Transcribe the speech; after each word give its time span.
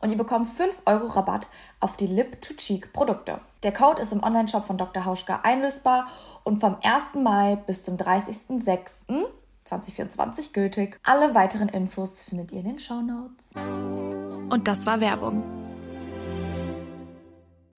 und 0.00 0.10
ihr 0.10 0.16
bekommt 0.16 0.48
5 0.48 0.82
Euro 0.86 1.08
Rabatt 1.08 1.48
auf 1.80 1.96
die 1.96 2.06
Lip-to-Cheek-Produkte. 2.06 3.40
Der 3.62 3.72
Code 3.72 4.00
ist 4.02 4.12
im 4.12 4.22
Onlineshop 4.22 4.66
von 4.66 4.78
Dr. 4.78 5.04
Hauschka 5.04 5.40
einlösbar 5.42 6.06
und 6.44 6.60
vom 6.60 6.76
1. 6.82 7.16
Mai 7.22 7.56
bis 7.66 7.82
zum 7.82 7.96
30.06.2024 7.96 10.52
gültig. 10.52 11.00
Alle 11.02 11.34
weiteren 11.34 11.68
Infos 11.68 12.22
findet 12.22 12.52
ihr 12.52 12.60
in 12.60 12.66
den 12.66 12.78
Show 12.78 13.02
Notes. 13.02 13.50
Und 13.56 14.68
das 14.68 14.86
war 14.86 15.00
Werbung. 15.00 15.42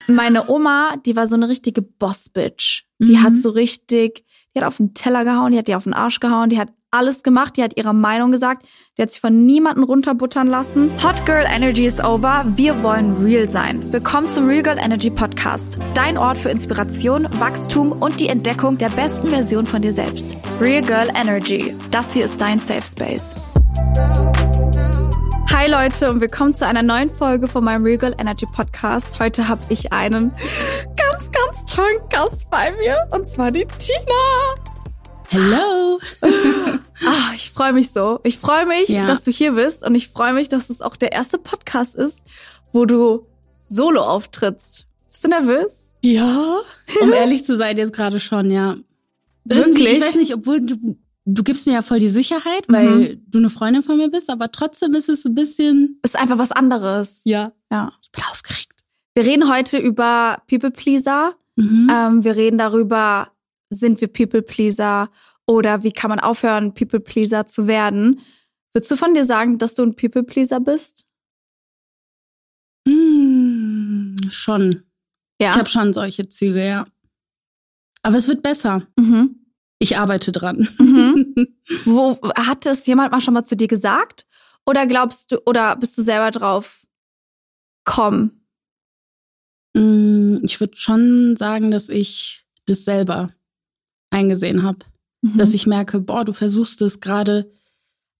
Meine 0.07 0.49
Oma, 0.49 0.95
die 1.05 1.15
war 1.15 1.27
so 1.27 1.35
eine 1.35 1.47
richtige 1.47 1.81
Boss-Bitch. 1.81 2.83
Die 2.99 3.17
mhm. 3.17 3.23
hat 3.23 3.37
so 3.37 3.49
richtig, 3.49 4.25
die 4.53 4.59
hat 4.59 4.67
auf 4.67 4.77
den 4.77 4.93
Teller 4.93 5.23
gehauen, 5.23 5.51
die 5.51 5.57
hat 5.57 5.67
die 5.67 5.75
auf 5.75 5.85
den 5.85 5.93
Arsch 5.93 6.19
gehauen, 6.19 6.49
die 6.49 6.59
hat 6.59 6.69
alles 6.91 7.23
gemacht, 7.23 7.55
die 7.55 7.63
hat 7.63 7.77
ihre 7.77 7.93
Meinung 7.93 8.31
gesagt, 8.31 8.65
die 8.97 9.01
hat 9.01 9.09
sich 9.09 9.21
von 9.21 9.45
niemandem 9.45 9.85
runterbuttern 9.85 10.47
lassen. 10.47 10.91
Hot 11.01 11.25
Girl 11.25 11.45
Energy 11.45 11.85
is 11.85 12.03
over, 12.03 12.45
wir 12.55 12.83
wollen 12.83 13.23
real 13.23 13.47
sein. 13.47 13.81
Willkommen 13.93 14.27
zum 14.29 14.45
Real 14.45 14.61
Girl 14.61 14.77
Energy 14.77 15.09
Podcast, 15.09 15.79
dein 15.93 16.17
Ort 16.17 16.37
für 16.37 16.49
Inspiration, 16.49 17.27
Wachstum 17.39 17.93
und 17.93 18.19
die 18.19 18.27
Entdeckung 18.27 18.77
der 18.77 18.89
besten 18.89 19.29
Version 19.29 19.65
von 19.65 19.81
dir 19.81 19.93
selbst. 19.93 20.35
Real 20.59 20.81
Girl 20.81 21.07
Energy, 21.15 21.75
das 21.91 22.13
hier 22.13 22.25
ist 22.25 22.41
dein 22.41 22.59
Safe 22.59 22.83
Space. 22.83 23.33
Hi 25.53 25.69
Leute 25.69 26.09
und 26.09 26.19
willkommen 26.19 26.55
zu 26.55 26.65
einer 26.65 26.83
neuen 26.83 27.09
Folge 27.09 27.47
von 27.47 27.63
meinem 27.63 27.83
Real 27.85 27.99
Girl 27.99 28.15
Energy 28.17 28.45
Podcast. 28.47 29.19
Heute 29.19 29.47
habe 29.47 29.61
ich 29.69 29.93
einen 29.93 30.33
ganz, 30.97 31.31
ganz 31.31 31.65
tollen 31.65 31.99
Gast 32.09 32.49
bei 32.49 32.71
mir 32.71 32.97
und 33.11 33.27
zwar 33.27 33.51
die 33.51 33.65
Tina. 33.65 34.70
Hello. 35.33 35.97
ah, 37.05 37.31
ich 37.33 37.51
freue 37.51 37.71
mich 37.71 37.91
so. 37.91 38.19
Ich 38.25 38.37
freue 38.37 38.65
mich, 38.65 38.89
ja. 38.89 39.05
dass 39.05 39.23
du 39.23 39.31
hier 39.31 39.53
bist 39.53 39.81
und 39.81 39.95
ich 39.95 40.09
freue 40.09 40.33
mich, 40.33 40.49
dass 40.49 40.69
es 40.69 40.81
auch 40.81 40.97
der 40.97 41.13
erste 41.13 41.37
Podcast 41.37 41.95
ist, 41.95 42.21
wo 42.73 42.83
du 42.83 43.25
solo 43.65 44.01
auftrittst. 44.01 44.87
Bist 45.09 45.23
du 45.23 45.29
nervös? 45.29 45.93
Ja. 46.03 46.57
Um 47.01 47.13
ehrlich 47.13 47.45
zu 47.45 47.55
sein, 47.55 47.77
jetzt 47.77 47.93
gerade 47.93 48.19
schon, 48.19 48.51
ja. 48.51 48.75
Wirklich? 49.45 49.93
ich 49.93 50.01
weiß 50.01 50.15
nicht, 50.15 50.33
obwohl 50.33 50.59
du, 50.59 50.97
du 51.23 51.43
gibst 51.43 51.65
mir 51.65 51.73
ja 51.75 51.81
voll 51.81 51.99
die 51.99 52.09
Sicherheit, 52.09 52.65
weil 52.67 52.89
mhm. 52.89 53.25
du 53.29 53.37
eine 53.37 53.49
Freundin 53.49 53.83
von 53.83 53.95
mir 53.95 54.09
bist, 54.09 54.29
aber 54.29 54.51
trotzdem 54.51 54.93
ist 54.95 55.07
es 55.07 55.23
ein 55.23 55.33
bisschen. 55.33 55.97
Ist 56.03 56.19
einfach 56.19 56.39
was 56.39 56.51
anderes. 56.51 57.21
Ja. 57.23 57.53
Ja. 57.71 57.93
Ich 58.03 58.11
bin 58.11 58.25
aufgeregt. 58.29 58.73
Wir 59.13 59.23
reden 59.23 59.49
heute 59.49 59.77
über 59.77 60.41
People 60.49 60.71
Pleaser. 60.71 61.35
Mhm. 61.55 61.89
Ähm, 61.89 62.23
wir 62.25 62.35
reden 62.35 62.57
darüber, 62.57 63.29
sind 63.71 64.01
wir 64.01 64.07
People 64.07 64.41
Pleaser 64.41 65.09
oder 65.47 65.83
wie 65.83 65.91
kann 65.91 66.09
man 66.09 66.19
aufhören, 66.19 66.73
People 66.73 66.99
Pleaser 66.99 67.47
zu 67.47 67.67
werden? 67.67 68.21
Würdest 68.73 68.91
du 68.91 68.95
von 68.95 69.13
dir 69.13 69.25
sagen, 69.25 69.57
dass 69.57 69.75
du 69.75 69.83
ein 69.83 69.95
People 69.95 70.23
Pleaser 70.23 70.59
bist? 70.59 71.07
Mm, 72.87 74.17
schon. 74.29 74.83
Ja. 75.41 75.51
Ich 75.51 75.57
habe 75.57 75.69
schon 75.69 75.93
solche 75.93 76.29
Züge, 76.29 76.65
ja. 76.65 76.85
Aber 78.03 78.17
es 78.17 78.27
wird 78.27 78.41
besser. 78.41 78.87
Mhm. 78.97 79.45
Ich 79.79 79.97
arbeite 79.97 80.31
dran. 80.31 80.67
Mhm. 80.77 81.33
Wo 81.85 82.19
hat 82.35 82.65
es 82.65 82.85
jemand 82.85 83.11
mal 83.11 83.21
schon 83.21 83.33
mal 83.33 83.43
zu 83.43 83.55
dir 83.55 83.67
gesagt? 83.67 84.27
Oder 84.65 84.85
glaubst 84.85 85.31
du, 85.31 85.39
oder 85.45 85.75
bist 85.75 85.97
du 85.97 86.01
selber 86.01 86.31
drauf? 86.31 86.85
Komm. 87.83 88.45
Mm, 89.73 90.37
ich 90.43 90.59
würde 90.59 90.75
schon 90.75 91.35
sagen, 91.35 91.71
dass 91.71 91.89
ich 91.89 92.45
das 92.67 92.85
selber 92.85 93.29
eingesehen 94.11 94.63
habe. 94.63 94.79
Mhm. 95.21 95.37
Dass 95.37 95.53
ich 95.53 95.65
merke, 95.65 95.99
boah, 95.99 96.23
du 96.23 96.33
versuchst 96.33 96.81
es 96.81 96.99
gerade 96.99 97.49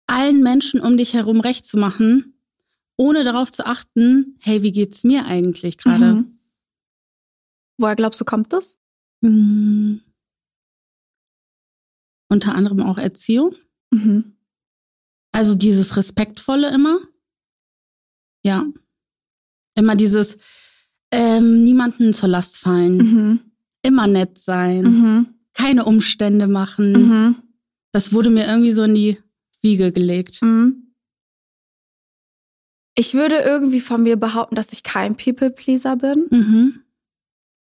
allen 0.07 0.41
Menschen 0.41 0.81
um 0.81 0.97
dich 0.97 1.13
herum 1.13 1.39
recht 1.39 1.65
zu 1.65 1.77
machen, 1.77 2.33
ohne 2.97 3.23
darauf 3.23 3.51
zu 3.51 3.65
achten, 3.65 4.37
hey, 4.41 4.61
wie 4.61 4.71
geht's 4.71 5.03
mir 5.03 5.25
eigentlich 5.25 5.77
gerade? 5.77 6.15
Mhm. 6.15 6.39
Woher 7.77 7.95
glaubst 7.95 8.19
du, 8.19 8.25
kommt 8.25 8.53
das? 8.53 8.77
Mhm. 9.21 10.01
Unter 12.29 12.55
anderem 12.55 12.81
auch 12.81 12.97
Erziehung. 12.97 13.55
Mhm. 13.91 14.35
Also 15.31 15.55
dieses 15.55 15.97
Respektvolle 15.97 16.73
immer. 16.73 16.99
Ja. 18.43 18.65
Immer 19.75 19.95
dieses 19.95 20.37
ähm, 21.11 21.63
niemanden 21.63 22.13
zur 22.13 22.29
Last 22.29 22.57
fallen. 22.57 22.97
Mhm. 22.97 23.39
Immer 23.81 24.07
nett 24.07 24.37
sein. 24.37 25.35
Keine 25.53 25.85
Umstände 25.85 26.47
machen. 26.47 26.91
Mhm. 26.91 27.35
Das 27.91 28.13
wurde 28.13 28.29
mir 28.29 28.47
irgendwie 28.47 28.71
so 28.71 28.83
in 28.83 28.95
die 28.95 29.17
Wiege 29.61 29.91
gelegt. 29.91 30.41
Mhm. 30.41 30.93
Ich 32.95 33.13
würde 33.13 33.37
irgendwie 33.37 33.79
von 33.79 34.03
mir 34.03 34.17
behaupten, 34.17 34.55
dass 34.55 34.73
ich 34.73 34.83
kein 34.83 35.15
People-Pleaser 35.15 35.95
bin. 35.95 36.27
Mhm. 36.29 36.83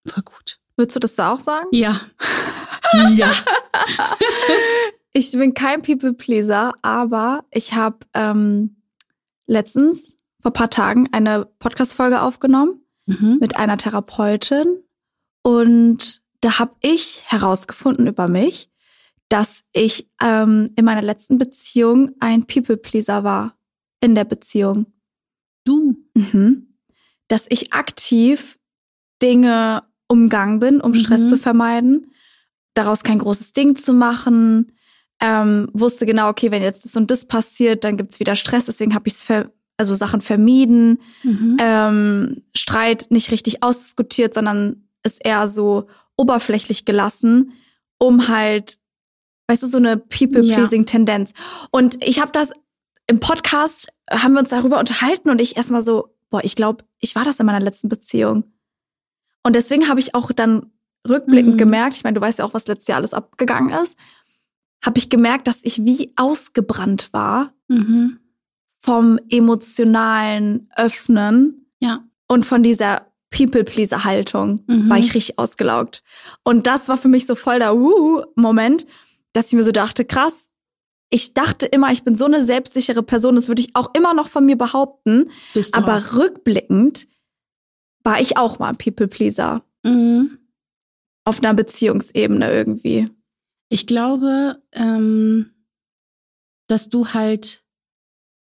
Voll 0.05 0.23
gut. 0.23 0.59
Würdest 0.75 0.95
du 0.95 1.00
das 1.00 1.19
auch 1.19 1.39
sagen? 1.39 1.67
Ja. 1.72 2.00
ja. 3.16 3.31
ich 5.13 5.31
bin 5.31 5.53
kein 5.53 5.81
People-Pleaser, 5.81 6.73
aber 6.81 7.45
ich 7.51 7.73
habe 7.73 8.00
ähm, 8.13 8.77
letztens 9.45 10.18
vor 10.42 10.51
paar 10.51 10.69
Tagen 10.69 11.09
eine 11.12 11.45
Podcast-Folge 11.59 12.21
aufgenommen 12.21 12.81
mhm. 13.06 13.38
mit 13.39 13.57
einer 13.57 13.77
Therapeutin 13.77 14.83
und 15.44 16.21
da 16.41 16.59
habe 16.59 16.75
ich 16.81 17.24
herausgefunden 17.25 18.07
über 18.07 18.27
mich, 18.27 18.69
dass 19.30 19.63
ich 19.74 20.09
ähm, 20.21 20.71
in 20.75 20.86
meiner 20.86 21.01
letzten 21.01 21.38
Beziehung 21.38 22.12
ein 22.19 22.45
People-Pleaser 22.45 23.24
war. 23.24 23.56
In 24.01 24.15
der 24.15 24.24
Beziehung. 24.24 24.86
Du? 25.65 25.97
Mhm. 26.13 26.75
Dass 27.27 27.47
ich 27.50 27.74
aktiv 27.74 28.57
Dinge 29.21 29.83
umgangen 30.07 30.59
bin, 30.59 30.81
um 30.81 30.91
mhm. 30.91 30.95
Stress 30.95 31.27
zu 31.27 31.38
vermeiden, 31.38 32.12
daraus 32.74 33.03
kein 33.03 33.19
großes 33.19 33.51
Ding 33.53 33.75
zu 33.75 33.94
machen, 33.94 34.71
ähm, 35.19 35.69
wusste 35.74 36.06
genau, 36.06 36.30
okay, 36.30 36.50
wenn 36.50 36.63
jetzt 36.63 36.85
das 36.85 36.95
und 36.95 37.12
das 37.12 37.25
passiert, 37.25 37.83
dann 37.83 37.97
gibt's 37.97 38.19
wieder 38.19 38.35
Stress, 38.35 38.65
deswegen 38.65 38.95
habe 38.95 39.07
ich 39.07 39.15
es 39.15 39.27
also 39.77 39.95
Sachen 39.95 40.21
vermieden, 40.21 41.00
mhm. 41.24 41.57
ähm, 41.59 42.44
Streit 42.56 43.07
nicht 43.09 43.31
richtig 43.31 43.63
ausdiskutiert, 43.63 44.33
sondern 44.33 44.88
ist 45.03 45.24
eher 45.24 45.47
so 45.47 45.88
oberflächlich 46.19 46.86
gelassen, 46.86 47.54
um 47.98 48.27
halt, 48.27 48.77
weißt 49.48 49.63
du, 49.63 49.68
so 49.68 49.77
eine 49.77 49.98
People-Pleasing-Tendenz. 49.98 51.33
Und 51.71 52.04
ich 52.04 52.19
habe 52.19 52.31
das 52.31 52.51
im 53.07 53.19
Podcast 53.19 53.88
haben 54.12 54.33
wir 54.33 54.42
uns 54.42 54.50
darüber 54.50 54.80
unterhalten 54.80 55.30
und 55.30 55.42
ich 55.42 55.57
erstmal 55.57 55.81
so, 55.81 56.16
boah, 56.30 56.44
ich 56.44 56.56
glaube, 56.56 56.83
ich 57.00 57.16
war 57.16 57.24
das 57.24 57.39
in 57.39 57.45
meiner 57.45 57.60
letzten 57.60 57.89
Beziehung. 57.89 58.44
Und 59.44 59.56
deswegen 59.56 59.88
habe 59.88 60.00
ich 60.00 60.13
auch 60.13 60.31
dann 60.31 60.71
rückblickend 61.07 61.54
mhm. 61.54 61.57
gemerkt, 61.57 61.95
ich 61.95 62.04
meine, 62.04 62.16
du 62.16 62.21
weißt 62.21 62.39
ja 62.39 62.45
auch, 62.45 62.54
was 62.54 62.68
letztes 62.68 62.88
Jahr 62.88 62.98
alles 62.98 63.13
abgegangen 63.13 63.74
ist, 63.81 63.98
habe 64.83 64.98
ich 64.98 65.10
gemerkt, 65.10 65.48
dass 65.48 65.63
ich 65.63 65.83
wie 65.86 66.13
ausgebrannt 66.18 67.12
war 67.13 67.54
mhm. 67.68 68.19
vom 68.77 69.19
emotionalen 69.30 70.69
Öffnen 70.75 71.71
ja. 71.80 72.04
und 72.27 72.45
von 72.45 72.62
dieser 72.62 73.08
People-Pleaser-Haltung 73.31 74.64
mhm. 74.68 74.90
war 74.90 74.98
ich 74.98 75.14
richtig 75.14 75.38
ausgelaugt. 75.38 76.04
Und 76.44 76.68
das 76.68 76.90
war 76.90 76.98
für 76.98 77.08
mich 77.08 77.26
so 77.26 77.36
voll 77.36 77.60
der 77.60 77.76
Wuh-Moment, 77.76 78.86
dass 79.34 79.48
ich 79.48 79.54
mir 79.54 79.64
so 79.64 79.72
dachte, 79.72 80.06
krass, 80.06 80.50
ich 81.12 81.34
dachte 81.34 81.66
immer, 81.66 81.92
ich 81.92 82.04
bin 82.04 82.16
so 82.16 82.26
eine 82.26 82.44
selbstsichere 82.44 83.04
Person, 83.04 83.36
das 83.36 83.48
würde 83.48 83.62
ich 83.62 83.76
auch 83.76 83.92
immer 83.96 84.14
noch 84.14 84.28
von 84.28 84.46
mir 84.46 84.58
behaupten. 84.58 85.31
Aber 85.72 85.98
auch. 85.98 86.18
rückblickend 86.18 87.08
war 88.04 88.20
ich 88.22 88.38
auch 88.38 88.60
mal 88.60 88.70
ein 88.70 88.78
People-Pleaser. 88.78 89.64
Mhm. 89.84 90.38
Auf 91.26 91.40
einer 91.40 91.54
Beziehungsebene 91.54 92.52
irgendwie. 92.52 93.10
Ich 93.70 93.86
glaube, 93.86 94.62
ähm, 94.74 95.52
dass 96.68 96.90
du 96.90 97.08
halt 97.10 97.64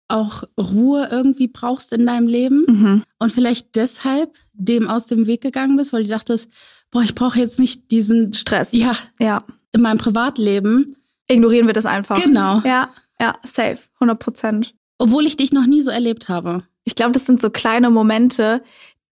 auch 0.08 0.44
Ruhe 0.60 1.08
irgendwie 1.12 1.48
brauchst 1.48 1.94
in 1.94 2.06
deinem 2.06 2.28
Leben 2.28 2.66
mhm. 2.68 3.04
und 3.20 3.32
vielleicht 3.32 3.76
deshalb 3.76 4.38
dem 4.54 4.88
aus 4.88 5.08
dem 5.08 5.28
Weg 5.28 5.42
gegangen 5.42 5.78
bist, 5.78 5.94
weil 5.94 6.04
du 6.04 6.10
dachtest, 6.10 6.50
boah, 6.92 7.02
ich 7.02 7.16
brauche 7.16 7.40
jetzt 7.40 7.60
nicht 7.60 7.92
diesen 7.92 8.34
Stress. 8.34 8.72
Ja, 8.74 8.96
ja. 9.20 9.44
In 9.74 9.82
meinem 9.82 9.98
Privatleben. 9.98 10.96
Ignorieren 11.28 11.68
wir 11.68 11.74
das 11.74 11.86
einfach. 11.86 12.22
Genau. 12.22 12.62
Ja, 12.64 12.90
ja, 13.20 13.36
safe, 13.44 13.80
100 13.96 14.20
Prozent. 14.20 14.76
Obwohl 15.00 15.26
ich 15.26 15.38
dich 15.38 15.52
noch 15.52 15.66
nie 15.66 15.82
so 15.82 15.90
erlebt 15.90 16.30
habe. 16.30 16.64
Ich 16.84 16.96
glaube, 16.96 17.14
das 17.14 17.26
sind 17.26 17.42
so 17.42 17.50
kleine 17.50 17.90
Momente, 17.90 18.62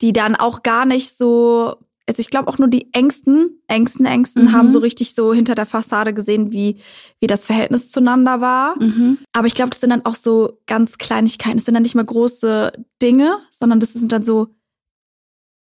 die 0.01 0.13
dann 0.13 0.35
auch 0.35 0.61
gar 0.63 0.85
nicht 0.85 1.15
so 1.15 1.77
also 2.11 2.19
ich 2.19 2.29
glaube 2.29 2.49
auch 2.49 2.57
nur 2.57 2.67
die 2.67 2.93
Ängsten, 2.93 3.61
Ängsten, 3.67 4.05
Ängsten 4.05 4.43
mhm. 4.43 4.51
haben 4.51 4.69
so 4.69 4.79
richtig 4.79 5.15
so 5.15 5.33
hinter 5.33 5.55
der 5.55 5.65
Fassade 5.65 6.13
gesehen, 6.13 6.51
wie, 6.51 6.75
wie 7.21 7.27
das 7.27 7.45
Verhältnis 7.45 7.89
zueinander 7.89 8.41
war. 8.41 8.75
Mhm. 8.83 9.19
Aber 9.31 9.47
ich 9.47 9.55
glaube, 9.55 9.69
das 9.69 9.79
sind 9.79 9.91
dann 9.91 10.05
auch 10.05 10.15
so 10.15 10.59
ganz 10.67 10.97
Kleinigkeiten. 10.97 11.57
Es 11.57 11.63
sind 11.63 11.73
dann 11.73 11.83
nicht 11.83 11.95
mehr 11.95 12.03
große 12.03 12.73
Dinge, 13.01 13.39
sondern 13.49 13.79
das 13.79 13.93
sind 13.93 14.11
dann 14.11 14.23
so, 14.23 14.49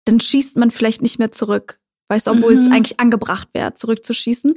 dann 0.06 0.20
schießt 0.20 0.58
man 0.58 0.70
vielleicht 0.70 1.02
nicht 1.02 1.18
mehr 1.18 1.32
zurück. 1.32 1.80
Weißt 2.10 2.28
du, 2.28 2.32
obwohl 2.32 2.54
mhm. 2.54 2.62
es 2.62 2.72
eigentlich 2.72 3.00
angebracht 3.00 3.48
wäre, 3.54 3.74
zurückzuschießen. 3.74 4.54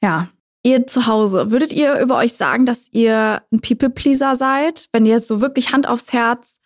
Ja. 0.00 0.28
Ihr 0.62 0.86
zu 0.86 1.08
Hause, 1.08 1.50
würdet 1.50 1.72
ihr 1.72 1.98
über 1.98 2.18
euch 2.18 2.34
sagen, 2.34 2.66
dass 2.66 2.88
ihr 2.92 3.42
ein 3.50 3.60
People-Pleaser 3.60 4.36
seid? 4.36 4.88
Wenn 4.92 5.06
ihr 5.06 5.14
jetzt 5.14 5.26
so 5.26 5.40
wirklich 5.40 5.72
Hand 5.72 5.88
aufs 5.88 6.12
Herz 6.12 6.58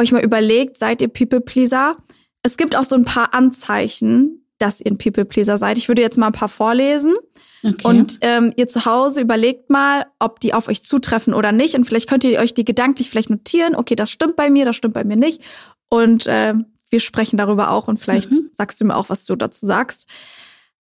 euch 0.00 0.12
mal 0.12 0.24
überlegt, 0.24 0.78
seid 0.78 1.02
ihr 1.02 1.08
People-Pleaser? 1.08 1.98
Es 2.42 2.56
gibt 2.56 2.76
auch 2.76 2.84
so 2.84 2.94
ein 2.94 3.04
paar 3.04 3.34
Anzeichen, 3.34 4.44
dass 4.58 4.80
ihr 4.80 4.90
ein 4.90 4.98
People-Pleaser 4.98 5.58
seid. 5.58 5.78
Ich 5.78 5.88
würde 5.88 6.02
jetzt 6.02 6.18
mal 6.18 6.26
ein 6.26 6.32
paar 6.32 6.48
vorlesen. 6.48 7.14
Okay. 7.62 7.86
Und 7.86 8.18
ähm, 8.20 8.52
ihr 8.56 8.68
zu 8.68 8.84
Hause 8.84 9.20
überlegt 9.20 9.70
mal, 9.70 10.06
ob 10.18 10.40
die 10.40 10.54
auf 10.54 10.68
euch 10.68 10.82
zutreffen 10.82 11.34
oder 11.34 11.52
nicht. 11.52 11.74
Und 11.74 11.84
vielleicht 11.84 12.08
könnt 12.08 12.24
ihr 12.24 12.38
euch 12.40 12.54
die 12.54 12.64
gedanklich 12.64 13.08
vielleicht 13.08 13.30
notieren. 13.30 13.74
Okay, 13.74 13.94
das 13.94 14.10
stimmt 14.10 14.36
bei 14.36 14.50
mir, 14.50 14.64
das 14.64 14.76
stimmt 14.76 14.94
bei 14.94 15.04
mir 15.04 15.16
nicht. 15.16 15.42
Und 15.88 16.26
äh, 16.26 16.54
wir 16.90 17.00
sprechen 17.00 17.36
darüber 17.36 17.70
auch 17.70 17.88
und 17.88 17.98
vielleicht 17.98 18.30
mhm. 18.30 18.50
sagst 18.52 18.80
du 18.80 18.84
mir 18.84 18.96
auch, 18.96 19.08
was 19.08 19.24
du 19.24 19.36
dazu 19.36 19.66
sagst. 19.66 20.06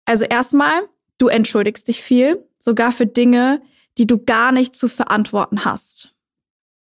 Also 0.05 0.25
erstmal, 0.25 0.83
du 1.19 1.29
entschuldigst 1.29 1.89
dich 1.89 2.01
viel, 2.01 2.45
sogar 2.59 2.93
für 2.93 3.07
Dinge, 3.07 3.63
die 3.99 4.07
du 4.07 4.19
gar 4.19 4.53
nicht 4.53 4.75
zu 4.75 4.89
verantworten 4.89 5.65
hast. 5.65 6.13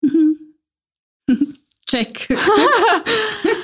Mhm. 0.01 0.55
Check. 1.87 2.27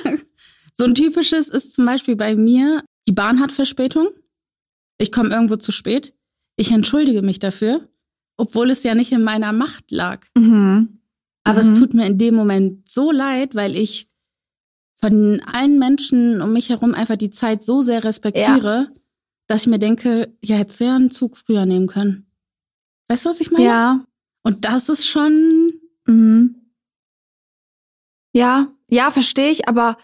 So 0.74 0.84
ein 0.84 0.94
typisches 0.94 1.48
ist 1.48 1.74
zum 1.74 1.84
Beispiel 1.84 2.16
bei 2.16 2.34
mir, 2.34 2.82
die 3.06 3.12
Bahn 3.12 3.40
hat 3.40 3.52
Verspätung. 3.52 4.08
Ich 4.98 5.12
komme 5.12 5.30
irgendwo 5.30 5.56
zu 5.56 5.72
spät. 5.72 6.14
Ich 6.56 6.70
entschuldige 6.70 7.22
mich 7.22 7.38
dafür, 7.38 7.88
obwohl 8.36 8.70
es 8.70 8.82
ja 8.82 8.94
nicht 8.94 9.12
in 9.12 9.24
meiner 9.24 9.52
Macht 9.52 9.90
lag. 9.90 10.26
Mhm. 10.36 11.00
Aber 11.44 11.62
mhm. 11.62 11.72
es 11.72 11.78
tut 11.78 11.94
mir 11.94 12.06
in 12.06 12.18
dem 12.18 12.34
Moment 12.34 12.88
so 12.88 13.10
leid, 13.10 13.54
weil 13.54 13.76
ich 13.78 14.08
von 15.00 15.40
allen 15.40 15.78
Menschen 15.78 16.40
um 16.40 16.52
mich 16.52 16.68
herum 16.68 16.94
einfach 16.94 17.16
die 17.16 17.30
Zeit 17.30 17.64
so 17.64 17.82
sehr 17.82 18.04
respektiere, 18.04 18.88
ja. 18.88 18.92
dass 19.48 19.62
ich 19.62 19.66
mir 19.66 19.80
denke, 19.80 20.32
ja, 20.42 20.56
hättest 20.56 20.80
du 20.80 20.84
ja 20.84 20.94
einen 20.94 21.10
Zug 21.10 21.36
früher 21.36 21.66
nehmen 21.66 21.88
können. 21.88 22.30
Weißt 23.08 23.24
du, 23.24 23.30
was 23.30 23.40
ich 23.40 23.50
meine? 23.50 23.64
Ja. 23.64 24.06
Und 24.44 24.64
das 24.64 24.88
ist 24.88 25.06
schon. 25.06 25.68
Mhm. 26.06 26.56
Ja, 28.34 28.72
ja, 28.88 29.10
verstehe 29.10 29.50
ich, 29.50 29.68
aber 29.68 29.98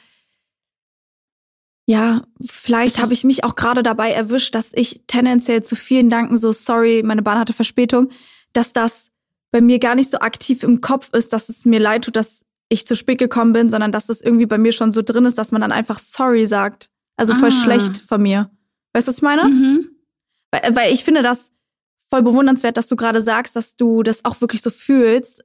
ja, 1.88 2.22
vielleicht 2.38 3.00
habe 3.00 3.14
ich 3.14 3.24
mich 3.24 3.44
auch 3.44 3.56
gerade 3.56 3.82
dabei 3.82 4.12
erwischt, 4.12 4.54
dass 4.54 4.74
ich 4.74 5.04
tendenziell 5.06 5.62
zu 5.62 5.74
vielen 5.74 6.10
Danken 6.10 6.36
so, 6.36 6.52
sorry, 6.52 7.02
meine 7.02 7.22
Bahn 7.22 7.38
hatte 7.38 7.54
Verspätung, 7.54 8.10
dass 8.52 8.74
das 8.74 9.10
bei 9.52 9.62
mir 9.62 9.78
gar 9.78 9.94
nicht 9.94 10.10
so 10.10 10.18
aktiv 10.18 10.64
im 10.64 10.82
Kopf 10.82 11.14
ist, 11.14 11.32
dass 11.32 11.48
es 11.48 11.64
mir 11.64 11.80
leid 11.80 12.04
tut, 12.04 12.16
dass 12.16 12.44
ich 12.68 12.86
zu 12.86 12.94
spät 12.94 13.16
gekommen 13.16 13.54
bin, 13.54 13.70
sondern 13.70 13.90
dass 13.90 14.10
es 14.10 14.20
irgendwie 14.20 14.44
bei 14.44 14.58
mir 14.58 14.72
schon 14.72 14.92
so 14.92 15.00
drin 15.00 15.24
ist, 15.24 15.38
dass 15.38 15.50
man 15.50 15.62
dann 15.62 15.72
einfach 15.72 15.98
sorry 15.98 16.46
sagt. 16.46 16.90
Also 17.16 17.34
voll 17.34 17.48
ah. 17.48 17.62
schlecht 17.62 18.02
von 18.06 18.20
mir. 18.20 18.50
Weißt 18.92 19.08
du, 19.08 19.10
was 19.10 19.16
ich 19.16 19.22
meine? 19.22 19.44
Mhm. 19.44 19.88
Weil, 20.50 20.76
weil 20.76 20.92
ich 20.92 21.04
finde 21.04 21.22
das 21.22 21.52
voll 22.10 22.22
bewundernswert, 22.22 22.76
dass 22.76 22.88
du 22.88 22.96
gerade 22.96 23.22
sagst, 23.22 23.56
dass 23.56 23.76
du 23.76 24.02
das 24.02 24.26
auch 24.26 24.42
wirklich 24.42 24.60
so 24.60 24.68
fühlst. 24.68 25.42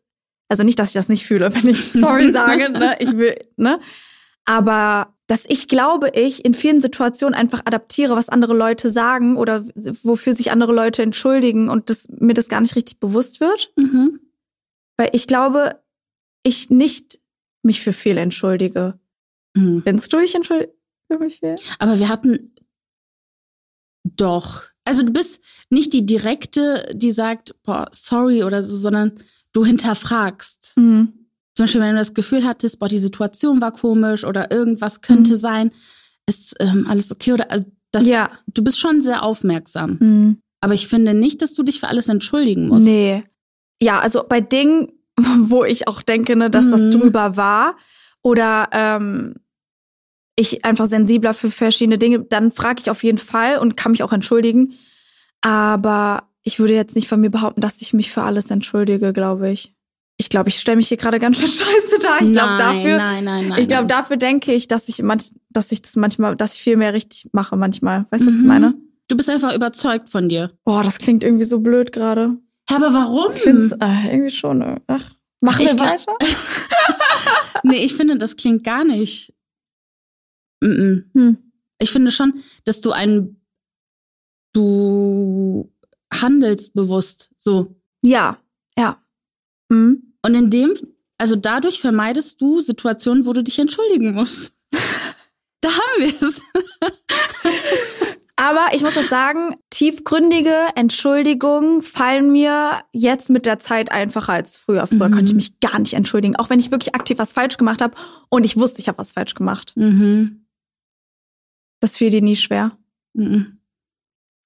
Also 0.50 0.66
nicht, 0.66 0.78
dass 0.78 0.90
ich 0.90 0.94
das 0.94 1.08
nicht 1.08 1.26
fühle, 1.26 1.56
wenn 1.56 1.70
ich 1.70 1.90
sorry 1.90 2.32
sage, 2.34 2.70
ne? 2.70 2.98
Ich 3.00 3.16
will, 3.16 3.40
ne? 3.56 3.80
Aber 4.44 5.13
dass 5.28 5.46
ich 5.48 5.68
glaube, 5.68 6.10
ich 6.16 6.44
in 6.44 6.54
vielen 6.54 6.82
Situationen 6.82 7.34
einfach 7.34 7.62
adaptiere, 7.66 8.16
was 8.16 8.30
andere 8.30 8.56
Leute 8.56 8.90
sagen 8.90 9.38
oder 9.38 9.66
wofür 10.04 10.34
sich 10.34 10.52
andere 10.52 10.74
Leute 10.74 11.02
entschuldigen 11.02 11.70
und 11.70 11.90
das, 11.90 12.08
mir 12.10 12.34
das 12.34 12.50
gar 12.50 12.62
nicht 12.62 12.76
richtig 12.76 13.00
bewusst 13.00 13.40
wird. 13.40 13.72
Mhm. 13.78 14.20
Weil 14.98 15.10
ich 15.14 15.28
glaube, 15.28 15.82
ich 16.44 16.70
nicht 16.70 17.20
mich 17.64 17.82
für 17.82 17.94
viel 17.94 18.18
entschuldige. 18.18 19.00
Mhm. 19.56 19.82
Findest 19.84 20.12
du, 20.12 20.20
ich 20.20 20.36
entschuldige 20.36 20.74
mich 21.20 21.40
viel? 21.40 21.56
Aber 21.80 22.00
wir 22.00 22.10
hatten 22.10 22.54
doch. 24.04 24.64
Also 24.86 25.04
du 25.04 25.14
bist 25.14 25.42
nicht 25.70 25.94
die 25.94 26.06
direkte, 26.06 26.92
die 26.94 27.12
sagt, 27.12 27.56
boah, 27.64 27.88
sorry 27.92 28.44
oder 28.44 28.62
so, 28.62 28.76
sondern 28.76 29.14
du 29.54 29.66
hinterfragst. 29.66 30.74
Mhm. 30.76 31.23
Zum 31.56 31.64
Beispiel, 31.64 31.82
wenn 31.82 31.92
du 31.92 32.00
das 32.00 32.14
Gefühl 32.14 32.46
hattest, 32.46 32.80
boah, 32.80 32.90
die 32.90 33.00
Situation 33.00 33.62
war 33.62 33.72
komisch 33.72 34.24
oder 34.24 34.52
irgendwas 34.52 35.02
könnte 35.02 35.34
mhm. 35.34 35.40
sein, 35.40 35.72
ist 36.28 36.56
ähm, 36.60 36.88
alles 36.90 37.12
okay 37.12 37.34
oder 37.34 37.52
also 37.52 37.66
das, 37.92 38.06
ja. 38.06 38.32
du 38.48 38.64
bist 38.64 38.80
schon 38.80 39.02
sehr 39.02 39.24
aufmerksam. 39.24 39.98
Mhm. 40.00 40.42
Aber 40.62 40.74
ich 40.74 40.88
finde 40.88 41.14
nicht, 41.14 41.42
dass 41.42 41.54
du 41.54 41.62
dich 41.62 41.80
für 41.80 41.90
alles 41.90 42.08
entschuldigen 42.08 42.70
musst. 42.70 42.86
Nee. 42.86 43.24
Ja, 43.82 44.00
also 44.00 44.24
bei 44.28 44.42
Dingen, 44.42 44.92
wo 45.40 45.64
ich 45.64 45.88
auch 45.88 46.02
denke, 46.02 46.36
ne, 46.36 46.50
dass 46.50 46.66
mhm. 46.66 46.72
das 46.72 46.90
drüber 46.90 47.38
war 47.38 47.78
oder 48.24 48.70
ähm, 48.72 49.36
ich 50.36 50.66
einfach 50.66 50.88
sensibler 50.88 51.36
für 51.36 51.52
verschiedene 51.52 52.00
Dinge, 52.00 52.22
dann 52.22 52.52
frage 52.52 52.82
ich 52.82 52.90
auf 52.90 53.04
jeden 53.04 53.20
Fall 53.20 53.60
und 53.60 53.78
kann 53.78 53.92
mich 53.92 54.02
auch 54.02 54.14
entschuldigen. 54.14 54.74
Aber 55.42 56.30
ich 56.42 56.58
würde 56.58 56.74
jetzt 56.74 56.96
nicht 56.96 57.08
von 57.08 57.22
mir 57.22 57.30
behaupten, 57.30 57.62
dass 57.62 57.82
ich 57.82 57.94
mich 57.94 58.10
für 58.10 58.24
alles 58.24 58.50
entschuldige, 58.50 59.14
glaube 59.14 59.52
ich 59.52 59.76
ich 60.24 60.30
glaube, 60.30 60.50
ich 60.50 60.60
stelle 60.60 60.78
mich 60.78 60.88
hier 60.88 60.98
gerade 60.98 61.20
ganz 61.20 61.38
schön 61.38 61.48
scheiße 61.48 62.00
da. 62.02 62.20
Ich 62.22 62.32
glaube 62.32 62.58
dafür, 62.58 62.98
nein, 62.98 63.24
nein, 63.26 63.48
nein, 63.50 63.62
ich 63.62 63.68
glaube 63.68 63.88
dafür 63.88 64.18
denke 64.18 64.54
ich, 64.54 64.68
dass 64.68 64.88
ich 64.88 65.04
manch, 65.04 65.32
dass 65.50 65.72
ich 65.72 65.82
das 65.82 65.96
manchmal, 65.96 66.36
dass 66.38 66.56
ich 66.56 66.62
viel 66.62 66.78
mehr 66.78 66.94
richtig 66.94 67.30
mache 67.34 67.58
manchmal. 67.58 68.06
Weißt 68.10 68.26
du, 68.26 68.30
mhm. 68.30 68.34
was 68.34 68.36
ich 68.36 68.42
mhm. 68.42 68.48
meine? 68.48 68.74
Du 69.10 69.18
bist 69.18 69.30
einfach 69.30 69.54
überzeugt 69.54 70.10
von 70.10 70.30
dir. 70.30 70.52
Boah, 70.64 70.82
das 70.82 70.98
klingt 70.98 71.24
irgendwie 71.24 71.44
so 71.44 71.60
blöd 71.60 71.92
gerade. 71.92 72.38
Aber 72.68 72.94
warum? 72.94 73.34
Ich 73.34 73.42
finde 73.42 73.62
es 73.64 73.72
äh, 73.74 74.12
irgendwie 74.12 74.32
schon. 74.32 74.62
Äh, 74.62 74.80
ach, 74.88 75.12
machen 75.42 75.66
ich 75.66 75.74
wir 75.74 75.80
weiter? 75.80 76.16
nee, 77.64 77.84
ich 77.84 77.94
finde, 77.94 78.18
das 78.18 78.38
klingt 78.38 78.64
gar 78.64 78.86
nicht. 78.86 79.34
Mm 80.62 80.68
-mm. 80.68 81.04
Hm. 81.14 81.38
Ich 81.80 81.92
finde 81.92 82.14
schon, 82.14 82.42
dass 82.64 82.80
du 82.80 82.92
ein, 82.92 83.42
du 84.54 85.70
handelst 86.14 86.74
bewusst 86.74 87.32
so. 87.38 87.76
Ja, 88.02 88.38
ja. 88.78 89.04
Mhm. 89.70 90.13
Und 90.26 90.36
in 90.36 90.50
dem, 90.50 90.74
also 91.18 91.36
dadurch 91.36 91.80
vermeidest 91.80 92.42
du 92.42 92.62
Situationen, 92.62 93.26
wo 93.26 93.34
du 93.34 93.44
dich 93.44 93.60
entschuldigen 93.60 94.14
musst. 94.14 94.54
da 95.62 95.70
haben 95.70 96.00
wir 96.00 96.28
es. 96.28 96.42
Aber 98.36 98.74
ich 98.74 98.82
muss 98.82 98.98
auch 98.98 99.04
sagen, 99.04 99.56
tiefgründige 99.70 100.56
Entschuldigungen 100.76 101.82
fallen 101.82 102.32
mir 102.32 102.82
jetzt 102.92 103.30
mit 103.30 103.46
der 103.46 103.60
Zeit 103.60 103.92
einfacher 103.92 104.34
als 104.34 104.56
früher. 104.56 104.88
Früher 104.88 105.10
mhm. 105.10 105.14
konnte 105.14 105.26
ich 105.26 105.36
mich 105.36 105.60
gar 105.60 105.78
nicht 105.78 105.94
entschuldigen, 105.94 106.36
auch 106.36 106.50
wenn 106.50 106.60
ich 106.60 106.72
wirklich 106.72 106.96
aktiv 106.96 107.20
was 107.20 107.32
falsch 107.32 107.58
gemacht 107.58 107.82
habe 107.82 107.96
und 108.30 108.44
ich 108.44 108.58
wusste, 108.58 108.82
ich 108.82 108.88
habe 108.88 108.98
was 108.98 109.12
falsch 109.12 109.36
gemacht. 109.36 109.74
Mhm. 109.76 110.48
Das 111.80 111.98
fiel 111.98 112.10
dir 112.10 112.22
nie 112.22 112.36
schwer. 112.36 112.78
Mhm. 113.14 113.60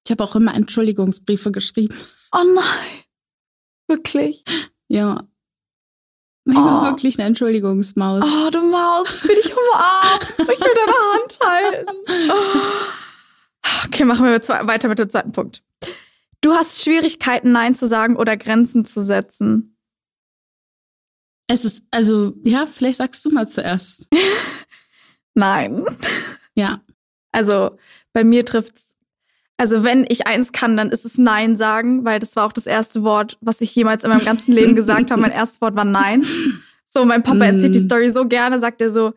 Ich 0.04 0.10
habe 0.10 0.22
auch 0.22 0.36
immer 0.36 0.54
Entschuldigungsbriefe 0.54 1.50
geschrieben. 1.50 1.94
Oh 2.32 2.44
nein. 2.54 3.04
Wirklich? 3.88 4.44
Ja. 4.88 5.26
Ich 6.50 6.54
war 6.54 6.82
oh. 6.82 6.84
wirklich 6.86 7.18
eine 7.18 7.28
Entschuldigungsmaus. 7.28 8.24
Oh, 8.24 8.50
du 8.50 8.62
Maus, 8.62 9.16
ich 9.16 9.28
will 9.28 9.34
dich 9.36 9.52
umarmen. 9.52 10.28
Ich 10.38 10.60
will 10.60 10.74
deine 10.74 10.92
Hand 11.12 11.38
halten. 11.44 11.96
Oh. 12.30 13.84
Okay, 13.86 14.04
machen 14.04 14.24
wir 14.24 14.66
weiter 14.66 14.88
mit 14.88 14.98
dem 14.98 15.10
zweiten 15.10 15.32
Punkt. 15.32 15.62
Du 16.40 16.52
hast 16.52 16.82
Schwierigkeiten, 16.82 17.52
Nein 17.52 17.74
zu 17.74 17.86
sagen 17.86 18.16
oder 18.16 18.38
Grenzen 18.38 18.86
zu 18.86 19.04
setzen. 19.04 19.76
Es 21.48 21.66
ist, 21.66 21.82
also, 21.90 22.32
ja, 22.44 22.64
vielleicht 22.64 22.96
sagst 22.96 23.24
du 23.26 23.30
mal 23.30 23.46
zuerst. 23.46 24.08
Nein. 25.34 25.84
Ja. 26.54 26.80
Also, 27.30 27.76
bei 28.14 28.24
mir 28.24 28.46
trifft's. 28.46 28.87
Also, 29.58 29.82
wenn 29.82 30.06
ich 30.08 30.26
eins 30.26 30.52
kann, 30.52 30.76
dann 30.76 30.90
ist 30.90 31.04
es 31.04 31.18
Nein 31.18 31.56
sagen, 31.56 32.04
weil 32.04 32.20
das 32.20 32.36
war 32.36 32.46
auch 32.46 32.52
das 32.52 32.66
erste 32.66 33.02
Wort, 33.02 33.36
was 33.40 33.60
ich 33.60 33.74
jemals 33.74 34.04
in 34.04 34.10
meinem 34.10 34.24
ganzen 34.24 34.54
Leben 34.54 34.76
gesagt 34.76 35.10
habe. 35.10 35.20
Mein 35.20 35.32
erstes 35.32 35.60
Wort 35.60 35.74
war 35.74 35.84
Nein. 35.84 36.24
So, 36.88 37.04
mein 37.04 37.22
Papa 37.22 37.44
erzählt 37.44 37.74
die 37.74 37.80
mm. 37.80 37.84
Story 37.84 38.10
so 38.10 38.26
gerne, 38.26 38.60
sagt 38.60 38.80
er 38.80 38.90
so, 38.90 39.12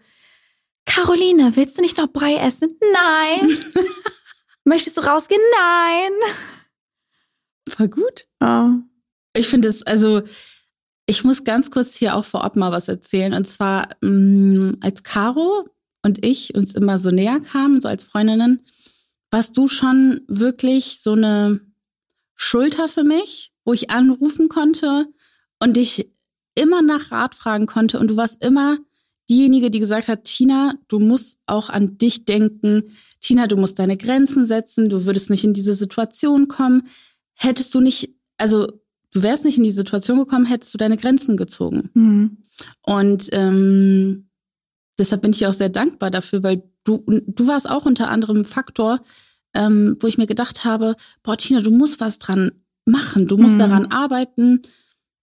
Caroline, 0.86 1.55
willst 1.55 1.77
du 1.77 1.81
nicht 1.81 1.98
noch 1.98 2.07
Brei 2.07 2.36
essen? 2.36 2.75
Nein. 2.81 3.57
Möchtest 4.63 4.98
du 4.98 5.01
rausgehen? 5.01 5.41
Nein. 5.57 6.12
Voll 7.69 7.88
gut. 7.88 8.27
Ja. 8.41 8.81
Ich 9.33 9.48
finde 9.48 9.69
es, 9.69 9.83
also 9.83 10.21
ich 11.05 11.24
muss 11.24 11.43
ganz 11.43 11.71
kurz 11.71 11.95
hier 11.95 12.15
auch 12.15 12.25
vorab 12.25 12.55
mal 12.55 12.71
was 12.71 12.88
erzählen. 12.88 13.33
Und 13.33 13.48
zwar, 13.48 13.89
mh, 14.01 14.10
mm, 14.10 14.77
als 14.81 15.03
Caro 15.03 15.65
und 16.03 16.25
ich 16.25 16.55
uns 16.55 16.74
immer 16.74 16.98
so 16.98 17.12
näher 17.12 17.39
kamen, 17.39 17.79
so 17.79 17.88
als 17.88 18.03
Freundinnen, 18.03 18.63
warst 19.32 19.58
du 19.58 19.68
schon 19.68 20.22
wirklich 20.28 21.00
so 21.00 21.14
eine 21.14 21.62
Schulter 22.36 22.88
für 22.88 23.04
mich, 23.04 23.52
wo 23.66 23.74
ich 23.74 23.90
anrufen 23.90 24.50
konnte 24.50 25.08
und 25.60 25.78
dich 25.78 26.10
immer 26.56 26.82
nach 26.82 27.12
Rat 27.12 27.36
fragen 27.36 27.66
konnte. 27.66 28.00
Und 28.00 28.10
du 28.10 28.18
warst 28.18 28.44
immer 28.44 28.78
diejenige, 29.30 29.72
die 29.72 29.80
gesagt 29.80 30.08
hat, 30.08 30.26
Tina, 30.26 30.74
du 30.90 31.00
musst 31.00 31.38
auch 31.46 31.70
an 31.70 31.98
dich 31.98 32.26
denken. 32.26 32.92
Tina, 33.22 33.48
du 33.48 33.56
musst 33.56 33.80
deine 33.80 33.96
Grenzen 33.96 34.46
setzen. 34.46 34.90
Du 34.90 35.06
würdest 35.06 35.30
nicht 35.30 35.44
in 35.44 35.54
diese 35.54 35.74
Situation 35.74 36.48
kommen 36.48 36.84
hättest 37.44 37.74
du 37.74 37.82
nicht, 37.82 38.14
also 38.38 38.68
du 39.14 39.24
wärst 39.24 39.46
nicht 39.46 39.58
in 39.58 39.64
die 39.64 39.72
Situation 39.72 40.20
gekommen, 40.20 40.46
hättest 40.46 40.74
du 40.74 40.78
deine 40.78 40.98
Grenzen 40.98 41.38
gezogen. 41.38 41.90
Mhm. 41.94 42.38
Und 42.84 43.30
ähm, 43.32 44.30
deshalb 45.00 45.24
bin 45.24 45.32
ich 45.32 45.46
auch 45.46 45.54
sehr 45.54 45.70
dankbar 45.70 46.12
dafür, 46.12 46.44
weil 46.44 46.64
du, 46.84 47.04
du 47.08 47.48
warst 47.48 47.70
auch 47.70 47.86
unter 47.86 48.10
anderem 48.10 48.46
Faktor, 48.46 49.02
ähm, 49.54 49.98
wo 50.00 50.08
ich 50.08 50.18
mir 50.18 50.28
gedacht 50.28 50.64
habe, 50.64 50.96
boah, 51.24 51.38
Tina, 51.38 51.60
du 51.60 51.72
musst 51.72 52.00
was 52.00 52.18
dran 52.18 52.52
machen, 52.86 53.28
du 53.28 53.38
musst 53.38 53.56
mhm. 53.56 53.60
daran 53.60 53.86
arbeiten, 53.88 54.62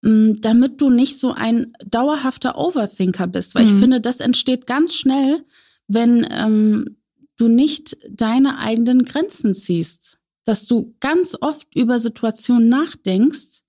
ähm, 0.05 0.41
damit 0.41 0.81
du 0.81 0.91
nicht 0.91 1.19
so 1.19 1.33
ein 1.33 1.73
dauerhafter 1.87 2.59
Overthinker 2.59 3.27
bist. 3.27 3.55
Weil 3.55 3.67
mhm. 3.67 3.73
ich 3.73 3.79
finde, 3.79 4.01
das 4.01 4.21
entsteht 4.21 4.67
ganz 4.67 4.95
schnell, 4.95 5.45
wenn 5.87 6.27
ähm, 6.31 6.97
du 7.37 7.49
nicht 7.49 7.97
deine 8.11 8.59
eigenen 8.59 9.05
Grenzen 9.05 9.55
ziehst 9.55 10.19
dass 10.49 10.67
du 10.67 10.95
ganz 11.01 11.37
oft 11.39 11.77
über 11.77 11.99
Situationen 11.99 12.71
nachdenkst 12.71 13.65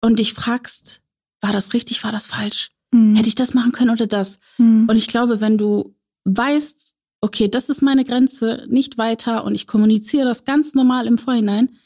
und 0.00 0.18
dich 0.18 0.34
fragst, 0.34 1.02
war 1.40 1.52
das 1.52 1.72
richtig, 1.72 2.02
war 2.02 2.10
das 2.10 2.26
falsch? 2.26 2.72
Mhm. 2.90 3.14
Hätte 3.14 3.28
ich 3.28 3.36
das 3.36 3.54
machen 3.54 3.70
können 3.70 3.90
oder 3.90 4.08
das? 4.08 4.40
Mhm. 4.56 4.88
Und 4.88 4.96
ich 4.96 5.06
glaube, 5.06 5.40
wenn 5.40 5.56
du 5.56 5.94
weißt, 6.24 6.94
okay, 7.20 7.48
das 7.48 7.68
ist 7.68 7.82
meine 7.82 8.04
Grenze, 8.04 8.66
nicht 8.68 8.98
weiter 8.98 9.44
und 9.44 9.54
ich 9.54 9.66
kommuniziere 9.66 10.26
das 10.26 10.44
ganz 10.44 10.74
normal 10.74 11.06
im 11.06 11.18
Vorhinein, 11.18 11.76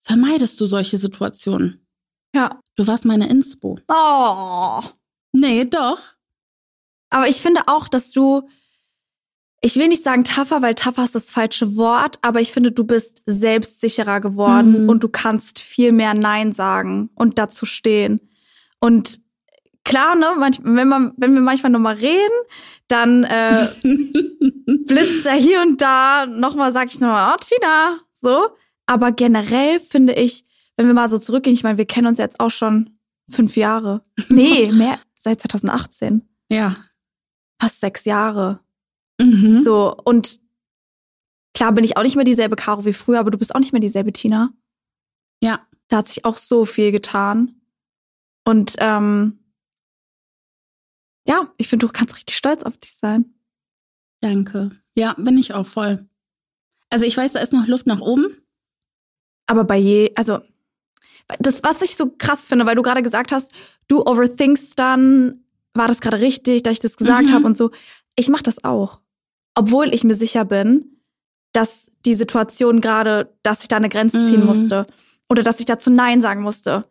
vermeidest 0.00 0.60
du 0.60 0.66
solche 0.66 0.98
Situationen. 0.98 1.86
Ja. 2.34 2.60
Du 2.76 2.86
warst 2.86 3.06
meine 3.06 3.28
Inspo. 3.28 3.78
Oh. 3.88 4.82
Nee, 5.32 5.64
doch. 5.64 5.98
Aber 7.08 7.28
ich 7.28 7.36
finde 7.36 7.62
auch, 7.66 7.88
dass 7.88 8.12
du 8.12 8.48
ich 9.62 9.76
will 9.76 9.88
nicht 9.88 10.02
sagen 10.02 10.24
tougher, 10.24 10.62
weil 10.62 10.74
tougher 10.74 11.04
ist 11.04 11.14
das 11.14 11.30
falsche 11.30 11.76
Wort, 11.76 12.18
aber 12.22 12.40
ich 12.40 12.52
finde, 12.52 12.72
du 12.72 12.84
bist 12.84 13.22
selbstsicherer 13.26 14.20
geworden 14.20 14.84
mhm. 14.84 14.88
und 14.88 15.02
du 15.02 15.08
kannst 15.08 15.58
viel 15.58 15.92
mehr 15.92 16.14
Nein 16.14 16.52
sagen 16.52 17.10
und 17.14 17.38
dazu 17.38 17.66
stehen. 17.66 18.20
Und 18.80 19.20
klar, 19.86 20.16
ne, 20.16 20.26
wenn 20.62 20.88
man, 20.88 21.14
wenn 21.16 21.34
wir 21.34 21.40
manchmal 21.40 21.72
nochmal 21.72 21.94
reden, 21.94 22.38
dann 22.88 23.24
äh, 23.24 23.68
blitzt 24.84 25.24
er 25.26 25.36
hier 25.36 25.62
und 25.62 25.80
da 25.80 26.26
nochmal, 26.26 26.72
sag 26.72 26.88
ich 26.88 27.00
nochmal, 27.00 27.34
oh, 27.34 27.42
Tina, 27.42 28.00
so. 28.12 28.48
Aber 28.86 29.12
generell 29.12 29.80
finde 29.80 30.12
ich, 30.12 30.44
wenn 30.76 30.86
wir 30.86 30.94
mal 30.94 31.08
so 31.08 31.18
zurückgehen, 31.18 31.54
ich 31.54 31.62
meine, 31.62 31.78
wir 31.78 31.86
kennen 31.86 32.08
uns 32.08 32.18
jetzt 32.18 32.40
auch 32.40 32.50
schon 32.50 32.98
fünf 33.30 33.56
Jahre. 33.56 34.02
Nee, 34.28 34.70
mehr, 34.72 34.98
seit 35.14 35.40
2018. 35.40 36.28
Ja. 36.50 36.76
Fast 37.60 37.80
sechs 37.80 38.04
Jahre. 38.04 38.60
Mhm. 39.20 39.54
So, 39.54 39.96
und 40.04 40.40
klar 41.54 41.72
bin 41.72 41.84
ich 41.84 41.96
auch 41.96 42.02
nicht 42.02 42.16
mehr 42.16 42.24
dieselbe 42.24 42.56
Caro 42.56 42.84
wie 42.84 42.92
früher, 42.92 43.20
aber 43.20 43.30
du 43.30 43.38
bist 43.38 43.54
auch 43.54 43.60
nicht 43.60 43.72
mehr 43.72 43.80
dieselbe 43.80 44.12
Tina. 44.12 44.52
Ja. 45.40 45.66
Da 45.88 45.98
hat 45.98 46.08
sich 46.08 46.24
auch 46.24 46.36
so 46.36 46.64
viel 46.64 46.90
getan. 46.90 47.60
Und 48.44 48.74
ähm, 48.78 49.38
ja, 51.26 51.52
ich 51.56 51.68
finde, 51.68 51.86
du 51.86 51.92
kannst 51.92 52.16
richtig 52.16 52.36
stolz 52.36 52.62
auf 52.62 52.76
dich 52.76 52.94
sein. 52.94 53.34
Danke. 54.20 54.70
Ja, 54.94 55.14
bin 55.18 55.38
ich 55.38 55.54
auch 55.54 55.66
voll. 55.66 56.08
Also 56.90 57.04
ich 57.04 57.16
weiß, 57.16 57.32
da 57.32 57.40
ist 57.40 57.52
noch 57.52 57.66
Luft 57.66 57.86
nach 57.86 58.00
oben. 58.00 58.42
Aber 59.46 59.64
bei 59.64 59.76
je, 59.76 60.12
also 60.16 60.40
das, 61.38 61.62
was 61.62 61.82
ich 61.82 61.96
so 61.96 62.12
krass 62.16 62.46
finde, 62.46 62.66
weil 62.66 62.76
du 62.76 62.82
gerade 62.82 63.02
gesagt 63.02 63.32
hast, 63.32 63.52
du 63.88 64.02
overthinkst 64.06 64.78
dann, 64.78 65.44
war 65.74 65.88
das 65.88 66.00
gerade 66.00 66.20
richtig, 66.20 66.62
dass 66.62 66.72
ich 66.72 66.80
das 66.80 66.96
gesagt 66.96 67.30
mhm. 67.30 67.34
habe 67.34 67.46
und 67.46 67.56
so. 67.56 67.70
Ich 68.16 68.28
mache 68.28 68.44
das 68.44 68.64
auch 68.64 69.00
obwohl 69.56 69.92
ich 69.92 70.04
mir 70.04 70.14
sicher 70.14 70.44
bin, 70.44 71.00
dass 71.52 71.90
die 72.04 72.14
Situation 72.14 72.80
gerade, 72.80 73.34
dass 73.42 73.62
ich 73.62 73.68
da 73.68 73.76
eine 73.76 73.88
Grenze 73.88 74.22
ziehen 74.22 74.40
mhm. 74.40 74.46
musste 74.46 74.86
oder 75.28 75.42
dass 75.42 75.58
ich 75.58 75.66
dazu 75.66 75.90
Nein 75.90 76.20
sagen 76.20 76.42
musste. 76.42 76.84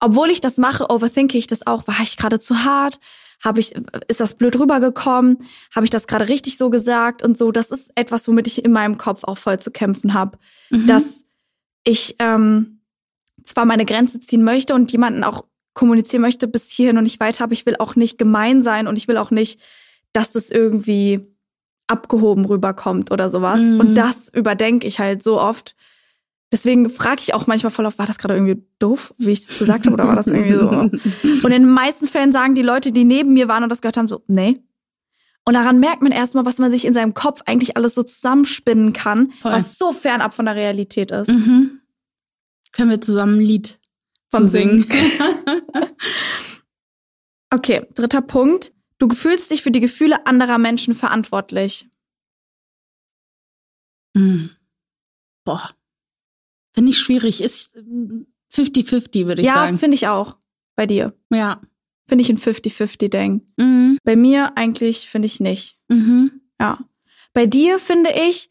Obwohl 0.00 0.28
ich 0.30 0.40
das 0.40 0.58
mache, 0.58 0.90
overthinke 0.90 1.38
ich 1.38 1.46
das 1.46 1.66
auch. 1.66 1.86
War 1.86 2.00
ich 2.02 2.16
gerade 2.16 2.38
zu 2.38 2.64
hart? 2.64 3.00
Habe 3.44 3.60
ich, 3.60 3.74
ist 4.08 4.20
das 4.20 4.34
blöd 4.34 4.58
rübergekommen? 4.58 5.38
Habe 5.74 5.86
ich 5.86 5.90
das 5.90 6.06
gerade 6.06 6.28
richtig 6.28 6.58
so 6.58 6.70
gesagt 6.70 7.22
und 7.22 7.38
so? 7.38 7.52
Das 7.52 7.70
ist 7.70 7.92
etwas, 7.94 8.26
womit 8.26 8.46
ich 8.46 8.64
in 8.64 8.72
meinem 8.72 8.98
Kopf 8.98 9.24
auch 9.24 9.38
voll 9.38 9.58
zu 9.60 9.70
kämpfen 9.70 10.14
habe, 10.14 10.38
mhm. 10.70 10.86
dass 10.86 11.24
ich 11.84 12.16
ähm, 12.18 12.80
zwar 13.44 13.64
meine 13.64 13.84
Grenze 13.84 14.20
ziehen 14.20 14.42
möchte 14.42 14.74
und 14.74 14.90
jemanden 14.92 15.24
auch 15.24 15.44
kommunizieren 15.74 16.22
möchte 16.22 16.48
bis 16.48 16.70
hierhin 16.70 16.98
und 16.98 17.04
nicht 17.04 17.20
weiter, 17.20 17.44
aber 17.44 17.52
ich 17.52 17.64
will 17.64 17.76
auch 17.78 17.94
nicht 17.94 18.18
gemein 18.18 18.62
sein 18.62 18.88
und 18.88 18.98
ich 18.98 19.06
will 19.06 19.16
auch 19.16 19.30
nicht, 19.30 19.60
dass 20.12 20.32
das 20.32 20.50
irgendwie 20.50 21.20
abgehoben 21.86 22.44
rüberkommt 22.44 23.10
oder 23.10 23.30
sowas. 23.30 23.60
Mhm. 23.60 23.80
Und 23.80 23.94
das 23.94 24.28
überdenke 24.28 24.86
ich 24.86 24.98
halt 24.98 25.22
so 25.22 25.40
oft. 25.40 25.74
Deswegen 26.50 26.88
frage 26.88 27.20
ich 27.20 27.34
auch 27.34 27.46
manchmal 27.46 27.70
voll 27.70 27.84
auf, 27.84 27.98
war 27.98 28.06
das 28.06 28.16
gerade 28.16 28.34
irgendwie 28.34 28.64
doof, 28.78 29.12
wie 29.18 29.32
ich 29.32 29.40
es 29.40 29.58
gesagt 29.58 29.84
habe, 29.84 29.94
oder 29.94 30.08
war 30.08 30.16
das 30.16 30.28
irgendwie 30.28 30.54
so? 30.54 30.70
Und 30.70 31.44
in 31.44 31.50
den 31.50 31.70
meisten 31.70 32.06
Fällen 32.06 32.32
sagen 32.32 32.54
die 32.54 32.62
Leute, 32.62 32.90
die 32.90 33.04
neben 33.04 33.34
mir 33.34 33.48
waren 33.48 33.62
und 33.62 33.68
das 33.68 33.82
gehört 33.82 33.98
haben, 33.98 34.08
so, 34.08 34.22
nee. 34.28 34.58
Und 35.44 35.54
daran 35.54 35.78
merkt 35.78 36.02
man 36.02 36.12
erstmal, 36.12 36.46
was 36.46 36.58
man 36.58 36.70
sich 36.70 36.86
in 36.86 36.94
seinem 36.94 37.14
Kopf 37.14 37.42
eigentlich 37.46 37.76
alles 37.76 37.94
so 37.94 38.02
zusammenspinnen 38.02 38.92
kann, 38.92 39.32
voll. 39.32 39.52
was 39.52 39.78
so 39.78 39.92
fernab 39.92 40.34
von 40.34 40.46
der 40.46 40.56
Realität 40.56 41.10
ist. 41.10 41.28
Mhm. 41.28 41.80
Können 42.72 42.90
wir 42.90 43.00
zusammen 43.00 43.38
ein 43.38 43.40
Lied 43.40 43.78
zu 44.30 44.44
singen? 44.44 44.86
okay, 47.50 47.86
dritter 47.94 48.22
Punkt. 48.22 48.72
Du 48.98 49.08
fühlst 49.10 49.50
dich 49.50 49.62
für 49.62 49.70
die 49.70 49.80
Gefühle 49.80 50.26
anderer 50.26 50.58
Menschen 50.58 50.94
verantwortlich. 50.94 51.88
Hm. 54.16 54.50
Boah. 55.44 55.70
Finde 56.78 56.90
ich 56.92 56.98
schwierig. 56.98 57.42
Ist 57.42 57.76
50-50, 58.54 59.26
würde 59.26 59.42
ich 59.42 59.48
ja, 59.48 59.54
sagen. 59.54 59.72
Ja, 59.72 59.78
finde 59.78 59.94
ich 59.96 60.06
auch. 60.06 60.36
Bei 60.76 60.86
dir. 60.86 61.12
Ja. 61.28 61.60
Finde 62.06 62.22
ich 62.22 62.30
ein 62.30 62.38
50-50-Ding. 62.38 63.42
Mhm. 63.56 63.98
Bei 64.04 64.14
mir 64.14 64.56
eigentlich 64.56 65.08
finde 65.08 65.26
ich 65.26 65.40
nicht. 65.40 65.76
Mhm. 65.88 66.40
Ja. 66.60 66.78
Bei 67.32 67.46
dir 67.46 67.80
finde 67.80 68.10
ich, 68.28 68.50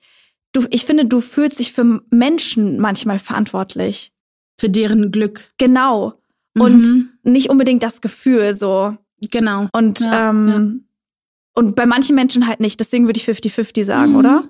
du, 0.52 0.66
ich 0.72 0.84
finde, 0.84 1.06
du 1.06 1.22
fühlst 1.22 1.60
dich 1.60 1.72
für 1.72 2.02
Menschen 2.10 2.80
manchmal 2.80 3.18
verantwortlich. 3.18 4.12
Für 4.60 4.70
deren 4.70 5.12
Glück. 5.12 5.54
Genau. 5.58 6.22
Und 6.54 6.86
mhm. 6.86 7.10
nicht 7.24 7.50
unbedingt 7.50 7.82
das 7.82 8.02
Gefühl 8.02 8.54
so. 8.54 8.94
Genau. 9.22 9.70
Und, 9.72 10.02
ja, 10.02 10.32
ähm, 10.32 10.48
ja. 10.48 11.62
und 11.62 11.76
bei 11.76 11.86
manchen 11.86 12.16
Menschen 12.16 12.46
halt 12.46 12.60
nicht. 12.60 12.80
Deswegen 12.82 13.08
würde 13.08 13.20
ich 13.20 13.26
50-50 13.26 13.86
sagen, 13.86 14.12
mhm. 14.12 14.18
oder? 14.18 14.50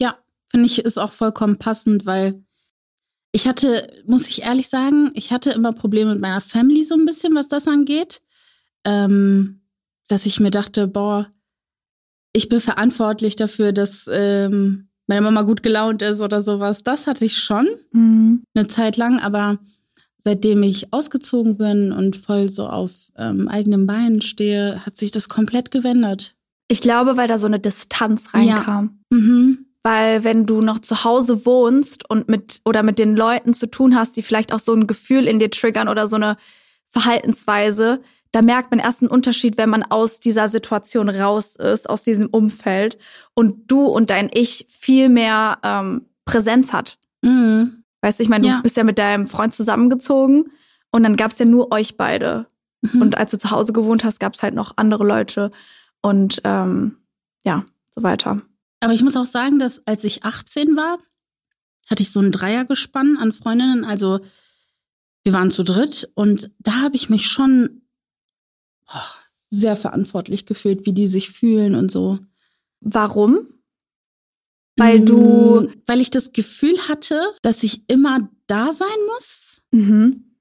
Ja, 0.00 0.18
finde 0.50 0.66
ich, 0.66 0.80
ist 0.80 0.98
auch 0.98 1.12
vollkommen 1.12 1.56
passend, 1.56 2.04
weil 2.04 2.45
ich 3.36 3.46
hatte, 3.46 3.86
muss 4.06 4.26
ich 4.28 4.44
ehrlich 4.44 4.68
sagen, 4.68 5.10
ich 5.12 5.30
hatte 5.30 5.50
immer 5.50 5.72
Probleme 5.72 6.12
mit 6.12 6.22
meiner 6.22 6.40
Family 6.40 6.84
so 6.84 6.94
ein 6.94 7.04
bisschen, 7.04 7.34
was 7.34 7.48
das 7.48 7.68
angeht. 7.68 8.22
Ähm, 8.82 9.60
dass 10.08 10.24
ich 10.24 10.40
mir 10.40 10.50
dachte, 10.50 10.88
boah, 10.88 11.28
ich 12.32 12.48
bin 12.48 12.60
verantwortlich 12.60 13.36
dafür, 13.36 13.72
dass 13.72 14.08
ähm, 14.10 14.88
meine 15.06 15.20
Mama 15.20 15.42
gut 15.42 15.62
gelaunt 15.62 16.00
ist 16.00 16.22
oder 16.22 16.40
sowas. 16.40 16.82
Das 16.82 17.06
hatte 17.06 17.26
ich 17.26 17.36
schon 17.36 17.68
mhm. 17.92 18.42
eine 18.54 18.68
Zeit 18.68 18.96
lang, 18.96 19.20
aber 19.20 19.58
seitdem 20.16 20.62
ich 20.62 20.94
ausgezogen 20.94 21.58
bin 21.58 21.92
und 21.92 22.16
voll 22.16 22.48
so 22.48 22.66
auf 22.66 23.12
ähm, 23.18 23.48
eigenen 23.48 23.86
Beinen 23.86 24.22
stehe, 24.22 24.80
hat 24.86 24.96
sich 24.96 25.10
das 25.10 25.28
komplett 25.28 25.70
gewendet. 25.70 26.36
Ich 26.68 26.80
glaube, 26.80 27.18
weil 27.18 27.28
da 27.28 27.36
so 27.36 27.48
eine 27.48 27.60
Distanz 27.60 28.32
reinkam. 28.32 28.98
Ja. 29.12 29.18
Mhm. 29.18 29.65
Weil 29.86 30.24
wenn 30.24 30.46
du 30.46 30.62
noch 30.62 30.80
zu 30.80 31.04
Hause 31.04 31.46
wohnst 31.46 32.10
und 32.10 32.28
mit 32.28 32.60
oder 32.64 32.82
mit 32.82 32.98
den 32.98 33.14
Leuten 33.14 33.54
zu 33.54 33.70
tun 33.70 33.94
hast, 33.94 34.16
die 34.16 34.22
vielleicht 34.22 34.52
auch 34.52 34.58
so 34.58 34.74
ein 34.74 34.88
Gefühl 34.88 35.28
in 35.28 35.38
dir 35.38 35.48
triggern 35.48 35.86
oder 35.86 36.08
so 36.08 36.16
eine 36.16 36.36
Verhaltensweise, 36.88 38.02
da 38.32 38.42
merkt 38.42 38.72
man 38.72 38.80
erst 38.80 39.02
einen 39.02 39.12
Unterschied, 39.12 39.58
wenn 39.58 39.70
man 39.70 39.84
aus 39.84 40.18
dieser 40.18 40.48
Situation 40.48 41.08
raus 41.08 41.54
ist, 41.54 41.88
aus 41.88 42.02
diesem 42.02 42.26
Umfeld 42.26 42.98
und 43.34 43.70
du 43.70 43.84
und 43.84 44.10
dein 44.10 44.28
Ich 44.34 44.66
viel 44.68 45.08
mehr 45.08 45.58
ähm, 45.62 46.06
Präsenz 46.24 46.72
hat. 46.72 46.98
Mhm. 47.22 47.84
Weißt 48.00 48.18
du, 48.18 48.24
ich 48.24 48.28
meine, 48.28 48.42
du 48.42 48.48
ja. 48.48 48.60
bist 48.62 48.76
ja 48.76 48.82
mit 48.82 48.98
deinem 48.98 49.28
Freund 49.28 49.54
zusammengezogen 49.54 50.50
und 50.90 51.04
dann 51.04 51.16
gab's 51.16 51.38
ja 51.38 51.46
nur 51.46 51.70
euch 51.70 51.96
beide. 51.96 52.46
Mhm. 52.80 53.02
Und 53.02 53.18
als 53.18 53.30
du 53.30 53.38
zu 53.38 53.52
Hause 53.52 53.72
gewohnt 53.72 54.02
hast, 54.02 54.18
gab's 54.18 54.42
halt 54.42 54.54
noch 54.54 54.72
andere 54.78 55.04
Leute 55.04 55.52
und 56.02 56.40
ähm, 56.42 56.96
ja, 57.44 57.64
so 57.92 58.02
weiter. 58.02 58.42
Aber 58.80 58.92
ich 58.92 59.02
muss 59.02 59.16
auch 59.16 59.26
sagen, 59.26 59.58
dass 59.58 59.86
als 59.86 60.04
ich 60.04 60.24
18 60.24 60.76
war, 60.76 60.98
hatte 61.88 62.02
ich 62.02 62.10
so 62.10 62.20
ein 62.20 62.32
Dreiergespann 62.32 63.16
an 63.16 63.32
Freundinnen. 63.32 63.84
Also 63.84 64.20
wir 65.24 65.32
waren 65.32 65.50
zu 65.50 65.62
dritt 65.62 66.10
und 66.14 66.50
da 66.58 66.82
habe 66.82 66.96
ich 66.96 67.08
mich 67.08 67.26
schon 67.28 67.82
oh, 68.88 69.14
sehr 69.50 69.76
verantwortlich 69.76 70.46
gefühlt, 70.46 70.86
wie 70.86 70.92
die 70.92 71.06
sich 71.06 71.30
fühlen 71.30 71.74
und 71.74 71.90
so. 71.90 72.18
Warum? 72.80 73.48
Weil 74.76 75.04
du. 75.04 75.62
Mm, 75.62 75.82
weil 75.86 76.00
ich 76.00 76.10
das 76.10 76.32
Gefühl 76.32 76.76
hatte, 76.88 77.20
dass 77.42 77.62
ich 77.62 77.88
immer 77.88 78.28
da 78.46 78.72
sein 78.72 78.88
muss. 79.14 79.62
Mhm. 79.70 80.36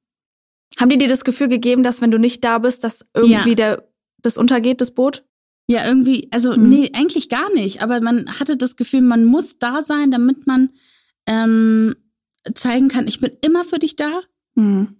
Haben 0.77 0.89
die 0.89 0.97
dir 0.97 1.07
das 1.07 1.23
Gefühl 1.23 1.47
gegeben, 1.47 1.83
dass 1.83 2.01
wenn 2.01 2.11
du 2.11 2.19
nicht 2.19 2.43
da 2.43 2.59
bist, 2.59 2.83
dass 2.83 3.05
irgendwie 3.13 3.49
ja. 3.49 3.55
der, 3.55 3.89
das 4.21 4.37
untergeht, 4.37 4.81
das 4.81 4.91
Boot? 4.91 5.23
Ja, 5.67 5.87
irgendwie, 5.87 6.27
also 6.31 6.55
mhm. 6.55 6.69
nee, 6.69 6.91
eigentlich 6.93 7.29
gar 7.29 7.51
nicht. 7.53 7.81
Aber 7.81 8.01
man 8.01 8.39
hatte 8.39 8.57
das 8.57 8.75
Gefühl, 8.75 9.01
man 9.01 9.25
muss 9.25 9.57
da 9.57 9.81
sein, 9.81 10.11
damit 10.11 10.45
man 10.45 10.71
ähm, 11.25 11.95
zeigen 12.53 12.87
kann, 12.87 13.07
ich 13.07 13.19
bin 13.19 13.31
immer 13.41 13.63
für 13.63 13.79
dich 13.79 13.95
da. 13.95 14.21
Mhm. 14.53 14.95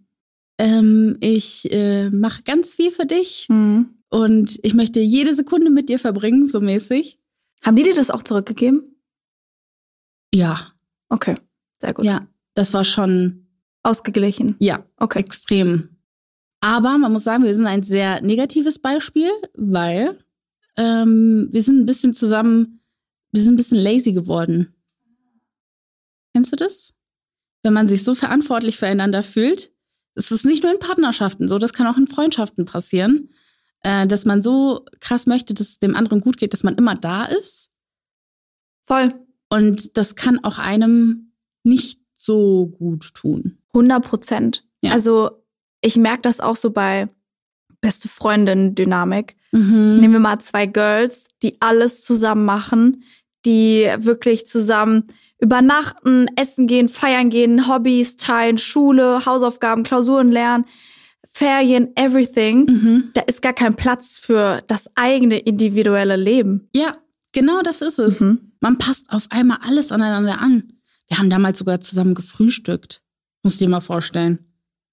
Ähm, 0.57 1.17
ich 1.19 1.72
äh, 1.72 2.10
mache 2.10 2.43
ganz 2.43 2.75
viel 2.75 2.91
für 2.91 3.05
dich 3.05 3.48
mhm. 3.50 3.89
und 4.10 4.60
ich 4.63 4.74
möchte 4.74 5.00
jede 5.00 5.36
Sekunde 5.36 5.69
mit 5.69 5.89
dir 5.89 6.00
verbringen, 6.00 6.48
so 6.48 6.62
mäßig. 6.62 7.19
Haben 7.62 7.75
die 7.75 7.84
dir 7.84 7.93
das 7.93 8.10
auch 8.10 8.24
zurückgegeben? 8.24 8.95
Ja. 10.34 10.60
Okay, 11.10 11.36
sehr 11.79 11.93
gut. 11.93 12.05
Ja, 12.05 12.27
das 12.53 12.74
war 12.74 12.84
schon 12.84 13.48
ausgeglichen. 13.84 14.55
Ja, 14.60 14.84
okay. 14.98 15.19
Extrem. 15.19 15.89
Aber 16.62 16.98
man 16.98 17.12
muss 17.12 17.24
sagen, 17.24 17.43
wir 17.43 17.53
sind 17.53 17.67
ein 17.67 17.84
sehr 17.84 18.22
negatives 18.22 18.79
Beispiel, 18.79 19.29
weil 19.53 20.25
ähm, 20.77 21.50
wir 21.51 21.62
sind 21.62 21.79
ein 21.79 21.86
bisschen 21.86 22.13
zusammen, 22.13 22.82
wir 23.32 23.41
sind 23.41 23.53
ein 23.53 23.58
bisschen 23.58 23.77
lazy 23.77 24.13
geworden. 24.13 24.74
Kennst 26.34 26.51
du 26.51 26.55
das? 26.55 26.94
Wenn 27.63 27.74
man 27.74 27.88
sich 27.88 28.03
so 28.03 28.15
verantwortlich 28.15 28.77
füreinander 28.77 29.24
fühlt, 29.24 29.72
es 30.15 30.32
ist 30.32 30.46
nicht 30.46 30.63
nur 30.63 30.72
in 30.72 30.79
Partnerschaften 30.79 31.48
so, 31.48 31.58
das 31.58 31.74
kann 31.74 31.88
auch 31.88 31.98
in 31.98 32.08
Freundschaften 32.08 32.65
passieren, 32.65 33.29
äh, 33.82 34.08
dass 34.08 34.25
man 34.25 34.41
so 34.41 34.86
krass 35.00 35.27
möchte, 35.27 35.53
dass 35.53 35.70
es 35.70 35.79
dem 35.79 35.96
anderen 35.96 36.22
gut 36.22 36.38
geht, 36.38 36.53
dass 36.53 36.63
man 36.63 36.75
immer 36.75 36.96
da 36.96 37.25
ist. 37.25 37.70
Voll. 38.82 39.13
Und 39.50 39.98
das 39.98 40.15
kann 40.15 40.44
auch 40.44 40.58
einem 40.58 41.32
nicht 41.63 42.00
so 42.13 42.67
gut 42.67 43.13
tun. 43.13 43.58
100 43.74 44.03
Prozent. 44.03 44.65
Ja. 44.82 44.91
Also 44.91 45.44
ich 45.82 45.98
merke 45.98 46.22
das 46.22 46.39
auch 46.39 46.55
so 46.55 46.72
bei 46.72 47.08
beste 47.86 48.08
Freundin-Dynamik. 48.08 49.36
Mhm. 49.51 50.00
Nehmen 50.00 50.13
wir 50.13 50.20
mal 50.20 50.39
zwei 50.39 50.65
Girls, 50.65 51.27
die 51.44 51.62
alles 51.62 52.03
zusammen 52.03 52.44
machen, 52.44 53.03
die 53.46 53.88
wirklich 54.00 54.48
zusammen 54.48 55.03
übernachten, 55.40 56.25
essen 56.36 56.66
gehen, 56.66 56.90
feiern 56.90 57.29
gehen, 57.29 57.68
Hobbys 57.68 58.18
teilen, 58.18 58.57
Schule, 58.57 59.24
Hausaufgaben, 59.27 59.83
Klausuren 59.83 60.31
lernen, 60.31 60.66
Ferien, 61.31 61.96
everything. 61.96 62.66
Mhm. 62.66 63.12
Da 63.14 63.22
ist 63.22 63.44
gar 63.44 63.53
kein 63.53 63.75
Platz 63.75 64.18
für 64.18 64.64
das 64.66 64.90
eigene 64.96 65.38
individuelle 65.38 66.16
Leben. 66.16 66.68
Ja, 66.74 66.92
genau 67.33 67.62
das 67.62 67.81
ist 67.81 68.00
es. 68.00 68.20
Mhm. 68.20 68.53
Man 68.62 68.79
passt 68.79 69.12
auf 69.12 69.27
einmal 69.29 69.59
alles 69.62 69.92
aneinander 69.92 70.42
an. 70.42 70.74
Wir 71.07 71.20
haben 71.20 71.29
damals 71.29 71.59
sogar 71.59 71.79
zusammen 71.81 72.16
gefrühstückt. 72.16 73.03
Muss 73.44 73.59
dir 73.59 73.70
mal 73.70 73.79
vorstellen. 73.79 74.40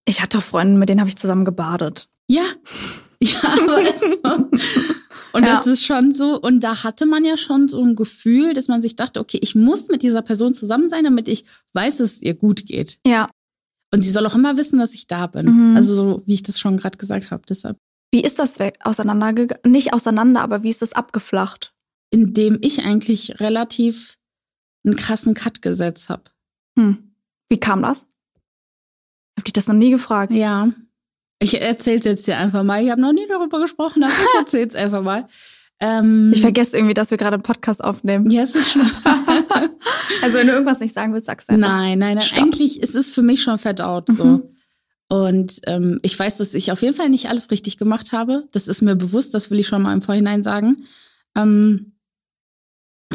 Ich 0.05 0.21
hatte 0.21 0.43
Freunde, 0.43 0.79
mit 0.79 0.91
denen 0.91 1.01
habe 1.01 1.09
ich 1.09 1.17
zusammen 1.17 1.47
gebadet. 1.47 2.11
Ja, 2.33 2.45
ja, 3.21 3.43
weißt 3.43 4.03
du? 4.25 4.51
Und 5.35 5.47
ja. 5.47 5.55
das 5.55 5.67
ist 5.67 5.85
schon 5.85 6.13
so, 6.13 6.41
und 6.41 6.61
da 6.61 6.83
hatte 6.83 7.05
man 7.05 7.25
ja 7.25 7.37
schon 7.37 7.69
so 7.69 7.83
ein 7.83 7.95
Gefühl, 7.95 8.55
dass 8.55 8.69
man 8.69 8.81
sich 8.81 8.97
dachte, 8.97 9.21
okay, 9.21 9.39
ich 9.43 9.55
muss 9.55 9.89
mit 9.89 10.03
dieser 10.03 10.23
Person 10.23 10.55
zusammen 10.55 10.89
sein, 10.89 11.05
damit 11.05 11.29
ich 11.29 11.45
weiß, 11.75 11.99
dass 11.99 12.13
es 12.13 12.23
ihr 12.23 12.35
gut 12.35 12.67
geht. 12.67 12.99
Ja. 13.07 13.29
Und 13.93 14.01
sie 14.01 14.11
soll 14.11 14.27
auch 14.27 14.35
immer 14.35 14.57
wissen, 14.57 14.79
dass 14.79 14.95
ich 14.95 15.07
da 15.07 15.27
bin. 15.27 15.71
Mhm. 15.71 15.77
Also 15.77 15.95
so, 15.95 16.23
wie 16.25 16.35
ich 16.35 16.43
das 16.43 16.59
schon 16.59 16.79
gerade 16.79 16.97
gesagt 16.97 17.31
habe. 17.31 17.43
Deshalb. 17.47 17.77
Wie 18.11 18.23
ist 18.23 18.39
das 18.39 18.59
weg 18.59 18.79
auseinandergegangen? 18.83 19.71
Nicht 19.71 19.93
auseinander, 19.93 20.41
aber 20.41 20.63
wie 20.63 20.71
ist 20.71 20.83
das 20.83 20.95
abgeflacht? 20.95 21.75
Indem 22.11 22.59
ich 22.63 22.85
eigentlich 22.85 23.41
relativ 23.41 24.19
einen 24.87 24.97
krassen 24.97 25.35
Cut 25.35 25.61
gesetzt 25.61 26.09
habe. 26.09 26.25
Hm. 26.79 27.15
Wie 27.51 27.61
kam 27.61 27.83
das? 27.83 28.07
Hab 29.37 29.45
dich 29.45 29.53
das 29.53 29.67
noch 29.67 29.75
nie 29.75 29.91
gefragt. 29.91 30.33
Ja. 30.33 30.71
Ich 31.43 31.61
erzähl's 31.61 32.05
jetzt 32.05 32.25
hier 32.25 32.39
einfach 32.39 32.63
mal. 32.63 32.83
Ich 32.83 32.91
habe 32.91 33.01
noch 33.01 33.13
nie 33.13 33.27
darüber 33.29 33.61
gesprochen, 33.61 34.05
aber 34.05 34.13
ich 34.13 34.35
erzähl's 34.39 34.75
einfach 34.77 35.03
mal. 35.03 35.27
Ähm, 35.81 36.31
ich 36.33 36.41
vergesse 36.41 36.77
irgendwie, 36.77 36.95
dass 36.95 37.11
wir 37.11 37.19
gerade 37.19 37.35
einen 37.35 37.43
Podcast 37.43 37.83
aufnehmen. 37.83 38.31
Ja, 38.31 38.43
es 38.43 38.55
ist 38.55 38.71
schon. 38.71 38.83
also 40.23 40.39
wenn 40.39 40.47
du 40.47 40.53
irgendwas 40.53 40.79
nicht 40.79 40.95
sagen 40.95 41.13
willst, 41.13 41.27
sagst 41.27 41.49
du 41.49 41.55
einfach. 41.55 41.69
Nein, 41.69 41.99
nein, 41.99 42.15
nein. 42.17 42.25
Stopp. 42.25 42.39
Eigentlich 42.39 42.81
ist 42.81 42.95
es 42.95 43.11
für 43.11 43.23
mich 43.23 43.43
schon 43.43 43.59
verdaut 43.59 44.07
so. 44.09 44.25
Mhm. 44.25 44.43
Und 45.09 45.61
ähm, 45.67 45.99
ich 46.03 46.17
weiß, 46.17 46.39
dass 46.39 46.55
ich 46.55 46.71
auf 46.71 46.81
jeden 46.81 46.95
Fall 46.95 47.09
nicht 47.09 47.29
alles 47.29 47.51
richtig 47.51 47.77
gemacht 47.77 48.13
habe. 48.13 48.45
Das 48.53 48.69
ist 48.69 48.81
mir 48.81 48.95
bewusst, 48.95 49.35
das 49.35 49.51
will 49.51 49.59
ich 49.59 49.67
schon 49.67 49.83
mal 49.83 49.93
im 49.93 50.03
Vorhinein 50.03 50.45
sagen. 50.45 50.87
Ähm, 51.37 51.97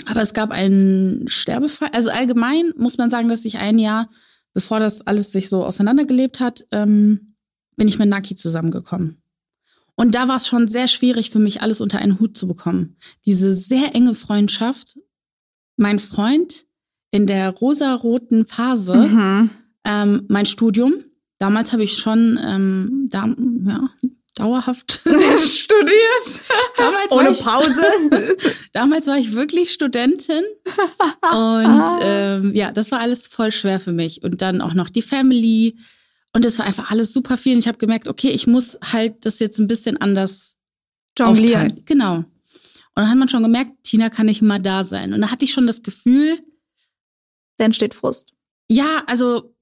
aber 0.05 0.21
es 0.21 0.33
gab 0.33 0.51
einen 0.51 1.27
Sterbefall. 1.29 1.89
Also 1.93 2.11
allgemein 2.11 2.73
muss 2.75 2.97
man 2.97 3.09
sagen, 3.09 3.29
dass 3.29 3.45
ich 3.45 3.57
ein 3.57 3.79
Jahr, 3.79 4.09
bevor 4.53 4.79
das 4.79 5.07
alles 5.07 5.31
sich 5.31 5.47
so 5.47 5.63
auseinandergelebt 5.63 6.41
hat, 6.41 6.67
ähm, 6.71 7.36
bin 7.77 7.87
ich 7.87 7.97
mit 7.97 8.09
Naki 8.09 8.35
zusammengekommen. 8.35 9.21
Und 9.95 10.13
da 10.13 10.27
war 10.27 10.37
es 10.37 10.47
schon 10.47 10.67
sehr 10.67 10.87
schwierig 10.87 11.31
für 11.31 11.39
mich, 11.39 11.61
alles 11.61 11.81
unter 11.81 11.99
einen 11.99 12.19
Hut 12.19 12.37
zu 12.37 12.47
bekommen. 12.47 12.97
Diese 13.25 13.55
sehr 13.55 13.95
enge 13.95 14.13
Freundschaft. 14.13 14.99
Mein 15.75 15.99
Freund 15.99 16.65
in 17.11 17.25
der 17.25 17.49
rosaroten 17.49 18.45
Phase, 18.45 18.95
mhm. 18.95 19.49
ähm, 19.85 20.25
mein 20.27 20.45
Studium. 20.45 20.93
Damals 21.39 21.71
habe 21.71 21.83
ich 21.83 21.97
schon 21.97 22.39
ähm, 22.43 23.07
da, 23.09 23.33
ja, 23.65 23.89
dauerhaft 24.35 25.01
studiert. 25.39 26.41
damals 26.77 27.11
Ohne 27.11 27.31
ich, 27.31 27.43
Pause. 27.43 28.37
damals 28.73 29.07
war 29.07 29.17
ich 29.17 29.33
wirklich 29.33 29.71
Studentin. 29.71 30.43
Und 31.33 31.87
ähm, 32.01 32.55
ja, 32.55 32.71
das 32.71 32.91
war 32.91 32.99
alles 32.99 33.27
voll 33.27 33.51
schwer 33.51 33.79
für 33.79 33.93
mich. 33.93 34.23
Und 34.23 34.41
dann 34.41 34.61
auch 34.61 34.73
noch 34.73 34.89
die 34.89 35.01
Family. 35.01 35.77
Und 36.37 36.45
es 36.45 36.59
war 36.59 36.67
einfach 36.67 36.91
alles 36.91 37.13
super 37.13 37.35
viel. 37.35 37.53
Und 37.55 37.59
ich 37.61 37.67
habe 37.67 37.79
gemerkt, 37.79 38.07
okay, 38.07 38.29
ich 38.29 38.45
muss 38.45 38.77
halt 38.83 39.25
das 39.25 39.39
jetzt 39.39 39.57
ein 39.57 39.67
bisschen 39.67 39.97
anders 39.97 40.55
jonglieren. 41.17 41.63
Aufteilen. 41.63 41.85
Genau. 41.85 42.15
Und 42.17 42.27
dann 42.93 43.09
hat 43.09 43.17
man 43.17 43.27
schon 43.27 43.41
gemerkt, 43.41 43.71
Tina 43.81 44.11
kann 44.11 44.27
nicht 44.27 44.43
immer 44.43 44.59
da 44.59 44.83
sein. 44.83 45.15
Und 45.15 45.21
da 45.21 45.31
hatte 45.31 45.45
ich 45.45 45.51
schon 45.51 45.65
das 45.65 45.81
Gefühl. 45.81 46.39
Da 47.57 47.65
entsteht 47.65 47.95
Frust. 47.95 48.33
Ja, 48.69 49.01
also 49.07 49.55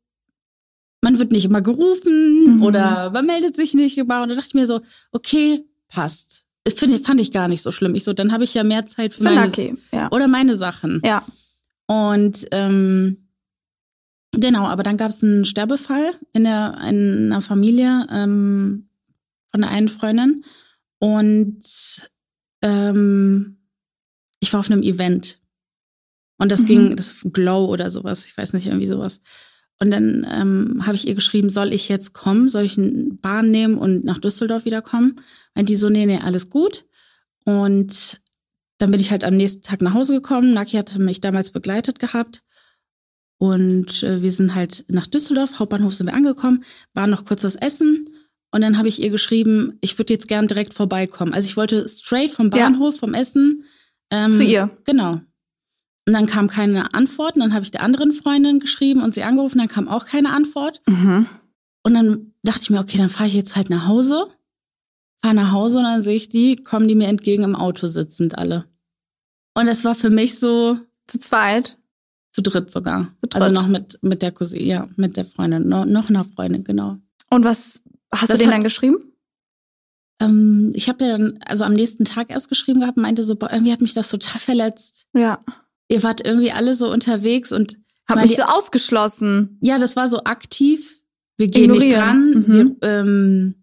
man 1.00 1.18
wird 1.18 1.32
nicht 1.32 1.46
immer 1.46 1.62
gerufen 1.62 2.58
mhm. 2.58 2.64
oder 2.64 3.10
man 3.10 3.26
meldet 3.26 3.56
sich 3.56 3.74
nicht 3.74 3.98
immer. 3.98 4.24
Und 4.24 4.28
da 4.28 4.36
dachte 4.36 4.50
ich 4.50 4.54
mir 4.56 4.68
so, 4.68 4.82
okay, 5.14 5.64
passt. 5.88 6.46
Das 6.66 6.74
find, 6.74 7.08
fand 7.08 7.22
ich 7.22 7.32
gar 7.32 7.48
nicht 7.48 7.62
so 7.62 7.72
schlimm. 7.72 7.96
Ich 7.96 8.04
so, 8.04 8.12
dann 8.12 8.34
habe 8.34 8.44
ich 8.44 8.54
ja 8.54 8.66
mehr 8.66 8.86
Zeit 8.86 9.14
für 9.14 9.24
meine 9.24 9.48
okay, 9.48 9.78
ja. 9.94 10.12
oder 10.12 10.28
meine 10.28 10.58
Sachen. 10.58 11.02
Ja. 11.06 11.24
Und 11.88 12.48
ähm, 12.52 13.25
genau, 14.40 14.66
aber 14.66 14.84
dann 14.84 14.98
gab 14.98 15.10
es 15.10 15.24
einen 15.24 15.46
Sterbefall 15.46 16.14
in, 16.34 16.44
der, 16.44 16.78
in 16.88 17.32
einer 17.32 17.42
Familie 17.42 18.08
ähm, 18.12 18.90
von 19.52 19.62
der 19.62 19.70
einen 19.70 19.90
Freundin. 19.90 20.44
Und 21.00 21.62
ähm, 22.62 23.58
ich 24.40 24.54
war 24.54 24.60
auf 24.60 24.72
einem 24.72 24.84
Event. 24.84 25.40
Und 26.38 26.52
das 26.52 26.62
mhm. 26.62 26.66
ging, 26.66 26.96
das 26.96 27.18
Glow 27.24 27.66
oder 27.66 27.90
sowas, 27.90 28.26
ich 28.26 28.38
weiß 28.38 28.54
nicht, 28.54 28.68
irgendwie 28.68 28.88
sowas. 28.88 29.22
Und 29.80 29.92
dann 29.92 30.26
ähm, 30.30 30.86
habe 30.86 30.96
ich 30.96 31.08
ihr 31.08 31.16
geschrieben, 31.16 31.50
soll 31.50 31.74
ich 31.74 31.90
jetzt 31.90 32.14
kommen, 32.14 32.50
soll 32.50 32.64
ich 32.64 32.78
eine 32.78 33.10
Bahn 33.14 33.52
nehmen 33.52 33.78
und 33.78 34.06
nach 34.06 34.20
Düsseldorf 34.20 34.66
wiederkommen? 34.66 35.22
Und 35.54 35.68
die 35.70 35.76
so, 35.76 35.90
nee, 35.90 36.06
nee, 36.06 36.20
alles 36.20 36.50
gut. 36.50 36.86
Und 37.44 38.22
dann 38.78 38.92
bin 38.92 39.00
ich 39.00 39.12
halt 39.12 39.24
am 39.24 39.36
nächsten 39.36 39.62
Tag 39.62 39.82
nach 39.82 39.94
Hause 39.94 40.14
gekommen. 40.14 40.54
Naki 40.54 40.78
hatte 40.78 41.00
mich 41.00 41.22
damals 41.22 41.52
begleitet 41.52 42.00
gehabt. 42.00 42.42
Und 43.38 44.04
äh, 44.04 44.22
wir 44.22 44.32
sind 44.32 44.56
halt 44.56 44.86
nach 44.88 45.08
Düsseldorf, 45.08 45.60
Hauptbahnhof 45.60 45.94
sind 45.94 46.08
wir 46.08 46.14
angekommen, 46.14 46.64
waren 46.94 47.10
noch 47.10 47.26
kurz 47.26 47.44
was 47.44 47.56
essen. 47.56 48.10
Und 48.52 48.62
dann 48.62 48.78
habe 48.78 48.88
ich 48.88 49.02
ihr 49.02 49.10
geschrieben, 49.10 49.78
ich 49.82 49.98
würde 49.98 50.14
jetzt 50.14 50.28
gern 50.28 50.48
direkt 50.48 50.74
vorbeikommen. 50.74 51.34
Also 51.34 51.50
ich 51.50 51.58
wollte 51.58 51.86
straight 51.88 52.32
vom 52.32 52.50
Bahnhof, 52.50 52.94
ja. 52.94 53.00
vom 53.00 53.14
Essen. 53.14 53.66
Ähm, 54.10 54.32
Zu 54.32 54.44
ihr. 54.44 54.72
Genau. 54.86 55.20
Und 56.08 56.14
dann 56.14 56.26
kam 56.26 56.48
keine 56.48 56.94
Antwort. 56.94 57.36
Und 57.36 57.42
dann 57.42 57.54
habe 57.54 57.66
ich 57.66 57.72
der 57.72 57.84
anderen 57.84 58.14
Freundin 58.14 58.60
geschrieben 58.60 59.04
und 59.04 59.14
sie 59.14 59.24
angerufen. 59.24 59.58
Dann 59.58 59.68
kam 59.68 59.90
auch 59.90 60.06
keine 60.06 60.32
Antwort. 60.32 60.82
Mhm. 60.88 61.28
Und 61.84 61.94
dann 61.94 62.34
dachte 62.44 62.62
ich 62.64 62.70
mir, 62.70 62.80
okay, 62.80 62.98
dann 62.98 63.10
fahre 63.10 63.28
ich 63.28 63.36
jetzt 63.36 63.58
halt 63.58 63.70
nach 63.70 63.88
Hause. 63.88 64.28
Fahre 65.22 65.36
nach 65.36 65.52
Hause 65.52 65.80
und 65.80 65.84
dann 65.84 66.04
sehe 66.04 66.16
ich 66.16 66.30
die, 66.30 66.56
kommen 66.56 66.88
die 66.88 66.96
mir 66.96 67.08
entgegen 67.08 67.44
im 67.44 67.56
Auto 67.56 67.88
sitzend 67.88 68.38
alle. 68.38 68.66
Und 69.54 69.66
das 69.66 69.84
war 69.84 69.96
für 69.96 70.10
mich 70.10 70.40
so. 70.40 70.80
Zu 71.08 71.20
zweit? 71.20 71.78
Zu 72.36 72.42
dritt 72.42 72.70
sogar. 72.70 73.08
Zu 73.22 73.28
dritt. 73.28 73.42
Also 73.42 73.54
noch 73.54 73.70
mit, 73.70 73.98
mit 74.02 74.22
der 74.22 74.34
Cousine, 74.34 74.64
ja, 74.64 74.88
mit 74.98 75.16
der 75.16 75.24
Freundin. 75.24 75.70
No, 75.70 75.86
noch 75.86 76.10
einer 76.10 76.26
Freundin, 76.26 76.66
genau. 76.66 76.98
Und 77.30 77.46
was 77.46 77.82
hast 78.12 78.30
das 78.30 78.32
du 78.32 78.38
denen 78.40 78.52
dann 78.52 78.64
geschrieben? 78.64 78.98
Ähm, 80.20 80.74
ich 80.76 80.90
habe 80.90 81.06
ja 81.06 81.18
dann, 81.18 81.40
also 81.46 81.64
am 81.64 81.72
nächsten 81.72 82.04
Tag 82.04 82.30
erst 82.32 82.50
geschrieben 82.50 82.82
gehabt 82.82 82.98
meinte 82.98 83.24
so, 83.24 83.38
boah, 83.38 83.50
irgendwie 83.54 83.72
hat 83.72 83.80
mich 83.80 83.94
das 83.94 84.10
total 84.10 84.42
verletzt. 84.42 85.06
Ja. 85.14 85.40
Ihr 85.88 86.04
wart 86.04 86.26
irgendwie 86.26 86.52
alle 86.52 86.76
so 86.76 86.92
unterwegs 86.92 87.54
und 87.54 87.78
hab 88.06 88.22
mich 88.22 88.36
so 88.36 88.44
ausgeschlossen. 88.44 89.58
Ja, 89.62 89.80
das 89.80 89.96
war 89.96 90.10
so 90.10 90.26
aktiv. 90.26 91.02
Wir 91.38 91.48
gehen 91.48 91.74
Ignorieren. 91.74 91.86
nicht 91.86 91.98
dran. 91.98 92.30
Mhm. 92.32 92.78
Wir, 92.82 92.90
ähm, 92.90 93.56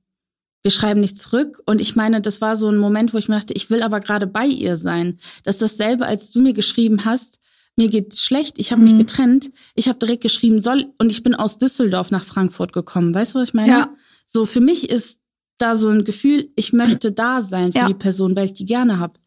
wir 0.62 0.70
schreiben 0.70 1.02
nicht 1.02 1.20
zurück. 1.20 1.61
Und 1.66 1.82
ich 1.82 1.94
meine, 1.94 2.22
das 2.22 2.40
war 2.40 2.56
so 2.56 2.70
ein 2.70 2.78
Moment, 2.78 3.12
wo 3.12 3.18
ich 3.18 3.28
mir 3.28 3.37
dachte, 3.37 3.52
ich 3.52 3.68
will 3.68 3.82
aber 3.82 4.00
gerade 4.00 4.26
bei 4.26 4.46
ihr 4.46 4.78
sein. 4.78 5.18
Das 5.44 5.61
ist 5.61 5.78
dasselbe, 5.78 6.06
als 6.06 6.30
du 6.30 6.40
mir 6.40 6.54
geschrieben 6.54 7.04
hast, 7.04 7.38
mir 7.76 7.88
geht's 7.88 8.22
schlecht, 8.22 8.58
ich 8.58 8.72
habe 8.72 8.82
mhm. 8.82 8.88
mich 8.88 8.98
getrennt. 8.98 9.50
Ich 9.74 9.88
habe 9.88 9.98
direkt 9.98 10.22
geschrieben, 10.22 10.61
soll, 10.61 10.92
und 10.98 11.11
ich 11.11 11.22
bin 11.22 11.35
aus 11.35 11.58
Düsseldorf 11.58 12.11
nach 12.11 12.24
Frankfurt 12.24 12.72
gekommen. 12.72 13.14
Weißt 13.14 13.35
du, 13.35 13.38
was 13.38 13.48
ich 13.48 13.54
meine? 13.54 13.68
Ja. 13.68 13.94
So, 14.26 14.46
für 14.46 14.61
mich 14.61 14.90
ist 14.90 15.20
da 15.58 15.74
so 15.74 15.88
ein 15.88 16.04
Gefühl, 16.04 16.50
ich 16.56 16.72
möchte 16.72 17.12
da 17.12 17.40
sein 17.40 17.72
für 17.72 17.78
ja. 17.78 17.88
die 17.88 17.94
Person, 17.94 18.37
weil 18.37 18.46
ich 18.46 18.54
die 18.54 18.66
gerne 18.66 18.98
habe. 18.98 19.18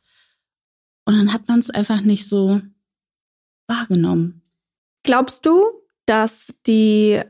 Und 1.06 1.18
dann 1.18 1.34
hat 1.34 1.48
man 1.48 1.60
es 1.60 1.70
einfach 1.70 2.02
nicht 2.02 2.28
so 2.28 2.62
wahrgenommen. 3.68 4.42
Glaubst 5.04 5.46
du, 5.46 5.64
dass 6.06 6.54
die 6.68 7.22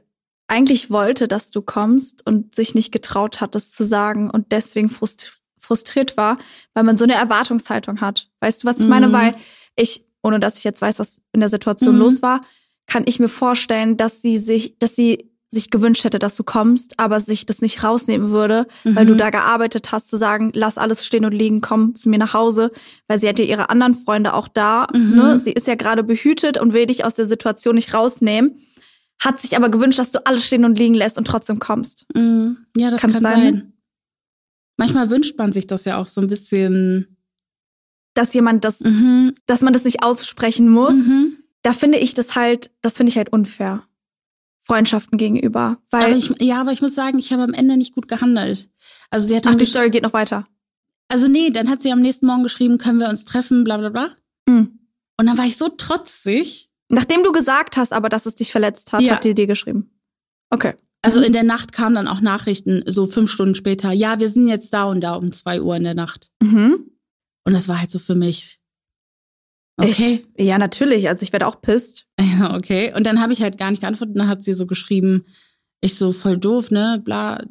eigentlich 0.48 0.90
wollte, 0.90 1.28
dass 1.28 1.52
du 1.52 1.62
kommst 1.62 2.26
und 2.26 2.56
sich 2.56 2.76
nicht 2.76 2.92
getraut 2.92 3.42
hat, 3.42 3.56
das 3.56 3.72
zu 3.72 3.84
sagen 3.84 4.30
und 4.30 4.52
deswegen 4.52 4.90
frustriert 4.90 6.18
war, 6.18 6.38
weil 6.74 6.84
man 6.84 6.98
so 6.98 7.04
eine 7.04 7.14
Erwartungshaltung 7.14 8.02
hat. 8.02 8.30
Weißt 8.40 8.64
du, 8.64 8.68
was 8.68 8.80
ich 8.80 8.88
meine? 8.88 9.08
Mhm. 9.08 9.14
Weil 9.14 9.36
ich, 9.76 10.05
ohne 10.26 10.40
dass 10.40 10.58
ich 10.58 10.64
jetzt 10.64 10.82
weiß, 10.82 11.00
was 11.00 11.22
in 11.32 11.40
der 11.40 11.50
Situation 11.50 11.96
mhm. 11.96 12.02
los 12.02 12.22
war, 12.22 12.42
kann 12.88 13.04
ich 13.06 13.20
mir 13.20 13.30
vorstellen, 13.30 13.98
dass 13.98 14.22
sie 14.22 14.38
sich, 14.38 14.78
dass 14.80 14.96
sie 14.96 15.32
sich 15.50 15.70
gewünscht 15.70 16.04
hätte, 16.04 16.20
dass 16.20 16.36
du 16.36 16.44
kommst, 16.44 17.00
aber 17.00 17.20
sich 17.20 17.46
das 17.46 17.62
nicht 17.62 17.84
rausnehmen 17.84 18.30
würde, 18.30 18.68
mhm. 18.84 18.96
weil 18.96 19.06
du 19.06 19.14
mhm. 19.14 19.20
da 19.20 19.30
gearbeitet 19.30 19.92
hast, 19.92 20.10
zu 20.10 20.18
sagen, 20.18 20.52
lass 20.54 20.78
alles 20.78 21.06
stehen 21.06 21.24
und 21.24 21.34
liegen, 21.34 21.62
komm 21.62 21.96
zu 21.96 22.10
mir 22.10 22.18
nach 22.18 22.34
Hause, 22.34 22.72
weil 23.08 23.20
sie 23.20 23.28
hätte 23.28 23.44
ihre 23.44 23.70
anderen 23.70 23.96
Freunde 23.96 24.34
auch 24.34 24.48
da. 24.48 24.88
Mhm. 24.94 25.16
Ne? 25.16 25.42
Sie 25.42 25.54
ist 25.54 25.68
ja 25.68 25.76
gerade 25.76 26.04
behütet 26.04 26.60
und 26.60 26.74
will 26.74 26.88
dich 26.88 27.06
aus 27.06 27.16
der 27.16 27.28
Situation 27.28 27.76
nicht 27.76 27.94
rausnehmen 27.94 28.60
hat 29.20 29.40
sich 29.40 29.56
aber 29.56 29.70
gewünscht, 29.70 30.00
dass 30.00 30.12
du 30.12 30.26
alles 30.26 30.46
stehen 30.46 30.66
und 30.66 30.78
liegen 30.78 30.94
lässt 30.94 31.18
und 31.18 31.26
trotzdem 31.26 31.60
kommst. 31.60 32.06
Mm, 32.16 32.52
ja, 32.78 32.90
das 32.90 33.02
Kann's 33.02 33.14
kann 33.14 33.22
sein? 33.22 33.42
sein. 33.42 33.74
Manchmal 34.78 35.10
wünscht 35.10 35.38
man 35.38 35.54
sich 35.54 35.68
das 35.68 35.86
ja 35.86 35.98
auch 35.98 36.08
so 36.08 36.22
ein 36.22 36.28
bisschen. 36.28 37.15
Dass 38.16 38.34
jemand 38.34 38.66
das, 38.66 38.80
mhm. 38.80 39.36
dass 39.46 39.62
man 39.62 39.74
das 39.74 39.84
nicht 39.84 40.04
aussprechen 40.04 40.68
muss. 40.68 40.96
Mhm. 40.96 41.38
Da 41.62 41.74
finde 41.74 42.00
ich 42.00 42.16
das 42.16 42.36
halt, 42.36 42.72
das 42.82 42.98
finde 42.98 43.12
ich 43.12 43.18
halt 43.18 43.32
unfair. 43.32 43.84
Freundschaften 44.64 45.20
gegenüber. 45.20 45.78
Weil 45.92 46.06
aber 46.06 46.16
ich, 46.16 46.34
ja, 46.42 46.60
aber 46.62 46.72
ich 46.72 46.82
muss 46.82 46.96
sagen, 46.96 47.20
ich 47.20 47.32
habe 47.32 47.44
am 47.44 47.54
Ende 47.54 47.78
nicht 47.78 47.94
gut 47.94 48.08
gehandelt. 48.08 48.68
Also 49.12 49.28
sie 49.28 49.36
hat 49.36 49.46
Ach, 49.46 49.54
die 49.54 49.66
Story 49.66 49.92
geht 49.92 50.02
noch 50.02 50.14
weiter. 50.14 50.46
Also 51.08 51.28
nee, 51.28 51.52
dann 51.52 51.70
hat 51.70 51.84
sie 51.84 51.92
am 51.92 52.02
nächsten 52.02 52.26
Morgen 52.26 52.42
geschrieben, 52.42 52.80
können 52.80 53.00
wir 53.00 53.10
uns 53.10 53.26
treffen, 53.26 53.64
bla 53.64 53.78
bla 53.78 53.90
bla. 53.90 54.16
Mhm. 54.48 54.80
Und 55.18 55.28
dann 55.28 55.38
war 55.38 55.46
ich 55.46 55.58
so 55.58 55.70
trotzig, 55.70 56.72
Nachdem 56.90 57.24
du 57.24 57.32
gesagt 57.32 57.78
hast, 57.78 57.94
aber 57.94 58.10
dass 58.10 58.26
es 58.26 58.36
dich 58.36 58.52
verletzt 58.52 58.94
hat, 58.94 59.02
ja. 59.02 59.16
hat 59.16 59.24
die 59.24 59.34
dir 59.34 59.48
geschrieben. 59.48 59.92
Okay. 60.50 60.74
Also 61.02 61.20
in 61.20 61.34
der 61.34 61.44
Nacht 61.44 61.72
kamen 61.72 61.96
dann 61.96 62.08
auch 62.08 62.22
Nachrichten, 62.22 62.84
so 62.86 63.08
fünf 63.08 63.32
Stunden 63.32 63.56
später. 63.56 63.92
Ja, 63.92 64.20
wir 64.20 64.30
sind 64.30 64.48
jetzt 64.48 64.74
da 64.74 64.86
und 64.86 65.02
da 65.02 65.16
um 65.16 65.32
zwei 65.32 65.62
Uhr 65.62 65.76
in 65.76 65.84
der 65.84 65.94
Nacht. 65.94 66.32
Mhm. 66.42 66.92
Und 67.46 67.54
das 67.54 67.68
war 67.68 67.80
halt 67.80 67.92
so 67.92 68.00
für 68.00 68.16
mich. 68.16 68.60
Okay. 69.78 70.26
Ich, 70.36 70.46
ja, 70.46 70.58
natürlich. 70.58 71.08
Also 71.08 71.24
ich 71.24 71.32
werde 71.32 71.48
auch 71.48 71.62
pisst. 71.62 72.08
Ja, 72.20 72.56
okay. 72.56 72.94
Und 72.94 73.06
dann 73.06 73.22
habe 73.22 73.34
ich 73.34 73.42
halt 73.42 73.58
gar 73.58 73.70
nicht 73.70 73.82
geantwortet. 73.82 74.18
Dann 74.18 74.28
hat 74.28 74.44
sie 74.44 74.54
so 74.54 74.66
geschrieben, 74.66 75.26
ich 75.82 75.96
so 75.96 76.12
voll 76.12 76.38
doof, 76.38 76.72
ne, 76.72 77.02
bla, 77.04 77.42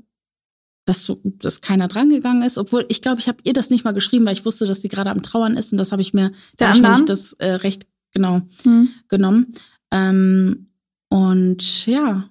dass 0.84 1.04
so, 1.04 1.20
dass 1.24 1.60
keiner 1.60 1.88
drangegangen 1.88 2.42
ist. 2.42 2.58
Obwohl, 2.58 2.84
ich 2.88 3.00
glaube, 3.00 3.20
ich 3.20 3.28
habe 3.28 3.38
ihr 3.44 3.52
das 3.52 3.70
nicht 3.70 3.84
mal 3.84 3.92
geschrieben, 3.92 4.26
weil 4.26 4.34
ich 4.34 4.44
wusste, 4.44 4.66
dass 4.66 4.82
sie 4.82 4.88
gerade 4.88 5.10
am 5.10 5.22
Trauern 5.22 5.56
ist 5.56 5.72
und 5.72 5.78
das 5.78 5.92
habe 5.92 6.02
ich 6.02 6.12
mir, 6.12 6.32
da 6.56 6.68
habe 6.68 6.76
ich 6.76 6.82
mir 6.82 6.90
nicht 6.90 7.08
das 7.08 7.34
äh, 7.34 7.52
Recht 7.52 7.86
genau, 8.12 8.42
mhm. 8.64 8.88
genommen. 9.08 9.52
Ähm, 9.90 10.70
und 11.08 11.86
ja, 11.86 12.28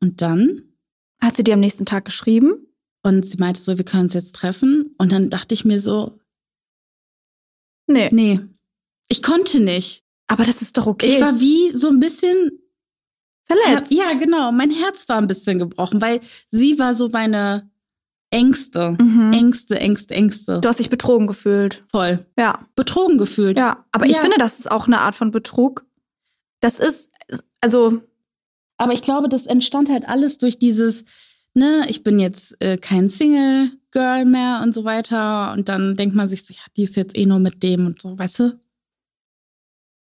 und 0.00 0.22
dann. 0.22 0.62
Hat 1.20 1.36
sie 1.36 1.42
dir 1.44 1.54
am 1.54 1.60
nächsten 1.60 1.84
Tag 1.84 2.04
geschrieben? 2.04 2.66
Und 3.02 3.26
sie 3.26 3.38
meinte 3.38 3.60
so, 3.60 3.76
wir 3.76 3.84
können 3.84 4.04
uns 4.04 4.14
jetzt 4.14 4.36
treffen. 4.36 4.92
Und 4.98 5.10
dann 5.10 5.30
dachte 5.30 5.52
ich 5.52 5.64
mir 5.64 5.80
so, 5.80 6.18
nee. 7.88 8.08
Nee, 8.12 8.40
ich 9.08 9.22
konnte 9.22 9.60
nicht. 9.60 10.04
Aber 10.28 10.44
das 10.44 10.62
ist 10.62 10.76
doch 10.76 10.86
okay. 10.86 11.06
Ich 11.06 11.20
war 11.20 11.40
wie 11.40 11.70
so 11.70 11.88
ein 11.88 12.00
bisschen 12.00 12.50
verletzt. 13.44 13.92
Ja, 13.92 14.12
genau. 14.18 14.52
Mein 14.52 14.70
Herz 14.70 15.08
war 15.08 15.16
ein 15.16 15.26
bisschen 15.26 15.58
gebrochen, 15.58 16.00
weil 16.00 16.20
sie 16.50 16.78
war 16.78 16.94
so 16.94 17.08
meine 17.08 17.70
Ängste, 18.30 18.94
mhm. 19.00 19.32
Ängste, 19.32 19.78
Ängste, 19.78 20.14
Ängste. 20.14 20.60
Du 20.60 20.68
hast 20.68 20.78
dich 20.78 20.90
betrogen 20.90 21.26
gefühlt. 21.26 21.82
Voll. 21.90 22.26
Ja. 22.38 22.66
Betrogen 22.76 23.16
gefühlt. 23.16 23.58
Ja, 23.58 23.86
aber 23.90 24.04
ja. 24.04 24.12
ich 24.12 24.18
finde, 24.18 24.36
das 24.38 24.58
ist 24.58 24.70
auch 24.70 24.86
eine 24.86 25.00
Art 25.00 25.14
von 25.14 25.30
Betrug. 25.30 25.86
Das 26.60 26.78
ist, 26.78 27.10
also. 27.60 28.02
Aber 28.76 28.92
ich 28.92 29.02
glaube, 29.02 29.28
das 29.28 29.46
entstand 29.46 29.88
halt 29.88 30.06
alles 30.06 30.38
durch 30.38 30.58
dieses, 30.58 31.04
ne, 31.54 31.86
ich 31.88 32.04
bin 32.04 32.18
jetzt 32.18 32.60
äh, 32.60 32.76
kein 32.76 33.08
Single-Girl 33.92 34.24
mehr 34.24 34.60
und 34.62 34.74
so 34.74 34.84
weiter. 34.84 35.52
Und 35.52 35.68
dann 35.68 35.94
denkt 35.94 36.14
man 36.14 36.28
sich 36.28 36.48
ja, 36.48 36.56
die 36.76 36.82
ist 36.82 36.96
jetzt 36.96 37.16
eh 37.16 37.26
nur 37.26 37.38
mit 37.38 37.62
dem 37.62 37.86
und 37.86 38.00
so, 38.00 38.18
weißt 38.18 38.38
du? 38.40 38.60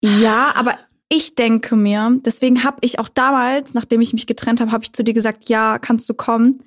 Ja, 0.04 0.54
aber 0.56 0.76
ich 1.10 1.36
denke 1.36 1.76
mir, 1.76 2.20
deswegen 2.26 2.64
habe 2.64 2.78
ich 2.82 3.00
auch 3.00 3.10
damals, 3.10 3.74
nachdem 3.74 4.02
ich 4.02 4.14
mich 4.14 4.28
getrennt 4.28 4.60
habe, 4.60 4.72
habe 4.72 4.84
ich 4.84 4.94
zu 4.94 5.04
dir 5.04 5.14
gesagt, 5.14 5.50
ja, 5.50 5.80
kannst 5.80 6.10
du 6.10 6.14
kommen 6.14 6.64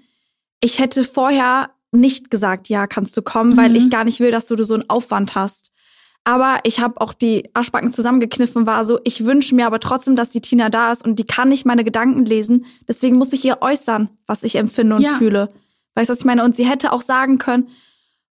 ich 0.60 0.78
hätte 0.78 1.04
vorher 1.04 1.70
nicht 1.92 2.30
gesagt, 2.30 2.68
ja, 2.68 2.86
kannst 2.86 3.16
du 3.16 3.22
kommen, 3.22 3.52
mhm. 3.52 3.56
weil 3.56 3.76
ich 3.76 3.90
gar 3.90 4.04
nicht 4.04 4.20
will, 4.20 4.30
dass 4.30 4.46
du 4.46 4.62
so 4.64 4.74
einen 4.74 4.88
Aufwand 4.88 5.34
hast. 5.34 5.72
Aber 6.24 6.58
ich 6.64 6.80
habe 6.80 7.00
auch 7.00 7.14
die 7.14 7.48
Arschbacken 7.54 7.90
zusammengekniffen, 7.90 8.66
war 8.66 8.84
so, 8.84 8.98
ich 9.04 9.24
wünsche 9.24 9.54
mir 9.54 9.66
aber 9.66 9.80
trotzdem, 9.80 10.14
dass 10.14 10.30
die 10.30 10.42
Tina 10.42 10.68
da 10.68 10.92
ist 10.92 11.02
und 11.02 11.18
die 11.18 11.24
kann 11.24 11.48
nicht 11.48 11.64
meine 11.64 11.84
Gedanken 11.84 12.26
lesen. 12.26 12.66
Deswegen 12.86 13.16
muss 13.16 13.32
ich 13.32 13.44
ihr 13.44 13.58
äußern, 13.62 14.10
was 14.26 14.42
ich 14.42 14.56
empfinde 14.56 14.96
und 14.96 15.02
ja. 15.02 15.16
fühle. 15.16 15.48
Weißt 15.98 16.10
du, 16.10 16.12
was 16.12 16.20
ich 16.20 16.24
meine? 16.24 16.44
Und 16.44 16.54
sie 16.54 16.64
hätte 16.64 16.92
auch 16.92 17.02
sagen 17.02 17.38
können, 17.38 17.68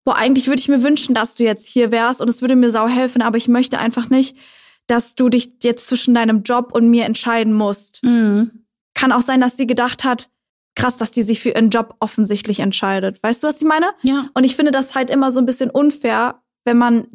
boah, 0.04 0.16
eigentlich 0.16 0.46
würde 0.46 0.58
ich 0.58 0.68
mir 0.68 0.82
wünschen, 0.82 1.14
dass 1.14 1.34
du 1.34 1.44
jetzt 1.44 1.68
hier 1.68 1.90
wärst 1.90 2.22
und 2.22 2.30
es 2.30 2.40
würde 2.40 2.56
mir 2.56 2.70
sau 2.70 2.88
helfen, 2.88 3.20
aber 3.20 3.36
ich 3.36 3.46
möchte 3.46 3.78
einfach 3.78 4.08
nicht, 4.08 4.38
dass 4.86 5.16
du 5.16 5.28
dich 5.28 5.52
jetzt 5.62 5.86
zwischen 5.86 6.14
deinem 6.14 6.44
Job 6.44 6.70
und 6.72 6.88
mir 6.88 7.04
entscheiden 7.04 7.52
musst. 7.52 8.02
Mhm. 8.02 8.64
Kann 8.94 9.12
auch 9.12 9.20
sein, 9.20 9.42
dass 9.42 9.58
sie 9.58 9.66
gedacht 9.66 10.02
hat, 10.04 10.30
krass, 10.76 10.96
dass 10.96 11.10
die 11.10 11.22
sich 11.22 11.40
für 11.40 11.50
ihren 11.50 11.68
Job 11.68 11.96
offensichtlich 12.00 12.60
entscheidet. 12.60 13.22
Weißt 13.22 13.42
du, 13.42 13.48
was 13.48 13.60
ich 13.60 13.68
meine? 13.68 13.90
Ja. 14.00 14.30
Und 14.32 14.44
ich 14.44 14.56
finde 14.56 14.72
das 14.72 14.94
halt 14.94 15.10
immer 15.10 15.30
so 15.30 15.40
ein 15.40 15.46
bisschen 15.46 15.68
unfair, 15.68 16.40
wenn 16.64 16.78
man 16.78 17.06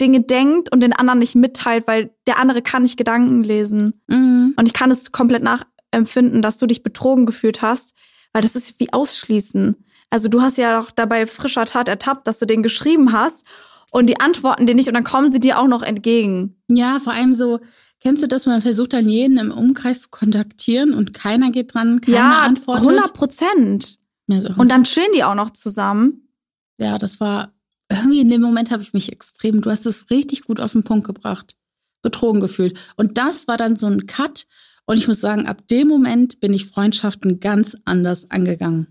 Dinge 0.00 0.20
denkt 0.20 0.70
und 0.70 0.80
den 0.84 0.92
anderen 0.92 1.18
nicht 1.18 1.34
mitteilt, 1.34 1.88
weil 1.88 2.14
der 2.28 2.38
andere 2.38 2.62
kann 2.62 2.82
nicht 2.82 2.96
Gedanken 2.96 3.42
lesen. 3.42 4.02
Mhm. 4.06 4.54
Und 4.56 4.66
ich 4.66 4.72
kann 4.72 4.92
es 4.92 5.10
komplett 5.10 5.42
nachempfinden, 5.42 6.42
dass 6.42 6.58
du 6.58 6.66
dich 6.66 6.84
betrogen 6.84 7.26
gefühlt 7.26 7.60
hast, 7.60 7.92
weil 8.32 8.42
das 8.42 8.54
ist 8.54 8.78
wie 8.78 8.92
ausschließen. 8.92 9.84
Also 10.16 10.30
du 10.30 10.40
hast 10.40 10.56
ja 10.56 10.80
auch 10.80 10.90
dabei 10.90 11.26
frischer 11.26 11.66
Tat 11.66 11.90
ertappt, 11.90 12.26
dass 12.26 12.38
du 12.38 12.46
den 12.46 12.62
geschrieben 12.62 13.12
hast 13.12 13.44
und 13.90 14.06
die 14.06 14.18
antworten 14.18 14.64
dir 14.66 14.74
nicht 14.74 14.88
und 14.88 14.94
dann 14.94 15.04
kommen 15.04 15.30
sie 15.30 15.40
dir 15.40 15.58
auch 15.58 15.66
noch 15.66 15.82
entgegen. 15.82 16.56
Ja, 16.68 16.98
vor 17.00 17.12
allem 17.12 17.34
so, 17.34 17.60
Kennst 18.00 18.22
du 18.22 18.28
das? 18.28 18.46
Man 18.46 18.62
versucht 18.62 18.94
dann 18.94 19.10
jeden 19.10 19.36
im 19.36 19.50
Umkreis 19.50 20.02
zu 20.02 20.08
kontaktieren 20.08 20.94
und 20.94 21.12
keiner 21.12 21.50
geht 21.50 21.74
dran, 21.74 22.00
keiner 22.00 22.16
ja, 22.16 22.40
antwortet. 22.40 22.88
100 22.88 23.12
Prozent. 23.12 23.98
Ja, 24.26 24.40
so. 24.40 24.54
Und 24.56 24.70
dann 24.70 24.84
chillen 24.84 25.12
die 25.14 25.22
auch 25.22 25.34
noch 25.34 25.50
zusammen. 25.50 26.30
Ja, 26.78 26.96
das 26.96 27.20
war 27.20 27.52
irgendwie 27.90 28.20
in 28.20 28.30
dem 28.30 28.40
Moment 28.40 28.70
habe 28.70 28.82
ich 28.82 28.94
mich 28.94 29.12
extrem, 29.12 29.60
du 29.60 29.70
hast 29.70 29.84
es 29.84 30.08
richtig 30.08 30.44
gut 30.44 30.60
auf 30.60 30.72
den 30.72 30.82
Punkt 30.82 31.06
gebracht, 31.06 31.56
betrogen 32.00 32.40
gefühlt. 32.40 32.78
Und 32.96 33.18
das 33.18 33.48
war 33.48 33.58
dann 33.58 33.76
so 33.76 33.86
ein 33.86 34.06
Cut. 34.06 34.46
Und 34.86 34.96
ich 34.96 35.08
muss 35.08 35.20
sagen, 35.20 35.46
ab 35.46 35.68
dem 35.68 35.88
Moment 35.88 36.40
bin 36.40 36.54
ich 36.54 36.66
Freundschaften 36.66 37.38
ganz 37.38 37.76
anders 37.84 38.30
angegangen. 38.30 38.86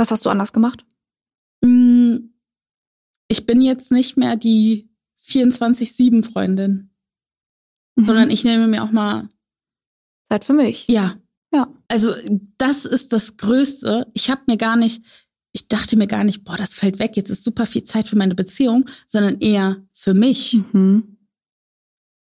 Was 0.00 0.10
hast 0.10 0.24
du 0.24 0.30
anders 0.30 0.54
gemacht? 0.54 0.86
Mm, 1.62 2.16
ich 3.28 3.44
bin 3.44 3.60
jetzt 3.60 3.92
nicht 3.92 4.16
mehr 4.16 4.34
die 4.36 4.88
24-7-Freundin 5.26 6.90
mhm. 7.96 8.04
sondern 8.06 8.30
ich 8.30 8.44
nehme 8.44 8.66
mir 8.66 8.82
auch 8.82 8.92
mal 8.92 9.28
Zeit 10.28 10.44
für 10.46 10.54
mich. 10.54 10.86
Ja. 10.88 11.16
Ja. 11.52 11.68
Also 11.88 12.14
das 12.56 12.86
ist 12.86 13.12
das 13.12 13.36
Größte. 13.36 14.06
Ich 14.14 14.30
habe 14.30 14.40
mir 14.46 14.56
gar 14.56 14.76
nicht, 14.76 15.04
ich 15.52 15.68
dachte 15.68 15.96
mir 15.96 16.06
gar 16.06 16.24
nicht, 16.24 16.44
boah, 16.44 16.56
das 16.56 16.74
fällt 16.74 16.98
weg, 16.98 17.16
jetzt 17.16 17.28
ist 17.28 17.44
super 17.44 17.66
viel 17.66 17.84
Zeit 17.84 18.08
für 18.08 18.16
meine 18.16 18.34
Beziehung, 18.34 18.88
sondern 19.06 19.38
eher 19.40 19.84
für 19.92 20.14
mich. 20.14 20.60
Mhm. 20.72 21.18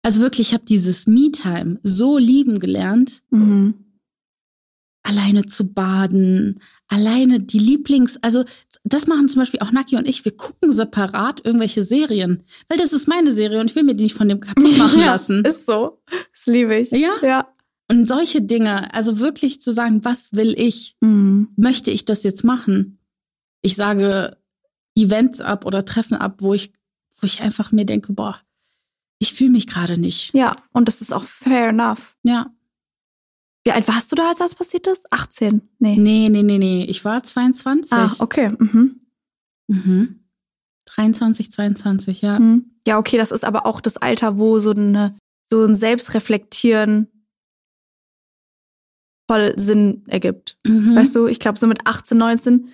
Also 0.01 0.21
wirklich, 0.21 0.47
ich 0.47 0.53
habe 0.53 0.63
dieses 0.63 1.07
Me-Time 1.07 1.79
so 1.83 2.17
lieben 2.17 2.59
gelernt. 2.59 3.21
Mhm. 3.31 3.84
Alleine 5.07 5.45
zu 5.45 5.71
baden, 5.71 6.59
alleine 6.87 7.39
die 7.39 7.59
Lieblings, 7.59 8.17
also 8.23 8.43
das 8.83 9.05
machen 9.05 9.29
zum 9.29 9.39
Beispiel 9.39 9.59
auch 9.59 9.71
Naki 9.71 9.97
und 9.97 10.07
ich. 10.07 10.25
Wir 10.25 10.35
gucken 10.35 10.73
separat 10.73 11.45
irgendwelche 11.45 11.83
Serien, 11.83 12.41
weil 12.69 12.79
das 12.79 12.91
ist 12.91 13.07
meine 13.07 13.31
Serie 13.31 13.59
und 13.59 13.69
ich 13.69 13.75
will 13.75 13.83
mir 13.83 13.93
die 13.93 14.05
nicht 14.05 14.15
von 14.15 14.27
dem 14.27 14.39
kaputt 14.41 14.77
machen 14.79 15.01
Ja, 15.01 15.05
lassen. 15.11 15.45
Ist 15.45 15.67
so. 15.67 16.01
Das 16.33 16.47
liebe 16.47 16.75
ich. 16.75 16.89
Ja? 16.89 17.13
Ja. 17.21 17.47
Und 17.87 18.07
solche 18.07 18.41
Dinge, 18.41 18.91
also 18.95 19.19
wirklich 19.19 19.61
zu 19.61 19.71
sagen, 19.73 20.03
was 20.03 20.33
will 20.33 20.55
ich? 20.57 20.95
Mhm. 21.01 21.49
Möchte 21.55 21.91
ich 21.91 22.05
das 22.05 22.23
jetzt 22.23 22.43
machen? 22.43 22.97
Ich 23.61 23.75
sage 23.75 24.37
Events 24.95 25.39
ab 25.39 25.67
oder 25.67 25.85
Treffen 25.85 26.15
ab, 26.17 26.37
wo 26.39 26.55
ich, 26.55 26.73
wo 27.21 27.25
ich 27.27 27.41
einfach 27.41 27.71
mir 27.71 27.85
denke, 27.85 28.13
boah, 28.13 28.39
ich 29.19 29.33
fühle 29.33 29.51
mich 29.51 29.67
gerade 29.67 29.99
nicht. 29.99 30.33
Ja, 30.33 30.55
und 30.73 30.87
das 30.87 31.01
ist 31.01 31.13
auch 31.13 31.25
fair 31.25 31.69
enough. 31.69 32.15
Ja. 32.23 32.51
Wie 33.65 33.71
alt 33.71 33.87
warst 33.87 34.11
du 34.11 34.15
da, 34.15 34.29
als 34.29 34.37
das 34.37 34.53
passiert 34.53 34.85
ist? 34.87 35.11
18? 35.11 35.61
Nee. 35.79 35.95
Nee, 35.97 36.29
nee, 36.29 36.43
nee, 36.43 36.59
nee. 36.59 36.85
Ich 36.85 37.03
war 37.03 37.23
22. 37.23 37.91
Ah, 37.91 38.11
okay. 38.19 38.51
Mhm. 38.59 39.01
Mhm. 39.67 40.19
23, 40.85 41.51
22, 41.51 42.21
ja. 42.21 42.39
Mhm. 42.39 42.71
Ja, 42.87 42.99
okay, 42.99 43.17
das 43.17 43.31
ist 43.31 43.43
aber 43.43 43.65
auch 43.65 43.81
das 43.81 43.97
Alter, 43.97 44.37
wo 44.37 44.59
so 44.59 44.71
eine 44.71 45.15
so 45.49 45.63
ein 45.63 45.73
Selbstreflektieren 45.75 47.07
voll 49.29 49.53
Sinn 49.57 50.03
ergibt. 50.07 50.57
Mhm. 50.65 50.95
Weißt 50.95 51.15
du, 51.15 51.27
ich 51.27 51.39
glaube, 51.39 51.57
so 51.57 51.65
mit 51.65 51.85
18, 51.85 52.17
19 52.17 52.69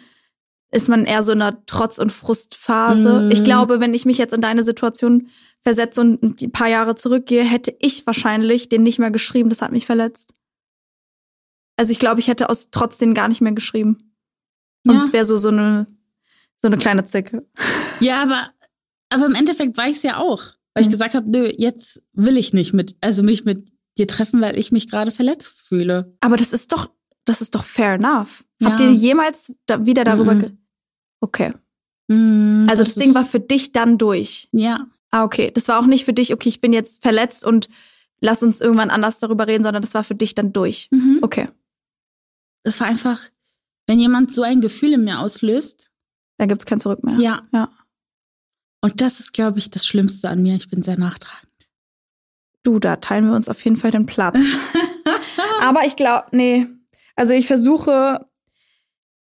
ist 0.71 0.89
man 0.89 1.05
eher 1.05 1.23
so 1.23 1.31
in 1.31 1.41
einer 1.41 1.65
Trotz- 1.65 1.99
und 1.99 2.11
Frustphase. 2.11 3.21
Mhm. 3.23 3.31
Ich 3.31 3.43
glaube, 3.43 3.79
wenn 3.79 3.93
ich 3.93 4.05
mich 4.05 4.17
jetzt 4.17 4.33
in 4.33 4.41
deine 4.41 4.63
Situation 4.63 5.29
versetze 5.59 6.01
und 6.01 6.41
ein 6.41 6.51
paar 6.51 6.67
Jahre 6.67 6.95
zurückgehe, 6.95 7.43
hätte 7.43 7.75
ich 7.79 8.05
wahrscheinlich 8.07 8.69
den 8.69 8.83
nicht 8.83 8.99
mehr 8.99 9.11
geschrieben. 9.11 9.49
Das 9.49 9.61
hat 9.61 9.71
mich 9.71 9.85
verletzt. 9.85 10.33
Also 11.81 11.91
ich 11.91 11.97
glaube, 11.97 12.19
ich 12.19 12.27
hätte 12.27 12.47
aus 12.47 12.69
trotzdem 12.69 13.15
gar 13.15 13.27
nicht 13.27 13.41
mehr 13.41 13.53
geschrieben. 13.53 14.13
Und 14.87 14.93
Ja. 14.93 15.07
wäre 15.13 15.25
so, 15.25 15.37
so 15.37 15.47
eine, 15.47 15.87
so 16.61 16.67
eine 16.67 16.77
kleine 16.77 17.03
Zicke. 17.05 17.43
Ja, 17.99 18.21
aber, 18.21 18.51
aber 19.09 19.25
im 19.25 19.33
Endeffekt 19.33 19.77
war 19.77 19.87
ich 19.87 19.95
es 19.97 20.03
ja 20.03 20.17
auch. 20.17 20.43
Weil 20.75 20.81
ich 20.83 20.87
Mhm. 20.87 20.91
gesagt 20.91 21.15
habe, 21.15 21.27
nö, 21.27 21.51
jetzt 21.57 22.03
will 22.13 22.37
ich 22.37 22.53
nicht 22.53 22.71
mit, 22.73 22.95
also 23.01 23.23
mich 23.23 23.45
mit 23.45 23.71
dir 23.97 24.05
treffen, 24.07 24.41
weil 24.41 24.59
ich 24.59 24.71
mich 24.71 24.89
gerade 24.91 25.09
verletzt 25.09 25.63
fühle. 25.67 26.15
Aber 26.19 26.37
das 26.37 26.53
ist 26.53 26.71
doch, 26.71 26.91
das 27.25 27.41
ist 27.41 27.55
doch 27.55 27.63
fair 27.63 27.93
enough. 27.95 28.43
Habt 28.63 28.79
Ja. 28.79 28.85
ihr 28.87 28.93
jemals 28.93 29.51
da 29.65 29.87
wieder 29.87 30.03
darüber 30.03 30.35
Mhm. 30.35 30.39
ge 30.39 30.51
Okay. 31.19 31.51
Mhm, 32.07 32.67
Also 32.69 32.83
das, 32.83 32.93
Ding 32.95 33.09
ist- 33.09 33.15
war 33.15 33.25
für 33.25 33.39
dich 33.39 33.71
dann 33.71 33.97
durch. 33.97 34.49
Ja. 34.51 34.77
Ah, 35.11 35.23
okay. 35.23 35.49
Das 35.51 35.67
war 35.67 35.79
auch 35.79 35.85
nicht 35.87 36.05
für 36.05 36.13
dich, 36.13 36.31
okay, 36.33 36.49
ich 36.49 36.61
bin 36.61 36.73
jetzt 36.73 37.01
verletzt 37.01 37.43
und 37.45 37.69
lass 38.19 38.43
uns 38.43 38.61
irgendwann 38.61 38.89
anders 38.91 39.17
darüber 39.19 39.47
reden, 39.47 39.63
sondern 39.63 39.81
das 39.81 39.93
war 39.95 40.03
für 40.03 40.15
dich 40.15 40.35
dann 40.35 40.53
durch. 40.53 40.87
Mhm. 40.91 41.19
Okay. 41.21 41.47
Es 42.63 42.79
war 42.79 42.87
einfach, 42.87 43.19
wenn 43.87 43.99
jemand 43.99 44.31
so 44.31 44.43
ein 44.43 44.61
Gefühl 44.61 44.93
in 44.93 45.03
mir 45.03 45.19
auslöst, 45.19 45.91
Dann 46.37 46.47
gibt's 46.49 46.65
kein 46.65 46.79
Zurück 46.79 47.03
mehr. 47.03 47.17
ja. 47.17 47.41
Ja. 47.53 47.69
Und 48.83 48.99
das 48.99 49.19
ist, 49.19 49.33
glaube 49.33 49.59
ich, 49.59 49.69
das 49.69 49.85
Schlimmste 49.85 50.27
an 50.29 50.41
mir. 50.41 50.55
Ich 50.55 50.69
bin 50.69 50.81
sehr 50.81 50.97
nachtragend. 50.97 51.51
Du, 52.63 52.79
da 52.79 52.95
teilen 52.95 53.27
wir 53.27 53.35
uns 53.35 53.47
auf 53.47 53.63
jeden 53.63 53.77
Fall 53.77 53.91
den 53.91 54.07
Platz. 54.07 54.37
Aber 55.61 55.85
ich 55.85 55.95
glaube, 55.95 56.27
nee. 56.31 56.67
Also 57.15 57.33
ich 57.33 57.45
versuche, 57.45 58.25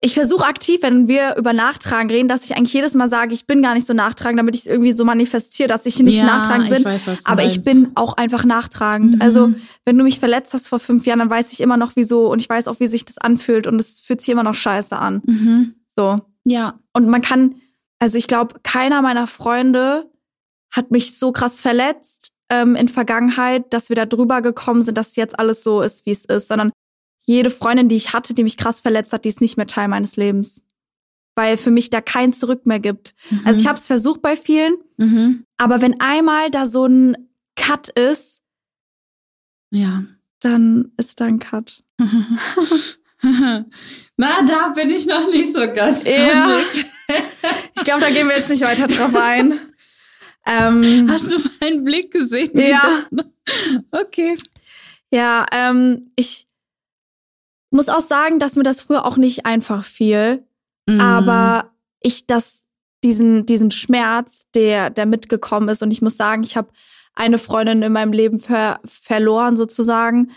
ich 0.02 0.14
versuche 0.14 0.46
aktiv, 0.46 0.82
wenn 0.82 1.10
wir 1.10 1.36
über 1.36 1.52
Nachtragen 1.52 2.10
reden, 2.10 2.30
dass 2.30 2.46
ich 2.46 2.56
eigentlich 2.56 2.74
jedes 2.74 2.94
Mal 2.94 3.10
sage, 3.10 3.34
ich 3.34 3.48
bin 3.48 3.62
gar 3.62 3.74
nicht 3.74 3.86
so 3.86 3.94
nachtragend, 3.94 4.40
damit 4.40 4.56
ich 4.56 4.62
es 4.62 4.68
irgendwie 4.68 4.94
so 4.94 5.04
manifestiere, 5.04 5.68
dass 5.68 5.86
ich 5.86 6.00
nicht 6.00 6.20
ja, 6.20 6.26
nachtragend 6.26 6.70
bin. 6.70 6.80
Ich 6.80 6.86
weiß, 6.86 7.26
Aber 7.26 7.44
ich 7.44 7.58
meinst. 7.58 7.66
bin 7.66 7.92
auch 7.96 8.14
einfach 8.16 8.46
nachtragend. 8.46 9.16
Mhm. 9.16 9.22
Also, 9.22 9.54
wenn 9.84 9.98
du 9.98 10.06
mich 10.06 10.20
verletzt 10.20 10.54
hast 10.54 10.70
vor 10.70 10.80
fünf 10.80 11.06
Jahren, 11.06 11.20
dann 11.20 11.30
weiß 11.30 11.52
ich 11.52 11.60
immer 11.60 11.76
noch 11.76 11.94
wieso 11.96 12.32
und 12.32 12.42
ich 12.42 12.48
weiß 12.48 12.70
auch, 12.70 12.80
wie 12.80 12.88
sich 12.88 13.04
das 13.04 13.18
anfühlt 13.18 13.68
und 13.68 13.80
es 13.80 14.00
fühlt 14.00 14.22
sich 14.22 14.30
immer 14.30 14.44
noch 14.44 14.56
scheiße 14.56 14.98
an. 14.98 15.22
Mhm. 15.26 15.76
So. 15.98 16.22
Ja. 16.46 16.80
Und 16.94 17.10
man 17.10 17.22
kann, 17.22 17.56
also 18.00 18.18
ich 18.18 18.28
glaube, 18.28 18.56
keiner 18.64 19.02
meiner 19.02 19.28
Freunde 19.28 20.10
hat 20.72 20.92
mich 20.92 21.18
so 21.18 21.34
krass 21.34 21.60
verletzt 21.60 22.32
ähm, 22.50 22.78
in 22.78 22.88
Vergangenheit, 22.88 23.74
dass 23.74 23.90
wir 23.90 23.98
da 23.98 24.06
drüber 24.06 24.42
gekommen 24.42 24.82
sind, 24.82 24.98
dass 24.98 25.18
jetzt 25.18 25.38
alles 25.38 25.62
so 25.62 25.82
ist, 25.82 26.06
wie 26.06 26.12
es 26.12 26.24
ist, 26.24 26.48
sondern 26.48 26.72
jede 27.26 27.50
Freundin, 27.50 27.88
die 27.90 27.96
ich 27.96 28.14
hatte, 28.14 28.34
die 28.34 28.44
mich 28.44 28.58
krass 28.58 28.82
verletzt 28.82 29.14
hat, 29.14 29.26
die 29.26 29.30
ist 29.30 29.42
nicht 29.42 29.58
mehr 29.58 29.68
Teil 29.68 29.88
meines 29.88 30.16
Lebens. 30.16 30.64
Weil 31.36 31.58
für 31.58 31.72
mich 31.72 31.90
da 31.90 32.02
kein 32.02 32.34
Zurück 32.34 32.66
mehr 32.66 32.80
gibt. 32.80 33.14
Mhm. 33.30 33.42
Also 33.46 33.62
ich 33.62 33.68
habe 33.68 33.78
es 33.78 33.88
versucht 33.88 34.22
bei 34.22 34.36
vielen, 34.36 34.76
Mhm. 34.98 35.46
aber 35.58 35.82
wenn 35.82 36.00
einmal 36.02 36.50
da 36.52 36.66
so 36.66 36.86
ein 36.86 37.30
Cut 37.56 37.90
ist, 37.90 38.42
Ja. 39.72 40.04
dann 40.42 40.92
ist 40.98 41.20
da 41.22 41.26
ein 41.26 41.40
Cut. 41.40 41.84
Na, 43.22 44.42
da 44.44 44.70
bin 44.70 44.90
ich 44.90 45.06
noch 45.06 45.28
nicht 45.30 45.54
so 45.54 45.60
ganz 45.74 46.04
Ja. 46.06 46.60
Ich 47.76 47.84
glaube, 47.86 48.02
da 48.02 48.10
gehen 48.12 48.28
wir 48.28 48.36
jetzt 48.38 48.50
nicht 48.50 48.62
weiter 48.62 48.88
drauf 48.88 49.16
ein. 49.16 49.60
Ähm, 50.46 51.08
Hast 51.10 51.32
du 51.32 51.38
meinen 51.62 51.84
Blick 51.84 52.12
gesehen? 52.12 52.52
Ja. 52.60 53.04
Okay. 53.92 54.38
Ja, 55.12 55.46
ähm, 55.52 56.12
ich 56.16 56.46
muss 57.72 57.90
auch 57.90 58.02
sagen, 58.02 58.40
dass 58.40 58.56
mir 58.56 58.64
das 58.64 58.82
früher 58.82 59.06
auch 59.06 59.18
nicht 59.18 59.46
einfach 59.46 59.84
fiel, 59.84 60.46
Mhm. 60.88 61.02
aber 61.02 61.72
ich 62.02 62.26
das 62.26 62.66
diesen 63.04 63.46
diesen 63.46 63.72
Schmerz, 63.72 64.48
der 64.56 64.90
der 64.90 65.06
mitgekommen 65.06 65.70
ist 65.70 65.84
und 65.84 65.92
ich 65.92 66.02
muss 66.02 66.18
sagen, 66.18 66.44
ich 66.44 66.58
habe 66.58 66.70
eine 67.16 67.38
Freundin 67.38 67.82
in 67.84 67.92
meinem 67.92 68.14
Leben 68.14 68.40
ver 68.40 68.80
verloren 68.86 69.56
sozusagen, 69.58 70.32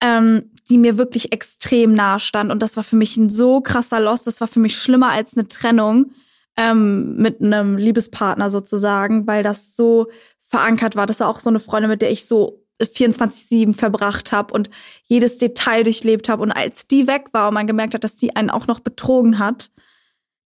ähm, 0.00 0.50
die 0.68 0.78
mir 0.78 0.98
wirklich 0.98 1.32
extrem 1.32 1.94
nahe 1.94 2.18
stand 2.20 2.50
und 2.50 2.62
das 2.62 2.76
war 2.76 2.84
für 2.84 2.96
mich 2.96 3.16
ein 3.16 3.30
so 3.30 3.60
krasser 3.60 4.00
Loss, 4.00 4.24
das 4.24 4.40
war 4.40 4.48
für 4.48 4.60
mich 4.60 4.76
schlimmer 4.76 5.10
als 5.10 5.36
eine 5.36 5.46
Trennung 5.48 6.10
ähm, 6.56 7.16
mit 7.16 7.40
einem 7.40 7.76
Liebespartner 7.76 8.50
sozusagen, 8.50 9.26
weil 9.26 9.42
das 9.42 9.76
so 9.76 10.06
verankert 10.40 10.94
war. 10.96 11.06
Das 11.06 11.20
war 11.20 11.28
auch 11.28 11.40
so 11.40 11.50
eine 11.50 11.58
Freundin, 11.60 11.90
mit 11.90 12.02
der 12.02 12.10
ich 12.10 12.26
so 12.26 12.63
24-7 12.80 13.74
verbracht 13.74 14.32
habe 14.32 14.52
und 14.52 14.70
jedes 15.04 15.38
Detail 15.38 15.84
durchlebt 15.84 16.28
habe. 16.28 16.42
Und 16.42 16.52
als 16.52 16.86
die 16.86 17.06
weg 17.06 17.28
war 17.32 17.48
und 17.48 17.54
man 17.54 17.66
gemerkt 17.66 17.94
hat, 17.94 18.04
dass 18.04 18.16
die 18.16 18.34
einen 18.36 18.50
auch 18.50 18.66
noch 18.66 18.80
betrogen 18.80 19.38
hat, 19.38 19.70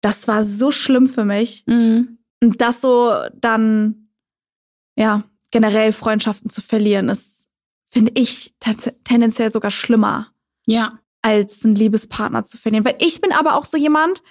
das 0.00 0.28
war 0.28 0.44
so 0.44 0.70
schlimm 0.70 1.08
für 1.08 1.24
mich. 1.24 1.64
Mhm. 1.66 2.18
Und 2.42 2.60
das 2.60 2.80
so 2.80 3.12
dann, 3.34 4.10
ja, 4.96 5.24
generell 5.50 5.92
Freundschaften 5.92 6.50
zu 6.50 6.60
verlieren, 6.60 7.08
ist, 7.08 7.46
finde 7.88 8.12
ich, 8.14 8.54
tendenziell 9.04 9.50
sogar 9.50 9.70
schlimmer, 9.70 10.32
Ja. 10.66 10.98
als 11.22 11.64
einen 11.64 11.76
Liebespartner 11.76 12.44
zu 12.44 12.56
verlieren. 12.58 12.84
Weil 12.84 12.96
ich 13.00 13.20
bin 13.20 13.32
aber 13.32 13.54
auch 13.56 13.64
so 13.64 13.76
jemand, 13.76 14.22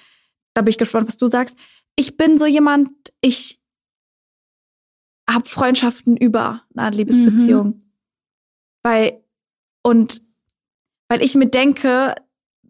da 0.53 0.61
bin 0.61 0.69
ich 0.69 0.77
gespannt, 0.77 1.07
was 1.07 1.17
du 1.17 1.27
sagst, 1.27 1.57
ich 1.95 2.15
bin 2.17 2.37
so 2.37 2.45
jemand, 2.45 2.89
ich 3.21 3.59
habe 5.29 5.49
Freundschaften 5.49 6.15
über 6.17 6.61
eine 6.75 6.95
Liebesbeziehung. 6.95 7.79
Weil, 8.85 9.23
und 9.81 10.21
weil 11.09 11.23
ich 11.23 11.33
mir 11.33 11.47
denke, 11.47 12.13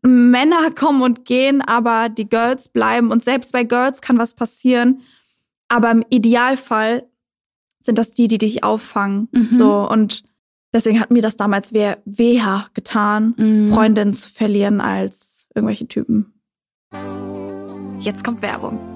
Männer 0.01 0.71
kommen 0.75 1.01
und 1.01 1.25
gehen, 1.25 1.61
aber 1.61 2.07
die 2.07 2.29
Girls 2.29 2.69
bleiben. 2.69 3.11
Und 3.11 3.21
selbst 3.21 3.51
bei 3.51 3.65
Girls 3.65 3.99
kann 3.99 4.17
was 4.17 4.33
passieren. 4.33 5.01
Aber 5.67 5.91
im 5.91 6.05
Idealfall 6.09 7.05
sind 7.81 7.97
das 7.97 8.11
die, 8.11 8.29
die 8.29 8.37
dich 8.37 8.63
auffangen. 8.63 9.27
Mhm. 9.33 9.49
So. 9.49 9.89
Und 9.89 10.23
deswegen 10.73 11.01
hat 11.01 11.11
mir 11.11 11.21
das 11.21 11.35
damals 11.35 11.73
weh, 11.73 11.95
weher 12.05 12.67
getan, 12.73 13.33
Mhm. 13.37 13.73
Freundinnen 13.73 14.13
zu 14.13 14.29
verlieren 14.29 14.79
als 14.79 15.47
irgendwelche 15.53 15.87
Typen. 15.87 16.31
Jetzt 17.99 18.23
kommt 18.23 18.41
Werbung. 18.41 18.94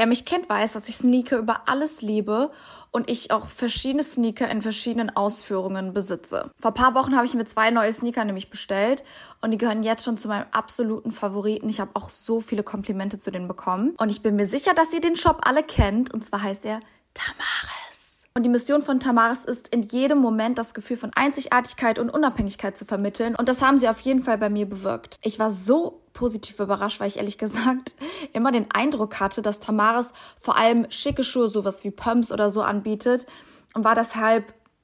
Wer 0.00 0.06
mich 0.06 0.24
kennt, 0.24 0.48
weiß, 0.48 0.72
dass 0.72 0.88
ich 0.88 0.96
Sneaker 0.96 1.36
über 1.36 1.68
alles 1.68 2.00
liebe 2.00 2.50
und 2.90 3.10
ich 3.10 3.32
auch 3.32 3.48
verschiedene 3.48 4.02
Sneaker 4.02 4.48
in 4.48 4.62
verschiedenen 4.62 5.14
Ausführungen 5.14 5.92
besitze. 5.92 6.50
Vor 6.58 6.72
paar 6.72 6.94
Wochen 6.94 7.14
habe 7.14 7.26
ich 7.26 7.34
mir 7.34 7.44
zwei 7.44 7.70
neue 7.70 7.92
Sneaker 7.92 8.24
nämlich 8.24 8.48
bestellt 8.48 9.04
und 9.42 9.50
die 9.50 9.58
gehören 9.58 9.82
jetzt 9.82 10.06
schon 10.06 10.16
zu 10.16 10.28
meinem 10.28 10.46
absoluten 10.52 11.10
Favoriten. 11.10 11.68
Ich 11.68 11.80
habe 11.80 11.90
auch 11.92 12.08
so 12.08 12.40
viele 12.40 12.62
Komplimente 12.62 13.18
zu 13.18 13.30
denen 13.30 13.46
bekommen 13.46 13.94
und 13.98 14.10
ich 14.10 14.22
bin 14.22 14.36
mir 14.36 14.46
sicher, 14.46 14.72
dass 14.72 14.94
ihr 14.94 15.02
den 15.02 15.16
Shop 15.16 15.42
alle 15.42 15.62
kennt 15.62 16.14
und 16.14 16.24
zwar 16.24 16.44
heißt 16.44 16.64
er 16.64 16.80
Tamaris. 17.12 18.24
Und 18.32 18.44
die 18.44 18.48
Mission 18.48 18.80
von 18.80 19.00
Tamaris 19.00 19.44
ist, 19.44 19.68
in 19.68 19.82
jedem 19.82 20.16
Moment 20.16 20.56
das 20.56 20.72
Gefühl 20.72 20.96
von 20.96 21.10
Einzigartigkeit 21.14 21.98
und 21.98 22.08
Unabhängigkeit 22.08 22.74
zu 22.74 22.86
vermitteln. 22.86 23.34
Und 23.34 23.50
das 23.50 23.60
haben 23.60 23.76
sie 23.76 23.88
auf 23.88 24.00
jeden 24.00 24.22
Fall 24.22 24.38
bei 24.38 24.48
mir 24.48 24.66
bewirkt. 24.66 25.18
Ich 25.22 25.38
war 25.38 25.50
so 25.50 25.99
positiv 26.12 26.58
überrascht, 26.58 27.00
weil 27.00 27.08
ich 27.08 27.18
ehrlich 27.18 27.38
gesagt 27.38 27.94
immer 28.32 28.52
den 28.52 28.70
Eindruck 28.70 29.20
hatte, 29.20 29.42
dass 29.42 29.60
Tamaris 29.60 30.12
vor 30.36 30.56
allem 30.56 30.86
schicke 30.90 31.24
Schuhe, 31.24 31.48
sowas 31.48 31.84
wie 31.84 31.90
Pumps 31.90 32.32
oder 32.32 32.50
so 32.50 32.62
anbietet. 32.62 33.26
Und 33.74 33.84
war 33.84 33.94
deshalb 33.94 34.52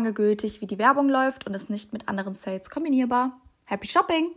gültig, 0.00 0.60
wie 0.60 0.66
die 0.66 0.78
Werbung 0.78 1.08
läuft 1.08 1.46
und 1.46 1.54
ist 1.54 1.70
nicht 1.70 1.92
mit 1.92 2.08
anderen 2.08 2.34
Sales 2.34 2.70
kombinierbar. 2.70 3.40
Happy 3.64 3.88
Shopping! 3.88 4.32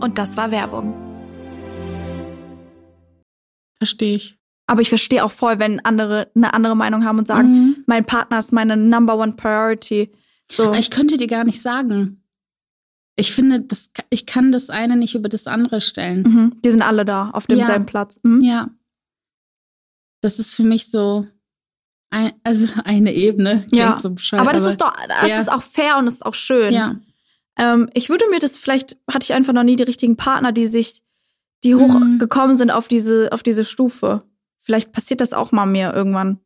Und 0.00 0.18
das 0.18 0.36
war 0.36 0.50
Werbung. 0.50 0.94
Verstehe 3.78 4.16
ich. 4.16 4.38
Aber 4.66 4.82
ich 4.82 4.88
verstehe 4.88 5.24
auch 5.24 5.32
voll, 5.32 5.58
wenn 5.58 5.84
andere 5.84 6.30
eine 6.34 6.54
andere 6.54 6.76
Meinung 6.76 7.04
haben 7.04 7.18
und 7.18 7.26
sagen, 7.26 7.48
mhm. 7.48 7.84
mein 7.86 8.04
Partner 8.04 8.38
ist 8.38 8.52
meine 8.52 8.76
Number 8.76 9.16
One 9.16 9.32
Priority. 9.32 10.12
So. 10.52 10.72
Ich 10.74 10.90
könnte 10.90 11.16
dir 11.16 11.26
gar 11.26 11.44
nicht 11.44 11.60
sagen. 11.60 12.22
Ich 13.16 13.32
finde, 13.32 13.60
das, 13.60 13.90
ich 14.10 14.26
kann 14.26 14.52
das 14.52 14.70
eine 14.70 14.96
nicht 14.96 15.14
über 15.14 15.28
das 15.28 15.46
andere 15.46 15.80
stellen. 15.80 16.22
Mhm. 16.22 16.60
Die 16.64 16.70
sind 16.70 16.82
alle 16.82 17.04
da 17.04 17.30
auf 17.30 17.46
demselben 17.46 17.84
ja. 17.84 17.90
Platz. 17.90 18.20
Mhm. 18.22 18.40
Ja. 18.42 18.70
Das 20.20 20.38
ist 20.38 20.54
für 20.54 20.62
mich 20.62 20.90
so, 20.90 21.26
ein, 22.10 22.32
also 22.44 22.66
eine 22.84 23.14
Ebene. 23.14 23.66
ja. 23.72 23.98
So 23.98 24.14
aber 24.32 24.52
das 24.52 24.62
aber, 24.62 24.70
ist 24.70 24.80
doch, 24.80 24.92
das 25.08 25.28
ja. 25.28 25.40
ist 25.40 25.50
auch 25.50 25.62
fair 25.62 25.96
und 25.96 26.06
das 26.06 26.14
ist 26.14 26.26
auch 26.26 26.34
schön. 26.34 26.72
Ja. 26.72 26.96
Ähm, 27.56 27.88
ich 27.94 28.08
würde 28.08 28.24
mir 28.30 28.40
das, 28.40 28.56
vielleicht 28.56 28.96
hatte 29.10 29.24
ich 29.24 29.32
einfach 29.32 29.52
noch 29.52 29.62
nie 29.62 29.76
die 29.76 29.84
richtigen 29.84 30.16
Partner, 30.16 30.52
die 30.52 30.66
sich, 30.66 31.02
die 31.62 31.74
hochgekommen 31.74 32.52
mhm. 32.52 32.56
sind 32.56 32.70
auf 32.70 32.88
diese, 32.88 33.30
auf 33.32 33.42
diese 33.42 33.64
Stufe. 33.64 34.24
Vielleicht 34.58 34.92
passiert 34.92 35.20
das 35.20 35.32
auch 35.32 35.52
mal 35.52 35.66
mir 35.66 35.92
irgendwann. 35.94 36.40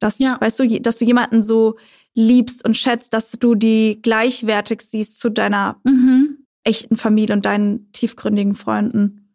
Dass, 0.00 0.18
ja. 0.18 0.38
weißt 0.40 0.58
du, 0.58 0.80
dass 0.80 0.98
du 0.98 1.04
jemanden 1.04 1.42
so 1.42 1.78
liebst 2.14 2.64
und 2.64 2.76
schätzt, 2.76 3.14
dass 3.14 3.32
du 3.32 3.54
die 3.54 4.00
gleichwertig 4.02 4.82
siehst 4.82 5.18
zu 5.18 5.30
deiner 5.30 5.80
mhm. 5.84 6.46
echten 6.64 6.96
Familie 6.96 7.34
und 7.34 7.46
deinen 7.46 7.90
tiefgründigen 7.92 8.54
Freunden. 8.54 9.34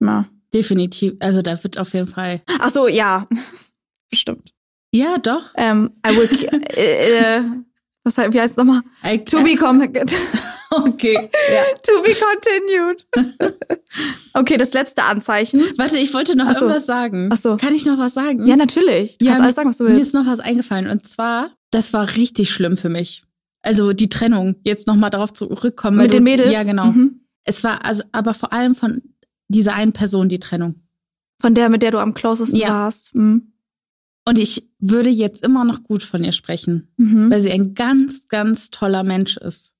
Ja. 0.00 0.26
Definitiv. 0.54 1.14
Also 1.20 1.42
da 1.42 1.62
wird 1.62 1.78
auf 1.78 1.94
jeden 1.94 2.06
Fall. 2.06 2.42
Ach 2.60 2.70
so, 2.70 2.86
ja. 2.86 3.26
Bestimmt. 4.10 4.51
Ja, 4.94 5.18
doch. 5.18 5.52
Ähm, 5.56 5.90
I 6.06 6.16
will, 6.16 6.28
äh, 6.76 7.38
äh, 7.38 7.42
was, 8.04 8.16
wie 8.18 8.40
heißt 8.40 8.52
es 8.52 8.56
nochmal? 8.56 8.82
I, 9.04 9.24
to 9.24 9.42
be 9.42 9.56
continued. 9.56 10.14
Okay. 10.74 11.28
Ja. 11.52 11.62
to 11.82 12.02
be 12.02 12.14
continued. 12.14 13.06
okay, 14.32 14.56
das 14.56 14.72
letzte 14.72 15.04
Anzeichen. 15.04 15.62
Warte, 15.76 15.98
ich 15.98 16.14
wollte 16.14 16.34
noch 16.34 16.50
so. 16.54 16.62
irgendwas 16.64 16.86
sagen. 16.86 17.28
Ach 17.30 17.36
so. 17.36 17.58
Kann 17.58 17.74
ich 17.74 17.84
noch 17.84 17.98
was 17.98 18.14
sagen? 18.14 18.46
Ja, 18.46 18.56
natürlich. 18.56 19.18
Du 19.18 19.26
ja, 19.26 19.32
kannst 19.32 19.44
alles 19.44 19.56
sagen, 19.56 19.68
was 19.68 19.76
du 19.76 19.84
willst. 19.84 19.96
Mir 19.96 20.02
ist 20.02 20.14
noch 20.14 20.26
was 20.26 20.40
eingefallen. 20.40 20.88
Und 20.88 21.06
zwar, 21.06 21.50
das 21.70 21.92
war 21.92 22.16
richtig 22.16 22.50
schlimm 22.50 22.78
für 22.78 22.88
mich. 22.88 23.22
Also 23.60 23.92
die 23.92 24.08
Trennung. 24.08 24.56
Jetzt 24.64 24.86
nochmal 24.86 25.10
darauf 25.10 25.32
zurückkommen. 25.32 25.98
Mit 25.98 26.14
den 26.14 26.22
Mädels? 26.22 26.50
Ja, 26.50 26.62
genau. 26.62 26.86
Mhm. 26.86 27.20
Es 27.44 27.62
war 27.64 27.84
also, 27.84 28.02
aber 28.12 28.32
vor 28.32 28.52
allem 28.54 28.74
von 28.74 29.02
dieser 29.48 29.74
einen 29.74 29.92
Person 29.92 30.28
die 30.30 30.38
Trennung. 30.40 30.76
Von 31.40 31.54
der, 31.54 31.68
mit 31.68 31.82
der 31.82 31.90
du 31.90 31.98
am 31.98 32.14
closesten 32.14 32.58
ja. 32.58 32.68
warst. 32.68 33.14
Mhm. 33.14 33.51
Und 34.24 34.38
ich 34.38 34.68
würde 34.78 35.10
jetzt 35.10 35.44
immer 35.44 35.64
noch 35.64 35.82
gut 35.82 36.02
von 36.02 36.22
ihr 36.22 36.32
sprechen, 36.32 36.88
mhm. 36.96 37.30
weil 37.30 37.40
sie 37.40 37.50
ein 37.50 37.74
ganz, 37.74 38.28
ganz 38.28 38.70
toller 38.70 39.02
Mensch 39.02 39.36
ist. 39.36 39.74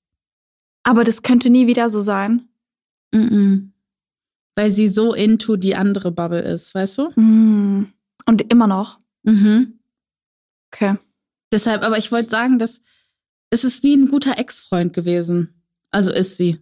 Aber 0.83 1.03
das 1.03 1.21
könnte 1.21 1.49
nie 1.49 1.67
wieder 1.67 1.89
so 1.89 2.01
sein. 2.01 2.49
Mhm. 3.13 3.73
Weil 4.55 4.69
sie 4.69 4.87
so 4.87 5.13
into 5.13 5.55
die 5.55 5.75
andere 5.75 6.11
Bubble 6.11 6.41
ist, 6.41 6.75
weißt 6.75 6.97
du? 6.97 7.09
Mhm. 7.15 7.93
Und 8.25 8.51
immer 8.51 8.67
noch. 8.67 8.99
Mhm. 9.23 9.79
Okay. 10.71 10.97
Deshalb, 11.51 11.83
aber 11.83 11.97
ich 11.97 12.11
wollte 12.11 12.29
sagen, 12.29 12.59
dass 12.59 12.81
es 13.49 13.63
ist 13.63 13.83
wie 13.83 13.95
ein 13.95 14.09
guter 14.09 14.37
Ex-Freund 14.37 14.93
gewesen. 14.93 15.63
Also 15.91 16.11
ist 16.11 16.37
sie 16.37 16.59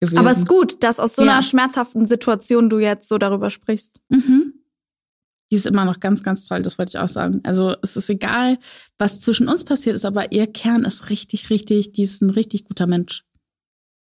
gewesen. 0.00 0.18
Aber 0.18 0.30
es 0.30 0.38
ist 0.38 0.48
gut, 0.48 0.82
dass 0.84 1.00
aus 1.00 1.16
so 1.16 1.22
einer 1.22 1.32
ja. 1.32 1.42
schmerzhaften 1.42 2.06
Situation 2.06 2.70
du 2.70 2.78
jetzt 2.78 3.08
so 3.08 3.18
darüber 3.18 3.50
sprichst. 3.50 4.00
Mhm. 4.08 4.54
Die 5.50 5.56
ist 5.56 5.66
immer 5.66 5.84
noch 5.84 6.00
ganz, 6.00 6.22
ganz 6.22 6.46
toll, 6.46 6.62
das 6.62 6.78
wollte 6.78 6.90
ich 6.90 6.98
auch 6.98 7.08
sagen. 7.08 7.40
Also 7.44 7.74
es 7.82 7.96
ist 7.96 8.10
egal, 8.10 8.58
was 8.98 9.20
zwischen 9.20 9.48
uns 9.48 9.64
passiert 9.64 9.96
ist, 9.96 10.04
aber 10.04 10.32
ihr 10.32 10.46
Kern 10.46 10.84
ist 10.84 11.10
richtig, 11.10 11.50
richtig, 11.50 11.92
die 11.92 12.02
ist 12.02 12.20
ein 12.20 12.30
richtig 12.30 12.64
guter 12.64 12.86
Mensch. 12.86 13.24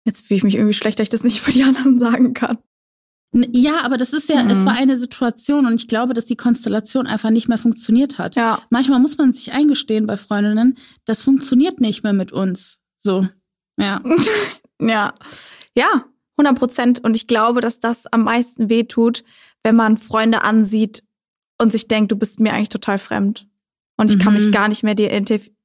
Jetzt 0.04 0.26
fühle 0.26 0.38
ich 0.38 0.44
mich 0.44 0.54
irgendwie 0.54 0.74
schlecht, 0.74 0.98
dass 0.98 1.04
ich 1.04 1.10
das 1.10 1.24
nicht 1.24 1.40
für 1.40 1.50
die 1.50 1.64
anderen 1.64 1.98
sagen 1.98 2.34
kann. 2.34 2.58
Ja, 3.34 3.80
aber 3.82 3.96
das 3.96 4.12
ist 4.12 4.28
ja, 4.28 4.44
mhm. 4.44 4.50
es 4.50 4.64
war 4.64 4.74
eine 4.74 4.96
Situation 4.96 5.66
und 5.66 5.74
ich 5.74 5.88
glaube, 5.88 6.14
dass 6.14 6.26
die 6.26 6.36
Konstellation 6.36 7.08
einfach 7.08 7.30
nicht 7.30 7.48
mehr 7.48 7.58
funktioniert 7.58 8.18
hat. 8.18 8.36
Ja. 8.36 8.60
Manchmal 8.70 9.00
muss 9.00 9.18
man 9.18 9.32
sich 9.32 9.52
eingestehen 9.52 10.06
bei 10.06 10.16
Freundinnen, 10.16 10.76
das 11.04 11.22
funktioniert 11.22 11.80
nicht 11.80 12.04
mehr 12.04 12.12
mit 12.12 12.30
uns. 12.30 12.78
So, 13.00 13.26
ja. 13.76 14.00
ja. 14.80 15.14
Ja, 15.76 16.04
100 16.38 16.58
Prozent. 16.58 17.04
Und 17.04 17.16
ich 17.16 17.26
glaube, 17.26 17.60
dass 17.60 17.80
das 17.80 18.06
am 18.06 18.22
meisten 18.22 18.70
wehtut, 18.70 19.24
wenn 19.64 19.74
man 19.74 19.96
Freunde 19.96 20.42
ansieht 20.42 21.02
und 21.58 21.72
sich 21.72 21.88
denkt, 21.88 22.12
du 22.12 22.16
bist 22.16 22.40
mir 22.40 22.52
eigentlich 22.52 22.68
total 22.68 22.98
fremd. 22.98 23.46
Und 23.96 24.10
ich 24.10 24.18
mhm. 24.18 24.22
kann 24.22 24.34
mich 24.34 24.46
mhm. 24.46 24.52
gar 24.52 24.68
nicht 24.68 24.82
mehr 24.82 24.94
dir 24.94 25.10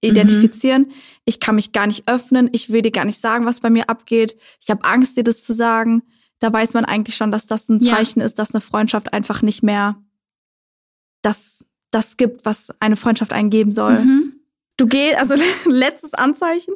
identifizieren. 0.02 0.84
Mhm. 0.84 0.93
Ich 1.25 1.39
kann 1.39 1.56
mich 1.56 1.71
gar 1.71 1.88
nicht 1.88 2.08
öffnen. 2.08 2.49
Ich 2.52 2.69
will 2.69 2.82
dir 2.82 2.91
gar 2.91 3.06
nicht 3.06 3.19
sagen, 3.19 3.45
was 3.45 3.60
bei 3.60 3.69
mir 3.69 3.89
abgeht. 3.89 4.38
Ich 4.62 4.69
habe 4.69 4.84
Angst, 4.84 5.17
dir 5.17 5.23
das 5.23 5.41
zu 5.41 5.54
sagen. 5.54 6.04
Da 6.39 6.54
weiß 6.54 6.73
man 6.73 6.86
eigentlich 6.86 7.15
schon, 7.15 7.32
dass 7.32 7.47
das 7.47 7.67
ein 7.69 7.82
Zeichen 7.82 8.19
ja. 8.19 8.25
ist, 8.25 8.38
dass 8.38 8.54
eine 8.54 8.62
Freundschaft 8.62 9.13
einfach 9.13 9.41
nicht 9.41 9.63
mehr 9.63 10.02
das, 11.21 11.65
das 11.91 12.17
gibt, 12.17 12.45
was 12.45 12.73
eine 12.80 12.95
Freundschaft 12.95 13.34
eingeben 13.34 13.71
soll. 13.71 13.99
Mhm. 13.99 14.39
Du 14.78 14.88
gehst, 14.88 15.17
also 15.17 15.36
letztes 15.65 16.13
Anzeichen, 16.13 16.75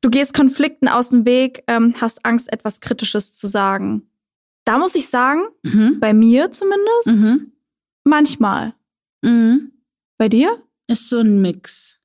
du 0.00 0.10
gehst 0.10 0.34
Konflikten 0.34 0.88
aus 0.88 1.10
dem 1.10 1.24
Weg, 1.24 1.62
ähm, 1.68 1.94
hast 2.00 2.24
Angst, 2.26 2.52
etwas 2.52 2.80
Kritisches 2.80 3.32
zu 3.32 3.46
sagen. 3.46 4.10
Da 4.64 4.78
muss 4.78 4.94
ich 4.94 5.08
sagen, 5.08 5.46
mhm. 5.62 5.98
bei 6.00 6.12
mir 6.12 6.50
zumindest, 6.50 7.06
mhm. 7.06 7.52
Manchmal. 8.04 8.74
Mhm. 9.22 9.72
Bei 10.18 10.28
dir? 10.28 10.62
Ist 10.88 11.08
so 11.08 11.18
ein 11.18 11.40
Mix. 11.40 11.96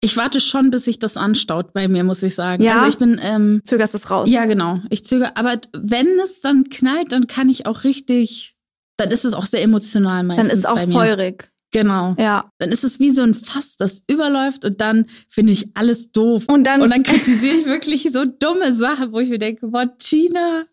Ich 0.00 0.16
warte 0.16 0.40
schon, 0.40 0.70
bis 0.70 0.84
sich 0.84 0.98
das 0.98 1.16
anstaut 1.16 1.72
bei 1.72 1.88
mir, 1.88 2.04
muss 2.04 2.22
ich 2.22 2.34
sagen. 2.34 2.62
Ja? 2.62 2.76
Also 2.76 2.90
ich 2.90 2.98
bin 2.98 3.18
ähm, 3.22 3.62
zögerst 3.64 3.94
es 3.94 4.10
raus. 4.10 4.30
Ja, 4.30 4.44
genau. 4.44 4.80
Ich 4.90 5.04
zögere, 5.04 5.36
aber 5.36 5.58
wenn 5.72 6.06
es 6.22 6.40
dann 6.42 6.68
knallt, 6.68 7.12
dann 7.12 7.26
kann 7.26 7.48
ich 7.48 7.66
auch 7.66 7.84
richtig. 7.84 8.56
Dann 8.98 9.10
ist 9.10 9.24
es 9.24 9.34
auch 9.34 9.46
sehr 9.46 9.62
emotional 9.62 10.22
meistens. 10.22 10.48
Dann 10.48 10.56
ist 10.56 10.58
es 10.60 10.66
auch 10.66 10.92
feurig. 10.92 11.50
Genau. 11.72 12.14
Ja. 12.18 12.50
Dann 12.58 12.70
ist 12.70 12.84
es 12.84 13.00
wie 13.00 13.10
so 13.10 13.22
ein 13.22 13.34
Fass, 13.34 13.76
das 13.76 14.02
überläuft 14.08 14.64
und 14.64 14.80
dann 14.80 15.06
finde 15.28 15.52
ich 15.52 15.76
alles 15.76 16.12
doof. 16.12 16.44
Und 16.48 16.64
dann, 16.64 16.80
und 16.82 16.90
dann 16.90 17.02
kritisiere 17.02 17.56
ich 17.56 17.66
wirklich 17.66 18.10
so 18.12 18.24
dumme 18.24 18.72
Sachen, 18.74 19.12
wo 19.12 19.18
ich 19.18 19.28
mir 19.28 19.38
denke, 19.38 19.66
boah, 19.68 19.86
Gina. 19.98 20.64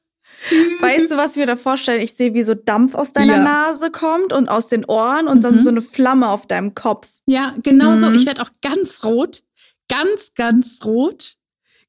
Weißt 0.82 1.12
du, 1.12 1.18
was 1.18 1.32
ich 1.32 1.38
mir 1.38 1.46
da 1.46 1.56
vorstelle? 1.56 2.02
Ich 2.04 2.14
sehe, 2.14 2.34
wie 2.34 2.44
so 2.44 2.54
Dampf 2.54 2.96
aus 2.96 3.14
deiner 3.14 3.38
ja. 3.38 3.44
Nase 3.44 3.92
kommt 3.92 4.34
und 4.34 4.50
aus 4.50 4.68
den 4.68 4.86
Ohren 4.86 5.28
und 5.28 5.40
mhm. 5.40 5.42
dann 5.42 5.64
so 5.64 5.70
eine 5.70 5.82
Flamme 5.82 6.30
auf 6.30 6.48
deinem 6.48 6.76
Kopf. 6.76 7.10
Ja, 7.26 7.56
genau 7.64 7.92
mhm. 7.92 8.00
so. 8.00 8.12
Ich 8.12 8.26
werde 8.26 8.42
auch 8.42 8.52
ganz 8.62 9.04
rot. 9.04 9.44
Ganz, 9.90 10.34
ganz 10.36 10.80
rot. 10.84 11.36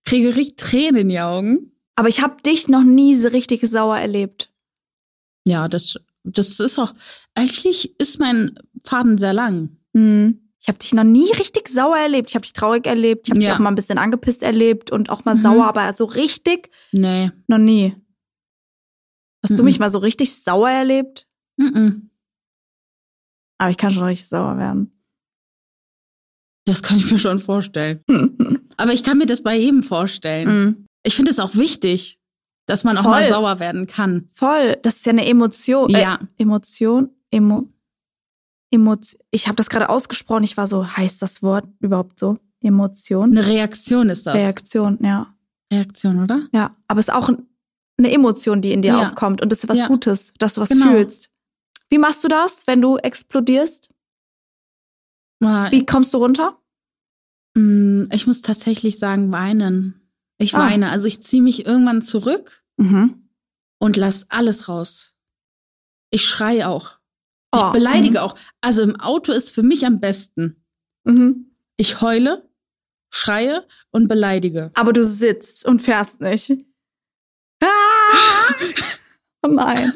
Kriege 0.05 0.37
richtig 0.37 0.57
Tränen 0.57 0.97
in 0.97 1.09
die 1.09 1.21
Augen. 1.21 1.73
Aber 1.97 2.09
ich 2.09 2.21
habe 2.21 2.43
dich 2.43 2.69
noch 2.69 2.83
nie 2.83 3.17
so 3.17 3.29
richtig 3.29 3.63
sauer 3.69 3.99
erlebt. 3.99 4.51
Ja, 5.47 5.69
das 5.69 5.97
das 6.25 6.59
ist 6.59 6.79
auch, 6.79 6.93
eigentlich 7.35 7.99
ist 8.01 8.19
mein 8.19 8.59
Faden 8.83 9.19
sehr 9.19 9.35
lang. 9.35 9.77
Mhm. 9.93 10.41
Ich 10.61 10.69
habe 10.69 10.79
dich 10.79 10.95
noch 10.95 11.05
nie 11.05 11.31
richtig 11.33 11.69
sauer 11.69 11.99
erlebt. 11.99 12.31
Ich 12.31 12.35
habe 12.35 12.43
dich 12.43 12.55
traurig 12.55 12.87
erlebt. 12.87 13.27
Ich 13.27 13.31
habe 13.31 13.41
ja. 13.41 13.51
dich 13.51 13.55
auch 13.55 13.61
mal 13.61 13.69
ein 13.69 13.75
bisschen 13.75 13.99
angepisst 13.99 14.43
erlebt 14.43 14.91
und 14.91 15.11
auch 15.11 15.27
mal 15.27 15.35
mhm. 15.35 15.43
sauer, 15.43 15.67
aber 15.67 15.93
so 15.93 16.07
richtig? 16.07 16.71
Nee. 16.93 17.31
Noch 17.47 17.59
nie. 17.59 17.95
Hast 19.45 19.53
mhm. 19.53 19.57
du 19.59 19.63
mich 19.65 19.79
mal 19.79 19.91
so 19.91 19.99
richtig 19.99 20.35
sauer 20.35 20.71
erlebt? 20.71 21.27
Mhm. 21.59 22.11
Aber 23.59 23.71
ich 23.71 23.77
kann 23.77 23.91
schon 23.91 24.05
richtig 24.05 24.27
sauer 24.27 24.57
werden. 24.57 24.91
Das 26.65 26.83
kann 26.83 26.97
ich 26.97 27.11
mir 27.11 27.19
schon 27.19 27.39
vorstellen. 27.39 28.01
aber 28.79 28.93
ich 28.95 29.05
kann 29.05 29.19
mir 29.19 29.27
das 29.27 29.43
bei 29.43 29.57
jedem 29.57 29.83
vorstellen. 29.83 30.49
Mhm. 30.49 30.87
Ich 31.05 31.15
finde 31.15 31.31
es 31.31 31.39
auch 31.39 31.55
wichtig. 31.55 32.19
Dass 32.67 32.83
man 32.83 32.97
Voll. 32.97 33.05
auch 33.05 33.11
mal 33.11 33.29
sauer 33.29 33.61
werden 33.61 33.87
kann. 33.87 34.27
Voll. 34.33 34.79
Das 34.81 34.97
ist 34.97 35.05
ja 35.05 35.13
eine 35.13 35.27
Emotion. 35.27 35.91
Ja. 35.91 36.15
Äh, 36.15 36.43
Emotion. 36.43 37.11
Emo. 37.31 37.69
Emotion. 38.71 39.21
Ich 39.31 39.47
habe 39.47 39.57
das 39.57 39.69
gerade 39.69 39.91
ausgesprochen. 39.91 40.45
Ich 40.45 40.57
war 40.57 40.67
so, 40.67 40.87
heißt 40.87 41.21
das 41.21 41.43
Wort 41.43 41.67
überhaupt 41.81 42.19
so? 42.19 42.39
Emotion? 42.63 43.33
Eine 43.33 43.47
Reaktion 43.47 44.09
ist 44.09 44.27
das. 44.27 44.35
Reaktion, 44.35 44.99
ja. 45.03 45.35
Reaktion, 45.71 46.23
oder? 46.23 46.47
Ja. 46.55 46.75
Aber 46.89 47.01
es 47.01 47.09
ist 47.09 47.15
auch 47.15 47.29
eine 47.97 48.13
Emotion, 48.13 48.61
die 48.61 48.73
in 48.73 48.83
dir 48.83 48.95
ja. 48.95 49.03
aufkommt. 49.03 49.41
Und 49.43 49.53
das 49.53 49.65
ist 49.65 49.69
was 49.69 49.79
ja. 49.79 49.87
Gutes, 49.87 50.33
dass 50.39 50.55
du 50.55 50.61
was 50.61 50.71
genau. 50.71 50.91
fühlst. 50.91 51.31
Wie 51.89 51.99
machst 51.99 52.25
du 52.25 52.29
das, 52.29 52.67
wenn 52.67 52.83
du 52.83 52.97
explodierst? 52.97 53.89
Mal 55.41 55.71
Wie 55.71 55.87
kommst 55.87 56.13
du 56.15 56.19
runter? 56.19 56.59
Mm, 57.55 58.05
ich 58.13 58.27
muss 58.27 58.43
tatsächlich 58.43 58.99
sagen, 58.99 59.33
weinen. 59.33 60.11
Ich 60.39 60.55
ah. 60.55 60.59
weine. 60.59 60.91
Also 60.91 61.07
ich 61.07 61.23
ziehe 61.23 61.43
mich 61.43 61.67
irgendwann 61.67 62.03
zurück 62.03 62.65
mhm. 62.77 63.29
und 63.79 63.97
lass 63.97 64.31
alles 64.31 64.69
raus. 64.69 65.15
Ich 66.11 66.25
schreie 66.25 66.69
auch. 66.69 66.99
Ich 67.55 67.63
oh, 67.63 67.73
beleidige 67.73 68.19
mh. 68.19 68.23
auch. 68.23 68.35
Also 68.61 68.83
im 68.83 68.99
Auto 68.99 69.33
ist 69.33 69.53
für 69.53 69.63
mich 69.63 69.87
am 69.87 70.01
besten. 70.01 70.65
Mhm. 71.05 71.53
Ich 71.77 72.01
heule, 72.01 72.49
schreie 73.11 73.65
und 73.91 74.09
beleidige. 74.09 74.71
Aber 74.75 74.93
du 74.93 75.05
sitzt 75.05 75.65
und 75.65 75.83
fährst 75.83 76.21
nicht. 76.21 76.53
Oh 79.45 79.49
nein. 79.49 79.93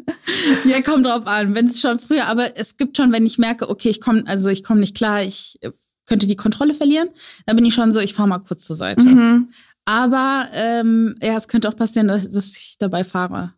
Ja, 0.67 0.83
kommt 0.83 1.07
drauf 1.07 1.27
an. 1.27 1.55
Wenn 1.55 1.69
es 1.69 1.81
schon 1.81 1.99
früher, 1.99 2.27
aber 2.27 2.59
es 2.59 2.77
gibt 2.77 2.99
schon, 2.99 3.13
wenn 3.13 3.25
ich 3.25 3.39
merke, 3.39 3.71
okay, 3.71 3.89
ich 3.89 3.99
komme, 3.99 4.23
also 4.27 4.51
ich 4.51 4.63
komme 4.63 4.81
nicht 4.81 4.95
klar, 4.95 5.23
ich 5.23 5.59
könnte 6.05 6.27
die 6.27 6.37
Kontrolle 6.37 6.75
verlieren, 6.75 7.09
dann 7.47 7.57
bin 7.57 7.65
ich 7.65 7.73
schon 7.73 7.93
so, 7.93 8.01
ich 8.01 8.13
fahre 8.13 8.29
mal 8.29 8.41
kurz 8.41 8.67
zur 8.67 8.77
Seite. 8.77 9.05
Mhm. 9.07 9.49
Aber 9.87 10.49
ähm, 10.53 11.15
ja, 11.23 11.35
es 11.37 11.49
könnte 11.49 11.67
auch 11.69 11.77
passieren, 11.77 12.09
dass, 12.09 12.31
dass 12.31 12.57
ich 12.57 12.77
dabei 12.79 13.05
fahre. 13.05 13.55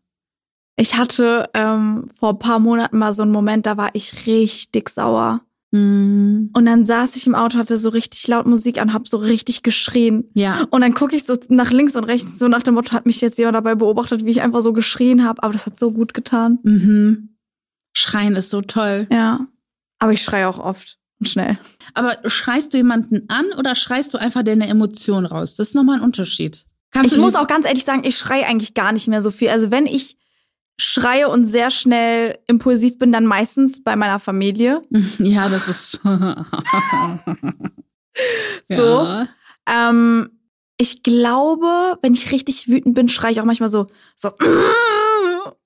Ich 0.76 0.96
hatte 0.96 1.50
ähm, 1.54 2.08
vor 2.18 2.30
ein 2.30 2.38
paar 2.38 2.60
Monaten 2.60 2.96
mal 2.96 3.12
so 3.12 3.22
einen 3.22 3.32
Moment, 3.32 3.66
da 3.66 3.76
war 3.76 3.90
ich 3.94 4.26
richtig 4.26 4.90
sauer. 4.90 5.40
Mhm. 5.72 6.50
Und 6.52 6.66
dann 6.66 6.84
saß 6.84 7.16
ich 7.16 7.26
im 7.26 7.34
Auto, 7.34 7.58
hatte 7.58 7.76
so 7.76 7.90
richtig 7.90 8.26
laut 8.28 8.46
Musik 8.46 8.80
an, 8.80 8.92
hab 8.92 9.06
so 9.06 9.18
richtig 9.18 9.62
geschrien. 9.62 10.28
Ja. 10.34 10.66
Und 10.70 10.80
dann 10.80 10.94
gucke 10.94 11.14
ich 11.14 11.24
so 11.24 11.36
nach 11.48 11.70
links 11.70 11.96
und 11.96 12.04
rechts, 12.04 12.38
so 12.38 12.48
nach 12.48 12.62
dem 12.62 12.74
Motto, 12.74 12.92
hat 12.92 13.06
mich 13.06 13.20
jetzt 13.20 13.38
jemand 13.38 13.56
dabei 13.56 13.74
beobachtet, 13.74 14.24
wie 14.24 14.30
ich 14.30 14.42
einfach 14.42 14.62
so 14.62 14.72
geschrien 14.72 15.24
habe. 15.24 15.42
Aber 15.42 15.52
das 15.52 15.66
hat 15.66 15.78
so 15.78 15.92
gut 15.92 16.14
getan. 16.14 16.58
Mhm. 16.62 17.36
Schreien 17.92 18.36
ist 18.36 18.50
so 18.50 18.62
toll. 18.62 19.06
Ja. 19.10 19.46
Aber 19.98 20.12
ich 20.12 20.22
schreie 20.22 20.48
auch 20.48 20.58
oft 20.58 20.98
und 21.20 21.28
schnell. 21.28 21.58
Aber 21.94 22.16
schreist 22.28 22.72
du 22.72 22.78
jemanden 22.78 23.28
an 23.28 23.46
oder 23.58 23.74
schreist 23.74 24.14
du 24.14 24.18
einfach 24.18 24.42
deine 24.42 24.68
Emotion 24.68 25.26
raus? 25.26 25.56
Das 25.56 25.68
ist 25.68 25.74
nochmal 25.74 25.98
ein 25.98 26.04
Unterschied. 26.04 26.64
Kannst 26.90 27.12
ich 27.12 27.20
muss 27.20 27.36
auch 27.36 27.46
ganz 27.46 27.66
ehrlich 27.66 27.84
sagen, 27.84 28.02
ich 28.04 28.16
schreie 28.16 28.46
eigentlich 28.46 28.74
gar 28.74 28.92
nicht 28.92 29.06
mehr 29.06 29.22
so 29.22 29.30
viel. 29.30 29.50
Also 29.50 29.70
wenn 29.70 29.86
ich 29.86 30.16
schreie 30.80 31.28
und 31.28 31.44
sehr 31.44 31.70
schnell 31.70 32.38
impulsiv 32.46 32.98
bin, 32.98 33.12
dann 33.12 33.26
meistens 33.26 33.84
bei 33.84 33.96
meiner 33.96 34.18
Familie. 34.18 34.82
Ja, 35.18 35.48
das 35.48 35.68
ist 35.68 35.92
so. 36.02 36.16
Ja. 38.68 39.28
Ähm, 39.66 40.30
ich 40.78 41.02
glaube, 41.02 41.98
wenn 42.00 42.14
ich 42.14 42.32
richtig 42.32 42.68
wütend 42.68 42.94
bin, 42.94 43.08
schreie 43.08 43.32
ich 43.32 43.40
auch 43.40 43.44
manchmal 43.44 43.70
so, 43.70 43.86
so. 44.16 44.32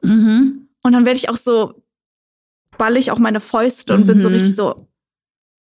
Mhm. 0.02 0.68
Und 0.82 0.92
dann 0.92 1.06
werde 1.06 1.16
ich 1.16 1.30
auch 1.30 1.36
so, 1.36 1.82
ball 2.76 2.96
ich 2.96 3.10
auch 3.10 3.18
meine 3.18 3.40
Fäuste 3.40 3.94
und 3.94 4.02
mhm. 4.02 4.06
bin 4.06 4.20
so 4.20 4.28
mhm. 4.28 4.34
richtig 4.34 4.54
so 4.54 4.86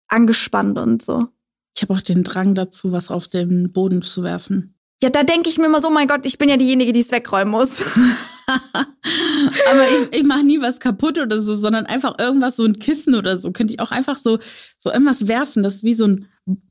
angespannt 0.07 0.77
und 0.77 1.01
so. 1.01 1.27
Ich 1.75 1.81
habe 1.81 1.93
auch 1.93 2.01
den 2.01 2.23
Drang 2.23 2.55
dazu, 2.55 2.91
was 2.91 3.09
auf 3.09 3.27
den 3.27 3.71
Boden 3.71 4.01
zu 4.01 4.21
werfen. 4.23 4.75
Ja, 5.01 5.09
da 5.09 5.23
denke 5.23 5.49
ich 5.49 5.57
mir 5.57 5.65
immer 5.65 5.81
so, 5.81 5.89
mein 5.89 6.07
Gott, 6.07 6.25
ich 6.25 6.37
bin 6.37 6.49
ja 6.49 6.57
diejenige, 6.57 6.93
die 6.93 6.99
es 6.99 7.11
wegräumen 7.11 7.51
muss. 7.51 7.83
Aber 8.47 9.89
ich, 9.91 10.19
ich 10.19 10.23
mache 10.23 10.43
nie 10.43 10.61
was 10.61 10.79
kaputt 10.79 11.17
oder 11.17 11.41
so, 11.41 11.55
sondern 11.55 11.85
einfach 11.85 12.19
irgendwas, 12.19 12.55
so 12.55 12.65
ein 12.65 12.79
Kissen 12.79 13.15
oder 13.15 13.37
so. 13.37 13.51
Könnte 13.51 13.73
ich 13.73 13.79
auch 13.79 13.91
einfach 13.91 14.17
so, 14.17 14.39
so 14.77 14.91
irgendwas 14.91 15.27
werfen. 15.27 15.63
Das 15.63 15.75
ist 15.75 15.83
wie 15.83 15.93
so 15.93 16.07
ein 16.07 16.27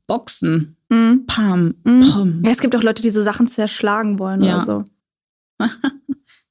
Boxen. 0.07 0.77
Mm. 0.89 1.25
Pam. 1.25 1.75
Mm. 1.83 2.43
Ja, 2.43 2.51
es 2.51 2.59
gibt 2.59 2.75
auch 2.75 2.83
Leute, 2.83 3.01
die 3.01 3.09
so 3.09 3.23
Sachen 3.23 3.47
zerschlagen 3.47 4.19
wollen 4.19 4.41
ja. 4.41 4.57
oder 4.57 4.65
so. 4.65 4.83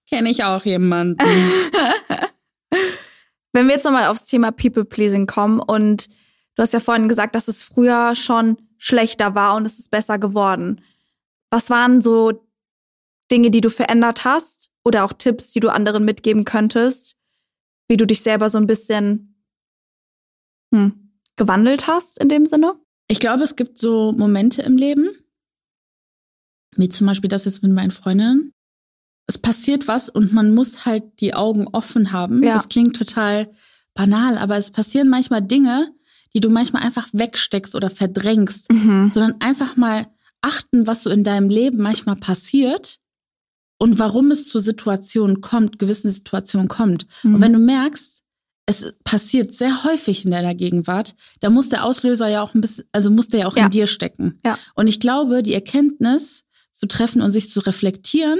Kenne 0.09 0.31
ich 0.31 0.45
auch 0.45 0.65
jemanden. 0.65 1.19
Wenn 3.53 3.67
wir 3.67 3.75
jetzt 3.75 3.85
nochmal 3.85 4.07
aufs 4.07 4.25
Thema 4.27 4.51
People-Pleasing 4.51 5.27
kommen 5.27 5.61
und 5.61 6.09
du 6.55 6.63
hast 6.63 6.73
ja 6.73 6.81
vorhin 6.81 7.09
gesagt, 7.09 7.35
dass 7.35 7.49
es 7.49 7.63
früher 7.63 8.15
schon 8.15 8.57
schlechter 8.79 9.35
war 9.35 9.57
und 9.57 9.67
es 9.67 9.79
ist 9.79 9.91
besser 9.91 10.19
geworden. 10.19 10.81
Was 11.51 11.71
waren 11.71 12.01
so 12.01 12.47
Dinge, 13.31 13.51
die 13.51 13.61
du 13.61 13.71
verändert 13.71 14.25
hast 14.25 14.72
oder 14.85 15.05
auch 15.05 15.13
Tipps, 15.13 15.53
die 15.53 15.61
du 15.61 15.69
anderen 15.69 16.05
mitgeben 16.05 16.45
könntest, 16.45 17.17
wie 17.89 17.97
du 17.97 18.07
dich 18.07 18.23
selber 18.23 18.49
so 18.49 18.59
ein 18.59 18.67
bisschen 18.67 19.43
hm, 20.75 21.13
gewandelt 21.37 21.87
hast 21.87 22.19
in 22.19 22.29
dem 22.29 22.47
Sinne? 22.47 22.75
Ich 23.09 23.21
glaube, 23.21 23.43
es 23.43 23.57
gibt 23.57 23.79
so 23.79 24.13
Momente 24.13 24.63
im 24.63 24.77
Leben, 24.77 25.09
wie 26.77 26.89
zum 26.89 27.07
Beispiel 27.07 27.29
das 27.29 27.45
jetzt 27.45 27.63
mit 27.63 27.73
meinen 27.73 27.91
Freundinnen. 27.91 28.53
Es 29.27 29.39
passiert 29.39 29.89
was 29.89 30.09
und 30.09 30.33
man 30.33 30.55
muss 30.55 30.85
halt 30.85 31.21
die 31.21 31.35
Augen 31.35 31.69
offen 31.69 32.13
haben. 32.13 32.43
Ja. 32.43 32.55
Das 32.55 32.69
klingt 32.69 32.97
total 32.97 33.53
banal, 33.95 34.39
aber 34.39 34.57
es 34.57 34.71
passieren 34.71 35.09
manchmal 35.09 35.43
Dinge, 35.43 35.95
die 36.35 36.41
du 36.41 36.49
manchmal 36.49 36.83
einfach 36.83 37.09
wegsteckst 37.13 37.75
oder 37.75 37.91
verdrängst, 37.91 38.73
mhm. 38.73 39.11
sondern 39.13 39.41
einfach 39.41 39.77
mal 39.77 40.07
achten, 40.41 40.87
was 40.87 41.03
so 41.03 41.11
in 41.11 41.25
deinem 41.25 41.51
Leben 41.51 41.83
manchmal 41.83 42.17
passiert 42.17 42.99
und 43.83 43.99
warum 43.99 44.31
es 44.31 44.49
zu 44.49 44.61
Situationen 44.61 45.41
kommt, 45.41 45.81
gewissen 45.81 46.09
Situationen 46.09 46.69
kommt. 46.69 47.09
Mhm. 47.25 47.35
Und 47.35 47.41
wenn 47.41 47.53
du 47.53 47.59
merkst, 47.59 48.23
es 48.65 48.95
passiert 49.03 49.53
sehr 49.53 49.83
häufig 49.83 50.25
in 50.25 50.31
deiner 50.31 50.55
Gegenwart, 50.55 51.17
da 51.41 51.51
muss 51.51 51.69
der 51.69 51.85
Auslöser 51.85 52.29
ja 52.29 52.43
auch 52.43 52.55
ein 52.55 52.61
bisschen, 52.61 52.85
also 52.93 53.11
muss 53.11 53.27
der 53.27 53.41
ja 53.41 53.47
auch 53.49 53.57
ja. 53.57 53.65
in 53.65 53.73
dir 53.73 53.89
stecken. 53.89 54.39
Ja. 54.47 54.57
Und 54.77 54.87
ich 54.87 55.01
glaube, 55.01 55.43
die 55.43 55.53
Erkenntnis 55.53 56.45
zu 56.73 56.87
treffen 56.87 57.23
und 57.23 57.33
sich 57.33 57.51
zu 57.51 57.59
reflektieren, 57.59 58.39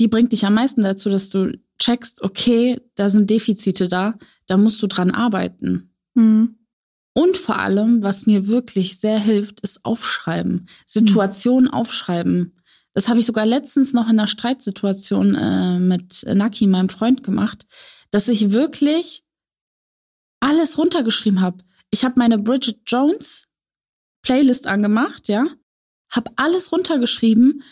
die 0.00 0.08
bringt 0.08 0.32
dich 0.32 0.46
am 0.46 0.54
meisten 0.54 0.82
dazu, 0.82 1.10
dass 1.10 1.28
du 1.28 1.52
checkst, 1.78 2.22
okay, 2.22 2.80
da 2.94 3.10
sind 3.10 3.28
Defizite 3.28 3.88
da, 3.88 4.14
da 4.46 4.56
musst 4.56 4.82
du 4.82 4.86
dran 4.86 5.10
arbeiten. 5.10 5.92
Mhm. 6.14 6.56
Und 7.12 7.36
vor 7.36 7.58
allem, 7.58 8.02
was 8.02 8.24
mir 8.24 8.46
wirklich 8.46 8.98
sehr 9.00 9.18
hilft, 9.18 9.60
ist 9.60 9.84
aufschreiben. 9.84 10.64
Situationen 10.86 11.68
aufschreiben. 11.68 12.54
Das 12.98 13.08
habe 13.08 13.20
ich 13.20 13.26
sogar 13.26 13.46
letztens 13.46 13.92
noch 13.92 14.06
in 14.06 14.18
einer 14.18 14.26
Streitsituation 14.26 15.36
äh, 15.36 15.78
mit 15.78 16.24
Naki, 16.26 16.66
meinem 16.66 16.88
Freund, 16.88 17.22
gemacht, 17.22 17.64
dass 18.10 18.26
ich 18.26 18.50
wirklich 18.50 19.22
alles 20.40 20.78
runtergeschrieben 20.78 21.40
habe. 21.40 21.58
Ich 21.92 22.04
habe 22.04 22.16
meine 22.18 22.38
Bridget 22.38 22.80
Jones 22.88 23.44
Playlist 24.22 24.66
angemacht, 24.66 25.28
ja, 25.28 25.46
habe 26.10 26.32
alles 26.34 26.72
runtergeschrieben 26.72 27.62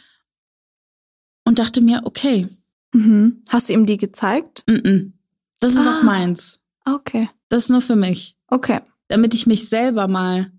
und 1.44 1.58
dachte 1.58 1.80
mir, 1.80 2.02
okay. 2.04 2.46
Mhm. 2.92 3.42
Hast 3.48 3.68
du 3.68 3.72
ihm 3.72 3.84
die 3.84 3.96
gezeigt? 3.96 4.62
Mm 4.68 4.74
-mm. 4.74 5.12
Das 5.58 5.72
ist 5.72 5.88
ah. 5.88 5.98
auch 5.98 6.02
meins. 6.04 6.60
Okay. 6.84 7.28
Das 7.48 7.64
ist 7.64 7.70
nur 7.70 7.80
für 7.80 7.96
mich. 7.96 8.36
Okay. 8.46 8.78
Damit 9.08 9.34
ich 9.34 9.48
mich 9.48 9.68
selber 9.68 10.06
mal, 10.06 10.52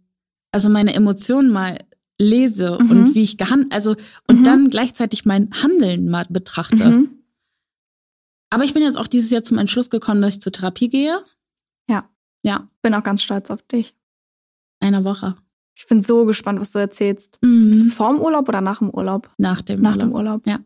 also 0.51 0.67
meine 0.67 0.93
Emotionen 0.93 1.51
mal 1.51 1.77
lese 2.19 2.77
mhm. 2.81 2.89
und 2.89 3.15
wie 3.15 3.21
ich 3.21 3.37
gehandelt, 3.37 3.73
also 3.73 3.95
und 4.27 4.39
mhm. 4.39 4.43
dann 4.43 4.69
gleichzeitig 4.69 5.25
mein 5.25 5.49
Handeln 5.51 6.09
mal 6.09 6.25
betrachte. 6.29 6.89
Mhm. 6.89 7.09
Aber 8.49 8.63
ich 8.63 8.73
bin 8.73 8.83
jetzt 8.83 8.97
auch 8.97 9.07
dieses 9.07 9.29
Jahr 9.31 9.43
zum 9.43 9.57
Entschluss 9.57 9.89
gekommen, 9.89 10.21
dass 10.21 10.35
ich 10.35 10.41
zur 10.41 10.51
Therapie 10.51 10.89
gehe. 10.89 11.17
Ja. 11.89 12.09
Ja. 12.43 12.69
Bin 12.81 12.93
auch 12.93 13.03
ganz 13.03 13.21
stolz 13.21 13.51
auf 13.51 13.61
dich. 13.63 13.93
Eine 14.79 15.03
Woche. 15.03 15.35
Ich 15.75 15.85
bin 15.85 16.01
so 16.01 16.25
gespannt, 16.25 16.59
was 16.59 16.71
du 16.71 16.79
erzählst. 16.79 17.39
Mhm. 17.41 17.69
Ist 17.69 17.85
es 17.85 17.93
vor 17.93 18.11
dem 18.11 18.21
Urlaub 18.21 18.47
oder 18.47 18.61
nach 18.61 18.79
dem 18.79 18.89
Urlaub? 18.89 19.29
Nach 19.37 19.61
dem 19.61 19.81
nach 19.81 19.91
Urlaub. 19.91 20.09
Dem 20.09 20.15
Urlaub. 20.15 20.47
Ja. 20.47 20.59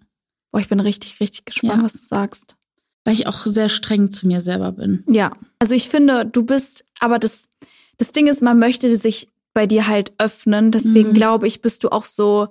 Boah, 0.52 0.60
ich 0.60 0.70
bin 0.70 0.80
richtig, 0.80 1.20
richtig 1.20 1.46
gespannt, 1.46 1.78
ja. 1.78 1.84
was 1.84 1.94
du 1.94 2.06
sagst. 2.06 2.56
Weil 3.04 3.16
ich 3.16 3.28
auch 3.28 3.46
sehr 3.46 3.68
streng 3.68 4.12
zu 4.12 4.28
mir 4.28 4.42
selber 4.42 4.74
bin. 4.74 5.04
Ja. 5.08 5.34
Also 5.60 5.74
ich 5.74 5.90
finde, 5.90 6.26
du 6.26 6.44
bist, 6.44 6.86
aber 7.00 7.20
das, 7.20 7.50
das 7.98 8.12
Ding 8.12 8.28
ist, 8.28 8.42
man 8.42 8.60
möchte 8.60 8.96
sich 8.96 9.28
bei 9.54 9.68
dir 9.68 9.88
halt 9.88 10.14
öffnen. 10.18 10.72
Deswegen 10.72 11.10
mhm. 11.10 11.14
glaube 11.14 11.48
ich, 11.48 11.62
bist 11.62 11.84
du 11.84 11.90
auch 11.90 12.06
so 12.06 12.48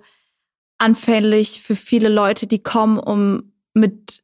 anfällig 0.78 1.62
für 1.62 1.76
viele 1.76 2.08
Leute, 2.08 2.46
die 2.46 2.62
kommen, 2.62 2.98
um 2.98 3.52
mit, 3.74 4.22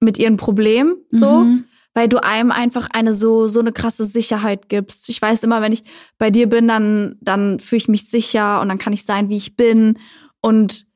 mit 0.00 0.18
ihren 0.18 0.36
Problemen, 0.36 0.96
so. 1.08 1.40
Mhm. 1.40 1.64
Weil 1.94 2.08
du 2.10 2.22
einem 2.22 2.52
einfach 2.52 2.88
eine 2.92 3.14
so, 3.14 3.48
so 3.48 3.58
eine 3.60 3.72
krasse 3.72 4.04
Sicherheit 4.04 4.68
gibst. 4.68 5.08
Ich 5.08 5.20
weiß 5.20 5.42
immer, 5.44 5.62
wenn 5.62 5.72
ich 5.72 5.82
bei 6.18 6.30
dir 6.30 6.46
bin, 6.46 6.68
dann, 6.68 7.16
dann 7.22 7.58
fühle 7.58 7.78
ich 7.78 7.88
mich 7.88 8.10
sicher 8.10 8.60
und 8.60 8.68
dann 8.68 8.78
kann 8.78 8.92
ich 8.92 9.06
sein, 9.06 9.30
wie 9.30 9.38
ich 9.38 9.56
bin. 9.56 9.98
Und 10.42 10.86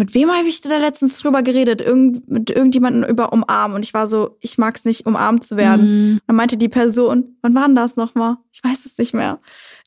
mit 0.00 0.14
wem 0.14 0.30
habe 0.30 0.46
ich 0.46 0.60
da 0.60 0.76
letztens 0.76 1.18
drüber 1.18 1.42
geredet? 1.42 1.80
Irgend, 1.80 2.26
mit 2.30 2.48
irgendjemandem 2.50 3.04
über 3.10 3.32
Umarmen. 3.32 3.74
Und 3.74 3.84
ich 3.84 3.92
war 3.92 4.06
so, 4.06 4.38
ich 4.40 4.56
mag 4.56 4.76
es 4.76 4.84
nicht, 4.84 5.06
umarmt 5.06 5.44
zu 5.44 5.56
werden. 5.56 6.12
Mhm. 6.12 6.20
Dann 6.26 6.36
meinte 6.36 6.56
die 6.56 6.68
Person, 6.68 7.36
wann 7.42 7.54
war 7.54 7.66
denn 7.66 7.76
das 7.76 7.96
nochmal? 7.96 8.36
Ich 8.52 8.64
weiß 8.64 8.86
es 8.86 8.96
nicht 8.96 9.12
mehr. 9.12 9.40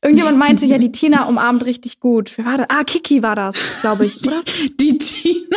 Irgendjemand 0.04 0.38
meinte, 0.38 0.66
ja, 0.66 0.76
die 0.76 0.92
Tina 0.92 1.24
umarmt 1.24 1.64
richtig 1.64 1.98
gut. 1.98 2.36
Wer 2.36 2.44
war 2.44 2.58
das? 2.58 2.66
Ah, 2.68 2.84
Kiki 2.84 3.22
war 3.22 3.34
das, 3.34 3.80
glaube 3.80 4.04
ich, 4.04 4.24
oder? 4.26 4.42
Die 4.78 4.98
Tina 4.98 5.56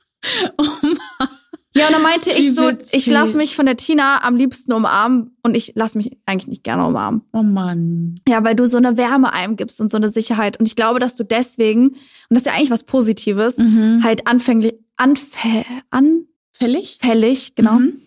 umarmt. 0.56 1.38
Ja, 1.74 1.86
und 1.86 1.92
dann 1.92 2.02
meinte 2.02 2.30
Wie 2.30 2.40
ich 2.40 2.54
so, 2.54 2.68
witzig. 2.68 2.94
ich 2.94 3.06
lasse 3.06 3.36
mich 3.36 3.54
von 3.54 3.66
der 3.66 3.76
Tina 3.76 4.24
am 4.24 4.36
liebsten 4.36 4.72
umarmen 4.72 5.36
und 5.42 5.56
ich 5.56 5.72
lasse 5.74 5.98
mich 5.98 6.16
eigentlich 6.26 6.48
nicht 6.48 6.64
gerne 6.64 6.86
umarmen. 6.86 7.22
Oh 7.32 7.42
Mann. 7.42 8.14
Ja, 8.26 8.42
weil 8.42 8.54
du 8.54 8.66
so 8.66 8.76
eine 8.76 8.96
Wärme 8.96 9.32
einem 9.32 9.56
gibst 9.56 9.80
und 9.80 9.90
so 9.90 9.96
eine 9.96 10.10
Sicherheit. 10.10 10.58
Und 10.58 10.66
ich 10.66 10.76
glaube, 10.76 10.98
dass 10.98 11.14
du 11.14 11.24
deswegen, 11.24 11.88
und 11.88 11.96
das 12.30 12.40
ist 12.40 12.46
ja 12.46 12.52
eigentlich 12.52 12.70
was 12.70 12.84
Positives, 12.84 13.58
mhm. 13.58 14.02
halt 14.02 14.26
anfänglich, 14.26 14.74
anfä, 14.96 15.64
anfällig, 15.90 16.98
fällig, 17.00 17.54
genau, 17.54 17.78
mhm. 17.78 18.00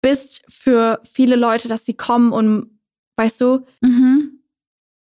bist 0.00 0.42
für 0.48 1.00
viele 1.04 1.36
Leute, 1.36 1.68
dass 1.68 1.84
sie 1.84 1.94
kommen 1.94 2.32
und, 2.32 2.70
weißt 3.16 3.40
du, 3.40 3.66
mhm. 3.82 4.37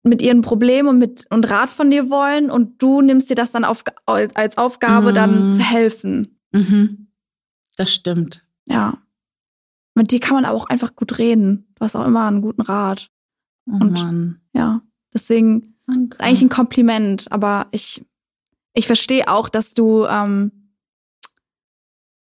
Mit 0.04 0.22
ihren 0.22 0.42
Problemen 0.42 0.90
und 0.90 1.00
mit 1.00 1.26
und 1.30 1.50
Rat 1.50 1.70
von 1.70 1.90
dir 1.90 2.10
wollen 2.10 2.52
und 2.52 2.82
du 2.82 3.02
nimmst 3.02 3.30
dir 3.30 3.36
das 3.36 3.54
dann 3.54 3.64
auf, 3.64 3.84
als 4.06 4.58
Aufgabe, 4.58 5.12
mhm. 5.12 5.16
dann 5.16 5.52
zu 5.52 5.64
helfen. 5.64 6.40
Mhm. 6.52 7.08
Das 7.78 7.92
stimmt. 7.92 8.46
Ja. 8.66 9.00
Mit 9.96 10.12
dir 10.12 10.20
kann 10.20 10.36
man 10.36 10.46
aber 10.46 10.58
auch 10.58 10.66
einfach 10.66 10.96
gut 10.96 11.18
reden. 11.18 11.68
Du 11.76 11.86
hast 11.86 11.96
auch 11.96 12.06
immer 12.06 12.28
einen 12.28 12.42
guten 12.42 12.62
Rat. 12.62 13.10
Oh 13.66 13.76
und 13.76 13.94
Mann. 13.94 14.42
ja, 14.54 14.82
deswegen 15.14 15.76
Danke. 15.88 16.16
ist 16.16 16.22
eigentlich 16.22 16.42
ein 16.42 16.50
Kompliment, 16.50 17.32
aber 17.32 17.68
ich, 17.72 18.04
ich 18.74 18.88
verstehe 18.88 19.30
auch, 19.30 19.48
dass 19.48 19.74
du, 19.74 20.06
ähm, 20.06 20.52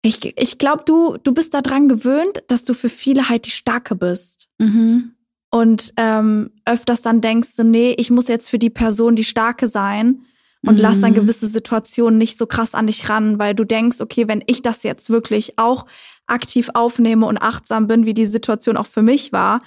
ich, 0.03 0.25
ich 0.39 0.59
glaube, 0.59 0.85
du, 0.87 1.17
du 1.17 1.35
bist 1.35 1.53
daran 1.55 1.89
gewöhnt, 1.89 2.45
dass 2.47 2.63
du 2.63 2.75
für 2.75 2.89
viele 2.89 3.29
halt 3.29 3.47
die 3.47 3.51
Starke 3.51 3.97
bist. 3.97 4.49
Mhm. 4.59 5.16
Und 5.57 5.95
ähm, 5.97 6.51
öfters 6.67 7.01
dann 7.01 7.23
denkst 7.23 7.57
du, 7.57 7.65
nee, 7.65 7.95
ich 7.97 8.11
muss 8.11 8.29
jetzt 8.29 8.51
für 8.51 8.59
die 8.59 8.69
Person 8.69 9.17
die 9.17 9.25
Starke 9.25 9.69
sein 9.69 10.21
und 10.61 10.75
mhm. 10.75 10.81
lass 10.83 11.01
dann 11.01 11.15
gewisse 11.15 11.47
Situationen 11.47 12.19
nicht 12.19 12.37
so 12.37 12.45
krass 12.45 12.75
an 12.75 12.89
dich 12.89 13.09
ran, 13.09 13.39
weil 13.39 13.55
du 13.55 13.65
denkst, 13.65 14.03
okay, 14.03 14.29
wenn 14.29 14.45
ich 14.47 14.61
das 14.61 14.83
jetzt 14.83 15.09
wirklich 15.09 15.59
auch 15.59 15.87
aktiv 16.27 16.69
aufnehme 16.75 17.25
und 17.25 17.39
achtsam 17.39 17.87
bin, 17.87 18.05
wie 18.05 18.13
die 18.13 18.27
Situation 18.27 18.77
auch 18.77 18.87
für 18.87 19.01
mich 19.01 19.33
war, 19.33 19.61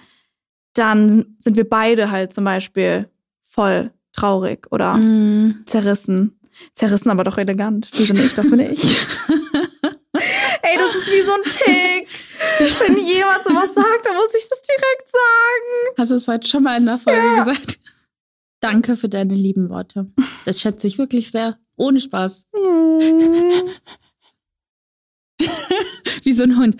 dann 0.76 1.38
sind 1.40 1.58
wir 1.58 1.68
beide 1.68 2.12
halt 2.12 2.34
zum 2.34 2.44
Beispiel 2.44 3.10
voll 3.44 3.92
traurig 4.14 4.68
oder 4.70 4.96
mm. 4.96 5.64
zerrissen. 5.66 6.40
Zerrissen, 6.74 7.10
aber 7.10 7.24
doch 7.24 7.40
elegant. 7.40 7.90
Wieso 7.96 8.14
nicht? 8.14 8.38
Das 8.38 8.52
bin 8.52 8.60
ich. 8.60 8.84
Ey, 10.72 10.78
das 10.78 10.96
ist 10.96 11.08
wie 11.08 11.22
so 11.22 11.34
ein 11.34 11.42
Tick. 11.44 12.08
Wenn 12.80 13.06
jemand 13.06 13.44
sowas 13.44 13.74
sagt, 13.74 14.06
dann 14.06 14.16
muss 14.16 14.34
ich 14.38 14.48
das 14.50 14.62
direkt 14.62 15.10
sagen. 15.10 15.96
Hast 15.98 16.12
du 16.12 16.16
es 16.16 16.28
heute 16.28 16.48
schon 16.48 16.64
mal 16.64 16.78
in 16.78 16.86
der 16.86 17.00
Folge 17.00 17.20
ja. 17.20 17.44
gesagt? 17.44 17.80
Danke 18.60 18.96
für 18.96 19.10
deine 19.10 19.36
lieben 19.36 19.70
Worte. 19.70 20.06
Das 20.46 20.60
schätze 20.62 20.88
ich 20.88 20.98
wirklich 20.98 21.32
sehr. 21.32 21.58
Ohne 21.76 22.00
Spaß. 22.00 22.48
Mm. 22.54 23.00
wie 26.24 26.34
so 26.34 26.44
ein 26.44 26.58
Hund. 26.58 26.76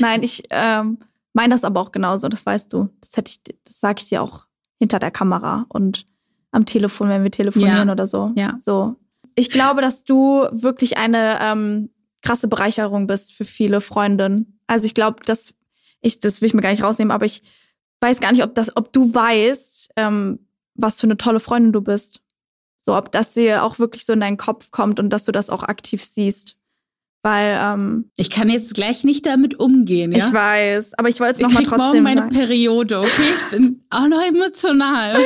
Nein, 0.00 0.22
ich 0.22 0.42
ähm, 0.50 0.98
meine 1.32 1.54
das 1.54 1.64
aber 1.64 1.80
auch 1.80 1.92
genauso, 1.92 2.28
das 2.28 2.44
weißt 2.44 2.72
du. 2.72 2.88
Das 3.00 3.16
hätte 3.16 3.30
ich, 3.30 3.40
das 3.64 3.80
sage 3.80 4.00
ich 4.00 4.08
dir 4.08 4.22
auch 4.22 4.46
hinter 4.78 4.98
der 4.98 5.10
Kamera 5.10 5.64
und 5.68 6.04
am 6.50 6.66
Telefon, 6.66 7.08
wenn 7.08 7.22
wir 7.22 7.30
telefonieren 7.30 7.86
ja. 7.88 7.92
oder 7.92 8.06
so. 8.06 8.32
Ja. 8.34 8.56
So. 8.58 8.96
Ich 9.36 9.50
glaube, 9.50 9.80
dass 9.80 10.04
du 10.04 10.46
wirklich 10.50 10.96
eine 10.96 11.38
ähm, 11.40 11.90
krasse 12.22 12.48
Bereicherung 12.48 13.06
bist 13.06 13.32
für 13.32 13.44
viele 13.44 13.80
Freundinnen. 13.80 14.60
Also 14.66 14.86
ich 14.86 14.94
glaube, 14.94 15.20
dass 15.24 15.54
ich, 16.00 16.20
das 16.20 16.40
will 16.40 16.46
ich 16.46 16.54
mir 16.54 16.62
gar 16.62 16.70
nicht 16.70 16.82
rausnehmen, 16.82 17.12
aber 17.12 17.26
ich 17.26 17.42
weiß 18.00 18.20
gar 18.20 18.32
nicht, 18.32 18.44
ob 18.44 18.54
das, 18.54 18.76
ob 18.76 18.92
du 18.92 19.14
weißt, 19.14 19.90
ähm, 19.96 20.46
was 20.74 21.00
für 21.00 21.06
eine 21.06 21.16
tolle 21.16 21.40
Freundin 21.40 21.72
du 21.72 21.80
bist. 21.80 22.20
So, 22.78 22.96
ob 22.96 23.10
das 23.10 23.32
dir 23.32 23.64
auch 23.64 23.78
wirklich 23.78 24.04
so 24.04 24.12
in 24.12 24.20
deinen 24.20 24.36
Kopf 24.36 24.70
kommt 24.70 25.00
und 25.00 25.10
dass 25.10 25.24
du 25.24 25.32
das 25.32 25.50
auch 25.50 25.62
aktiv 25.62 26.04
siehst. 26.04 26.56
Weil 27.22 27.58
ähm, 27.60 28.12
ich 28.16 28.30
kann 28.30 28.48
jetzt 28.48 28.74
gleich 28.74 29.02
nicht 29.02 29.26
damit 29.26 29.58
umgehen, 29.58 30.12
ja. 30.12 30.18
Ich 30.18 30.32
weiß, 30.32 30.94
aber 30.94 31.08
ich 31.08 31.18
wollte 31.18 31.32
es 31.32 31.40
nochmal 31.40 31.64
trotzdem 31.64 31.86
morgen 31.86 32.02
meine 32.04 32.20
sagen. 32.20 32.34
Periode, 32.34 33.00
okay? 33.00 33.32
Ich 33.34 33.50
bin 33.50 33.80
auch 33.90 34.06
noch 34.06 34.22
emotional, 34.22 35.16
okay? 35.16 35.24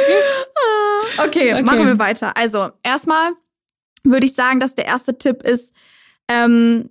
okay? 1.19 1.53
okay, 1.53 1.63
machen 1.63 1.87
wir 1.87 1.99
weiter. 1.99 2.35
Also 2.39 2.71
erstmal 2.83 3.33
würde 4.03 4.25
ich 4.25 4.33
sagen, 4.33 4.61
dass 4.61 4.75
der 4.75 4.87
erste 4.87 5.19
Tipp 5.19 5.43
ist, 5.43 5.75
ähm, 6.31 6.91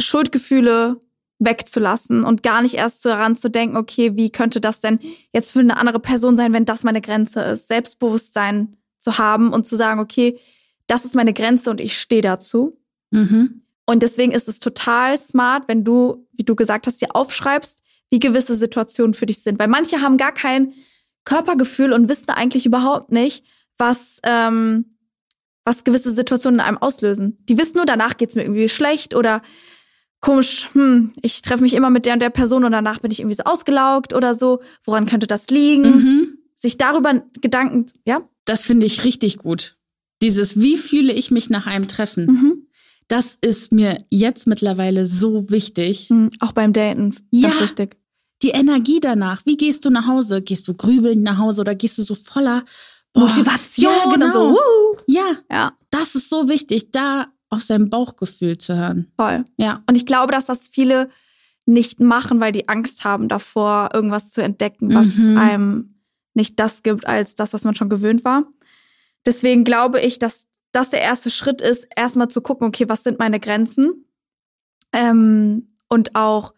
Schuldgefühle 0.00 0.98
wegzulassen 1.38 2.24
und 2.24 2.42
gar 2.42 2.60
nicht 2.60 2.74
erst 2.74 3.04
daran 3.06 3.36
zu 3.36 3.48
denken, 3.48 3.76
okay, 3.76 4.14
wie 4.16 4.30
könnte 4.30 4.60
das 4.60 4.80
denn 4.80 4.98
jetzt 5.32 5.52
für 5.52 5.60
eine 5.60 5.78
andere 5.78 6.00
Person 6.00 6.36
sein, 6.36 6.52
wenn 6.52 6.66
das 6.66 6.84
meine 6.84 7.00
Grenze 7.00 7.40
ist? 7.40 7.68
Selbstbewusstsein 7.68 8.76
zu 8.98 9.16
haben 9.16 9.52
und 9.52 9.66
zu 9.66 9.76
sagen, 9.76 10.00
okay, 10.00 10.38
das 10.86 11.04
ist 11.04 11.14
meine 11.14 11.32
Grenze 11.32 11.70
und 11.70 11.80
ich 11.80 11.98
stehe 11.98 12.20
dazu. 12.20 12.76
Mhm. 13.10 13.62
Und 13.86 14.02
deswegen 14.02 14.32
ist 14.32 14.48
es 14.48 14.60
total 14.60 15.16
smart, 15.18 15.66
wenn 15.66 15.84
du, 15.84 16.26
wie 16.32 16.44
du 16.44 16.54
gesagt 16.54 16.86
hast, 16.86 17.00
dir 17.00 17.16
aufschreibst, 17.16 17.80
wie 18.10 18.18
gewisse 18.18 18.54
Situationen 18.54 19.14
für 19.14 19.26
dich 19.26 19.42
sind. 19.42 19.58
Weil 19.58 19.68
manche 19.68 20.02
haben 20.02 20.16
gar 20.16 20.32
kein 20.32 20.74
Körpergefühl 21.24 21.92
und 21.92 22.08
wissen 22.08 22.30
eigentlich 22.30 22.66
überhaupt 22.66 23.12
nicht, 23.12 23.44
was, 23.78 24.20
ähm, 24.24 24.96
was 25.64 25.84
gewisse 25.84 26.12
Situationen 26.12 26.60
in 26.60 26.66
einem 26.66 26.78
auslösen. 26.78 27.38
Die 27.48 27.58
wissen 27.58 27.76
nur, 27.76 27.86
danach 27.86 28.16
geht's 28.16 28.34
mir 28.34 28.42
irgendwie 28.42 28.68
schlecht 28.68 29.14
oder 29.14 29.42
komisch, 30.20 30.68
hm, 30.72 31.12
ich 31.22 31.42
treffe 31.42 31.62
mich 31.62 31.74
immer 31.74 31.90
mit 31.90 32.06
der 32.06 32.14
und 32.14 32.20
der 32.20 32.30
Person 32.30 32.64
und 32.64 32.72
danach 32.72 33.00
bin 33.00 33.10
ich 33.10 33.20
irgendwie 33.20 33.36
so 33.36 33.44
ausgelaugt 33.44 34.12
oder 34.12 34.34
so. 34.34 34.60
Woran 34.84 35.06
könnte 35.06 35.26
das 35.26 35.48
liegen? 35.48 35.82
Mhm. 35.82 36.38
Sich 36.56 36.76
darüber 36.76 37.22
Gedanken, 37.40 37.86
ja? 38.06 38.28
Das 38.44 38.64
finde 38.64 38.86
ich 38.86 39.04
richtig 39.04 39.38
gut. 39.38 39.76
Dieses, 40.22 40.60
wie 40.60 40.76
fühle 40.76 41.12
ich 41.12 41.30
mich 41.30 41.48
nach 41.48 41.66
einem 41.66 41.88
Treffen? 41.88 42.26
Mhm. 42.26 42.66
Das 43.08 43.36
ist 43.40 43.72
mir 43.72 43.98
jetzt 44.10 44.46
mittlerweile 44.46 45.06
so 45.06 45.50
wichtig. 45.50 46.10
Mhm, 46.10 46.30
auch 46.40 46.52
beim 46.52 46.72
Daten. 46.72 47.16
Ja. 47.30 47.48
Ganz 47.48 47.62
wichtig. 47.62 47.96
Die 48.42 48.50
Energie 48.50 49.00
danach. 49.00 49.44
Wie 49.44 49.56
gehst 49.56 49.84
du 49.84 49.90
nach 49.90 50.06
Hause? 50.06 50.42
Gehst 50.42 50.68
du 50.68 50.74
grübelnd 50.74 51.22
nach 51.22 51.38
Hause 51.38 51.62
oder 51.62 51.74
gehst 51.74 51.98
du 51.98 52.02
so 52.02 52.14
voller 52.14 52.64
boah, 53.12 53.22
Motivation 53.22 53.92
ja, 53.92 54.12
genau. 54.12 54.26
und 54.26 54.32
so? 54.32 54.50
Uh. 54.52 54.89
Ja, 55.06 55.36
ja. 55.50 55.72
Das 55.90 56.14
ist 56.14 56.28
so 56.28 56.48
wichtig, 56.48 56.90
da 56.92 57.28
auf 57.48 57.62
sein 57.62 57.90
Bauchgefühl 57.90 58.58
zu 58.58 58.76
hören. 58.76 59.10
Voll. 59.16 59.44
Ja. 59.56 59.82
Und 59.88 59.96
ich 59.96 60.06
glaube, 60.06 60.32
dass 60.32 60.46
das 60.46 60.68
viele 60.68 61.08
nicht 61.66 62.00
machen, 62.00 62.40
weil 62.40 62.52
die 62.52 62.68
Angst 62.68 63.04
haben 63.04 63.28
davor, 63.28 63.90
irgendwas 63.92 64.32
zu 64.32 64.42
entdecken, 64.42 64.94
was 64.94 65.16
mhm. 65.16 65.38
einem 65.38 65.94
nicht 66.34 66.58
das 66.58 66.82
gibt 66.82 67.06
als 67.06 67.34
das, 67.34 67.52
was 67.52 67.64
man 67.64 67.74
schon 67.74 67.88
gewöhnt 67.88 68.24
war. 68.24 68.44
Deswegen 69.26 69.64
glaube 69.64 70.00
ich, 70.00 70.18
dass 70.18 70.46
das 70.72 70.90
der 70.90 71.02
erste 71.02 71.30
Schritt 71.30 71.60
ist, 71.60 71.86
erstmal 71.96 72.28
zu 72.28 72.40
gucken, 72.40 72.68
okay, 72.68 72.88
was 72.88 73.02
sind 73.02 73.18
meine 73.18 73.40
Grenzen? 73.40 74.06
Ähm, 74.92 75.68
und 75.88 76.14
auch 76.14 76.54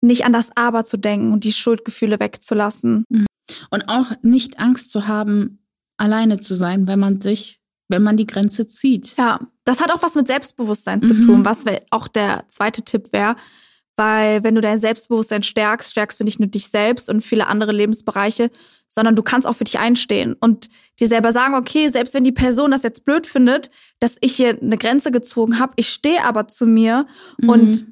nicht 0.00 0.24
an 0.24 0.32
das 0.32 0.50
Aber 0.56 0.84
zu 0.84 0.96
denken 0.96 1.32
und 1.32 1.44
die 1.44 1.52
Schuldgefühle 1.52 2.20
wegzulassen. 2.20 3.04
Mhm. 3.08 3.26
Und 3.70 3.88
auch 3.88 4.12
nicht 4.22 4.58
Angst 4.58 4.90
zu 4.90 5.06
haben, 5.06 5.63
alleine 5.96 6.40
zu 6.40 6.54
sein, 6.54 6.86
wenn 6.86 6.98
man 6.98 7.20
sich, 7.20 7.60
wenn 7.88 8.02
man 8.02 8.16
die 8.16 8.26
Grenze 8.26 8.66
zieht. 8.66 9.16
Ja, 9.16 9.40
das 9.64 9.80
hat 9.80 9.92
auch 9.92 10.02
was 10.02 10.14
mit 10.14 10.26
Selbstbewusstsein 10.26 11.02
zu 11.02 11.14
mhm. 11.14 11.26
tun, 11.26 11.44
was 11.44 11.64
auch 11.90 12.08
der 12.08 12.44
zweite 12.48 12.82
Tipp 12.82 13.12
wäre. 13.12 13.36
Weil 13.96 14.42
wenn 14.42 14.56
du 14.56 14.60
dein 14.60 14.80
Selbstbewusstsein 14.80 15.44
stärkst, 15.44 15.92
stärkst 15.92 16.18
du 16.18 16.24
nicht 16.24 16.40
nur 16.40 16.48
dich 16.48 16.66
selbst 16.66 17.08
und 17.08 17.20
viele 17.20 17.46
andere 17.46 17.70
Lebensbereiche, 17.70 18.50
sondern 18.88 19.14
du 19.14 19.22
kannst 19.22 19.46
auch 19.46 19.54
für 19.54 19.64
dich 19.64 19.78
einstehen 19.78 20.34
und 20.40 20.68
dir 20.98 21.06
selber 21.06 21.32
sagen, 21.32 21.54
okay, 21.54 21.88
selbst 21.88 22.12
wenn 22.14 22.24
die 22.24 22.32
Person 22.32 22.72
das 22.72 22.82
jetzt 22.82 23.04
blöd 23.04 23.26
findet, 23.26 23.70
dass 24.00 24.16
ich 24.20 24.34
hier 24.34 24.58
eine 24.60 24.78
Grenze 24.78 25.12
gezogen 25.12 25.60
habe, 25.60 25.74
ich 25.76 25.88
stehe 25.90 26.24
aber 26.24 26.48
zu 26.48 26.66
mir 26.66 27.06
mhm. 27.38 27.48
und 27.48 27.86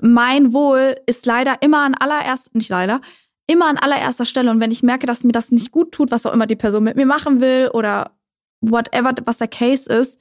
mein 0.00 0.52
Wohl 0.52 0.94
ist 1.06 1.26
leider 1.26 1.60
immer 1.60 1.82
an 1.82 1.94
allererster, 1.94 2.50
nicht 2.54 2.68
leider, 2.68 3.00
immer 3.48 3.66
an 3.66 3.78
allererster 3.78 4.24
Stelle. 4.24 4.50
Und 4.50 4.60
wenn 4.60 4.70
ich 4.70 4.84
merke, 4.84 5.06
dass 5.06 5.24
mir 5.24 5.32
das 5.32 5.50
nicht 5.50 5.72
gut 5.72 5.90
tut, 5.90 6.12
was 6.12 6.24
auch 6.24 6.32
immer 6.32 6.46
die 6.46 6.54
Person 6.54 6.84
mit 6.84 6.94
mir 6.94 7.06
machen 7.06 7.40
will 7.40 7.70
oder 7.72 8.16
whatever, 8.60 9.12
was 9.24 9.38
der 9.38 9.48
Case 9.48 9.90
ist, 9.92 10.20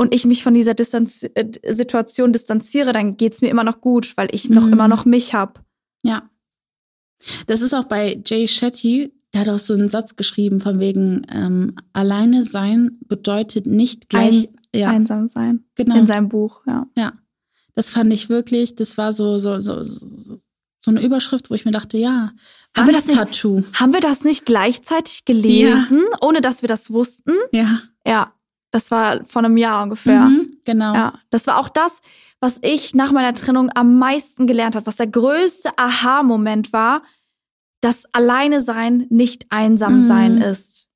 und 0.00 0.14
ich 0.14 0.24
mich 0.24 0.42
von 0.42 0.54
dieser 0.54 0.74
Distanz 0.74 1.24
äh, 1.34 1.74
Situation 1.74 2.32
distanziere, 2.32 2.92
dann 2.92 3.16
geht's 3.16 3.42
mir 3.42 3.48
immer 3.48 3.64
noch 3.64 3.80
gut, 3.80 4.16
weil 4.16 4.28
ich 4.32 4.48
noch 4.48 4.66
mhm. 4.66 4.74
immer 4.74 4.88
noch 4.88 5.04
mich 5.04 5.34
hab. 5.34 5.64
Ja. 6.04 6.30
Das 7.48 7.62
ist 7.62 7.74
auch 7.74 7.84
bei 7.84 8.22
Jay 8.24 8.46
Shetty, 8.46 9.12
der 9.34 9.40
hat 9.40 9.48
auch 9.48 9.58
so 9.58 9.74
einen 9.74 9.88
Satz 9.88 10.14
geschrieben 10.14 10.60
von 10.60 10.78
wegen 10.78 11.26
ähm, 11.30 11.74
alleine 11.92 12.44
sein 12.44 12.98
bedeutet 13.08 13.66
nicht 13.66 14.08
gleich 14.08 14.48
Ein, 14.48 14.80
ja. 14.80 14.90
einsam 14.90 15.28
sein. 15.28 15.64
Genau. 15.74 15.96
In 15.96 16.06
seinem 16.06 16.28
Buch, 16.28 16.62
ja. 16.66 16.86
Ja. 16.96 17.12
Das 17.74 17.90
fand 17.90 18.12
ich 18.12 18.28
wirklich, 18.28 18.76
das 18.76 18.98
war 18.98 19.12
so 19.12 19.38
so 19.38 19.60
so 19.60 19.82
so, 19.82 20.40
so 20.80 20.90
eine 20.90 21.02
Überschrift, 21.02 21.50
wo 21.50 21.54
ich 21.54 21.64
mir 21.64 21.72
dachte, 21.72 21.98
ja, 21.98 22.30
haben 22.76 22.86
wir 22.86 22.92
das 22.94 23.06
nicht. 23.06 23.44
Haben 23.74 23.92
wir 23.92 24.00
das 24.00 24.24
nicht 24.24 24.46
gleichzeitig 24.46 25.24
gelesen, 25.24 26.02
ja. 26.10 26.18
ohne 26.20 26.40
dass 26.40 26.62
wir 26.62 26.68
das 26.68 26.92
wussten? 26.92 27.32
Ja. 27.52 27.80
Ja. 28.06 28.32
Das 28.70 28.90
war 28.90 29.24
vor 29.24 29.42
einem 29.42 29.56
Jahr 29.56 29.82
ungefähr. 29.82 30.20
Mhm, 30.20 30.58
genau. 30.64 30.94
Ja, 30.94 31.14
das 31.30 31.46
war 31.46 31.58
auch 31.58 31.70
das, 31.70 32.02
was 32.38 32.58
ich 32.62 32.94
nach 32.94 33.12
meiner 33.12 33.34
Trennung 33.34 33.70
am 33.74 33.98
meisten 33.98 34.46
gelernt 34.46 34.76
habe, 34.76 34.86
was 34.86 34.96
der 34.96 35.06
größte 35.06 35.70
Aha-Moment 35.76 36.72
war, 36.72 37.02
dass 37.80 38.12
alleine 38.12 38.60
sein 38.60 39.06
nicht 39.08 39.46
einsam 39.50 40.00
mhm. 40.00 40.04
sein 40.04 40.38
ist. 40.38 40.88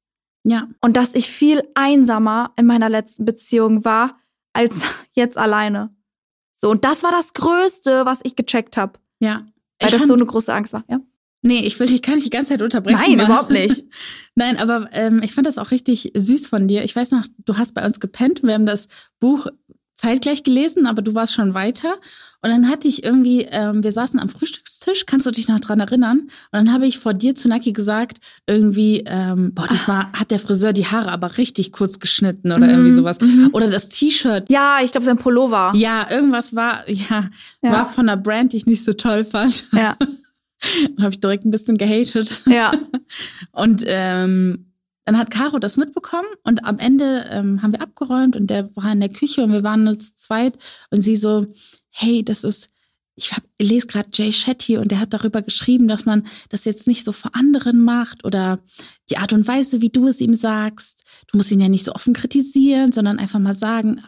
Ja. 0.45 0.69
Und 0.81 0.97
dass 0.97 1.15
ich 1.15 1.31
viel 1.31 1.63
einsamer 1.75 2.53
in 2.57 2.67
meiner 2.67 2.89
letzten 2.89 3.25
Beziehung 3.25 3.85
war 3.85 4.19
als 4.53 4.83
jetzt 5.13 5.39
alleine. 5.39 5.95
So, 6.55 6.71
und 6.71 6.85
das 6.85 7.03
war 7.03 7.11
das 7.11 7.33
Größte, 7.33 8.05
was 8.05 8.21
ich 8.23 8.37
gecheckt 8.37 8.77
habe. 8.77 9.01
Ja. 9.19 9.47
Weil 9.83 9.93
ich 9.93 9.99
das 9.99 10.09
so 10.09 10.15
eine 10.15 10.27
große 10.27 10.53
Angst 10.53 10.73
war, 10.73 10.85
ja. 10.89 11.01
Nee, 11.45 11.61
ich 11.67 11.79
will 11.81 11.89
dich 11.89 12.03
gar 12.03 12.15
nicht 12.15 12.27
die 12.27 12.31
ganze 12.31 12.51
Zeit 12.51 12.63
unterbrechen. 12.63 13.01
Nein, 13.01 13.17
Mann. 13.17 13.27
überhaupt 13.27 13.51
nicht. 13.51 13.85
Nein, 14.37 14.59
aber 14.59 14.89
ähm, 14.93 15.21
ich 15.25 15.35
fand 15.35 15.47
das 15.47 15.59
auch 15.59 15.73
richtig 15.73 16.13
süß 16.15 16.47
von 16.47 16.69
dir. 16.69 16.85
Ich 16.85 16.95
weiß 16.95 17.11
noch, 17.11 17.27
du 17.45 17.59
hast 17.59 17.75
bei 17.75 17.85
uns 17.85 17.99
gepennt. 17.99 18.45
Wir 18.45 18.55
haben 18.55 18.67
das 18.67 18.87
Buch 19.19 19.49
zeitgleich 20.03 20.43
gelesen, 20.43 20.87
aber 20.87 21.01
du 21.03 21.15
warst 21.15 21.35
schon 21.35 21.55
weiter. 21.55 21.95
Und 22.45 22.51
dann 22.51 22.69
hatte 22.69 22.89
ich 22.89 23.05
irgendwie, 23.05 23.47
ähm, 23.53 23.85
wir 23.85 23.93
saßen 23.93 24.19
am 24.19 24.29
Frühstückstisch, 24.29 25.07
kannst 25.07 25.27
du 25.27 25.31
dich 25.31 25.47
noch 25.47 25.61
dran 25.61 25.79
erinnern? 25.79 26.23
Und 26.23 26.31
dann 26.51 26.73
habe 26.73 26.87
ich 26.87 26.99
vor 26.99 27.15
dir 27.15 27.37
zu 27.37 27.49
Naki 27.49 27.73
gesagt, 27.73 28.19
irgendwie, 28.49 29.05
ähm, 29.07 29.55
boah, 29.55 29.69
diesmal 29.71 30.07
hat 30.13 30.33
der 30.33 30.41
Friseur 30.41 30.73
die 30.73 30.87
Haare 30.87 31.13
aber 31.13 31.39
richtig 31.39 31.71
kurz 31.71 32.01
geschnitten 32.01 32.51
oder 32.51 32.67
mhm. 32.67 32.71
irgendwie 32.71 32.95
sowas. 32.95 33.21
Mhm. 33.21 33.51
Oder 33.53 33.71
das 33.71 33.91
T-Shirt. 33.91 34.51
Ja, 34.51 34.79
ich 34.83 34.91
glaube, 34.91 35.05
sein 35.05 35.19
Pullover. 35.19 35.73
Ja, 35.77 36.11
irgendwas 36.11 36.57
war, 36.57 36.89
ja, 36.91 37.31
ja, 37.63 37.71
war 37.71 37.87
von 37.87 38.09
einer 38.09 38.21
Brand, 38.21 38.53
die 38.53 38.57
ich 38.57 38.67
nicht 38.67 38.85
so 38.85 38.93
toll 38.93 39.25
fand. 39.25 39.67
Ja. 39.73 39.97
habe 40.99 41.11
ich 41.11 41.21
direkt 41.21 41.45
ein 41.45 41.53
bisschen 41.53 41.79
gehatet. 41.79 42.43
Ja. 42.47 42.73
Und 43.53 43.85
ähm, 43.87 44.72
dann 45.05 45.19
hat 45.19 45.31
Caro 45.31 45.59
das 45.59 45.77
mitbekommen 45.77 46.29
und 46.45 46.65
am 46.65 46.79
Ende 46.79 47.27
ähm, 47.31 47.63
haben 47.63 47.73
wir 47.73 47.83
abgeräumt 47.83 48.37
und 48.37 48.49
der 48.49 48.75
war 48.77 48.93
in 48.93 49.01
der 49.01 49.09
Küche 49.09 49.43
und 49.43 49.53
wir 49.53 49.65
waren 49.65 49.85
nur 49.85 49.99
zu 49.99 50.15
zweit 50.17 50.59
und 50.91 51.03
sie 51.03 51.17
so, 51.17 51.47
hey, 51.91 52.25
das 52.25 52.45
ist, 52.45 52.69
ich, 53.17 53.33
hab, 53.33 53.43
lese 53.59 53.89
gerade 53.89 54.09
Jay 54.13 54.33
Shetty 54.33 54.79
und 54.79 54.91
der 54.91 55.01
hat 55.01 55.13
darüber 55.13 55.43
geschrieben, 55.43 55.89
dass 55.89 56.05
man 56.05 56.25
das 56.51 56.65
jetzt 56.65 56.87
nicht 56.87 57.05
so 57.05 57.13
vor 57.13 57.35
anderen 57.35 57.81
macht 57.81 58.25
oder 58.25 58.61
die 59.11 59.19
Art 59.19 59.33
und 59.33 59.47
Weise, 59.49 59.81
wie 59.81 59.91
du 59.91 60.07
es 60.07 60.21
ihm 60.21 60.35
sagst. 60.35 61.05
Du 61.27 61.37
musst 61.37 61.51
ihn 61.51 61.61
ja 61.61 61.69
nicht 61.69 61.85
so 61.85 61.95
offen 61.95 62.15
kritisieren, 62.15 62.93
sondern 62.93 63.19
einfach 63.19 63.41
mal 63.41 63.55
sagen, 63.55 64.03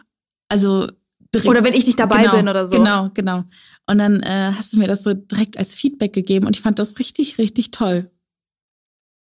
also 0.47 0.87
direkt, 1.33 1.49
Oder 1.49 1.63
wenn 1.63 1.73
ich 1.73 1.85
nicht 1.85 1.99
dabei 1.99 2.23
genau, 2.23 2.37
bin 2.37 2.47
oder 2.47 2.67
so. 2.67 2.77
Genau, 2.77 3.09
genau. 3.13 3.43
Und 3.85 3.97
dann 3.97 4.21
äh, 4.23 4.53
hast 4.55 4.73
du 4.73 4.77
mir 4.77 4.87
das 4.87 5.03
so 5.03 5.13
direkt 5.13 5.57
als 5.57 5.75
Feedback 5.75 6.13
gegeben 6.13 6.47
und 6.47 6.55
ich 6.55 6.61
fand 6.61 6.79
das 6.79 6.97
richtig, 6.99 7.37
richtig 7.37 7.71
toll. 7.71 8.09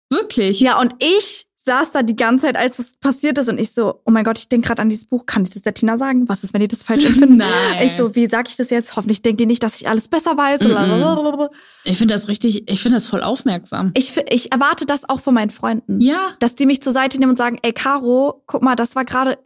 Wirklich. 0.09 0.59
Ja, 0.59 0.79
und 0.79 0.93
ich 0.99 1.44
saß 1.65 1.91
da 1.91 2.03
die 2.03 2.15
ganze 2.15 2.45
Zeit, 2.45 2.57
als 2.57 2.79
es 2.79 2.95
passiert 2.95 3.37
ist 3.37 3.49
und 3.49 3.57
ich 3.57 3.73
so, 3.73 4.01
oh 4.05 4.11
mein 4.11 4.23
Gott, 4.23 4.37
ich 4.37 4.47
denke 4.47 4.67
gerade 4.67 4.81
an 4.81 4.89
dieses 4.89 5.05
Buch, 5.05 5.25
kann 5.25 5.43
ich 5.43 5.49
das 5.49 5.63
der 5.63 5.73
Tina 5.73 5.97
sagen? 5.97 6.29
Was 6.29 6.43
ist, 6.43 6.53
wenn 6.53 6.61
die 6.61 6.67
das 6.67 6.83
falsch 6.83 7.05
empfinden? 7.07 7.37
Nein. 7.37 7.49
Ich 7.83 7.93
so, 7.93 8.15
wie 8.15 8.27
sag 8.27 8.47
ich 8.47 8.55
das 8.55 8.69
jetzt? 8.69 8.95
Hoffentlich 8.95 9.21
denkt 9.21 9.41
die 9.41 9.45
nicht, 9.45 9.63
dass 9.63 9.81
ich 9.81 9.89
alles 9.89 10.07
besser 10.07 10.37
weiß. 10.37 10.61
Mm 10.61 10.67
-mm. 10.67 11.49
Ich 11.83 11.97
finde 11.97 12.13
das 12.13 12.27
richtig, 12.27 12.69
ich 12.69 12.81
finde 12.81 12.97
das 12.97 13.07
voll 13.07 13.21
aufmerksam. 13.21 13.91
Ich, 13.95 14.15
ich 14.29 14.51
erwarte 14.51 14.85
das 14.85 15.09
auch 15.09 15.19
von 15.19 15.33
meinen 15.33 15.49
Freunden. 15.49 15.99
Ja. 15.99 16.33
Dass 16.39 16.55
die 16.55 16.65
mich 16.65 16.81
zur 16.81 16.93
Seite 16.93 17.19
nehmen 17.19 17.31
und 17.31 17.37
sagen, 17.37 17.57
ey 17.63 17.73
Caro, 17.73 18.43
guck 18.45 18.61
mal, 18.61 18.75
das 18.75 18.95
war 18.95 19.03
gerade 19.03 19.37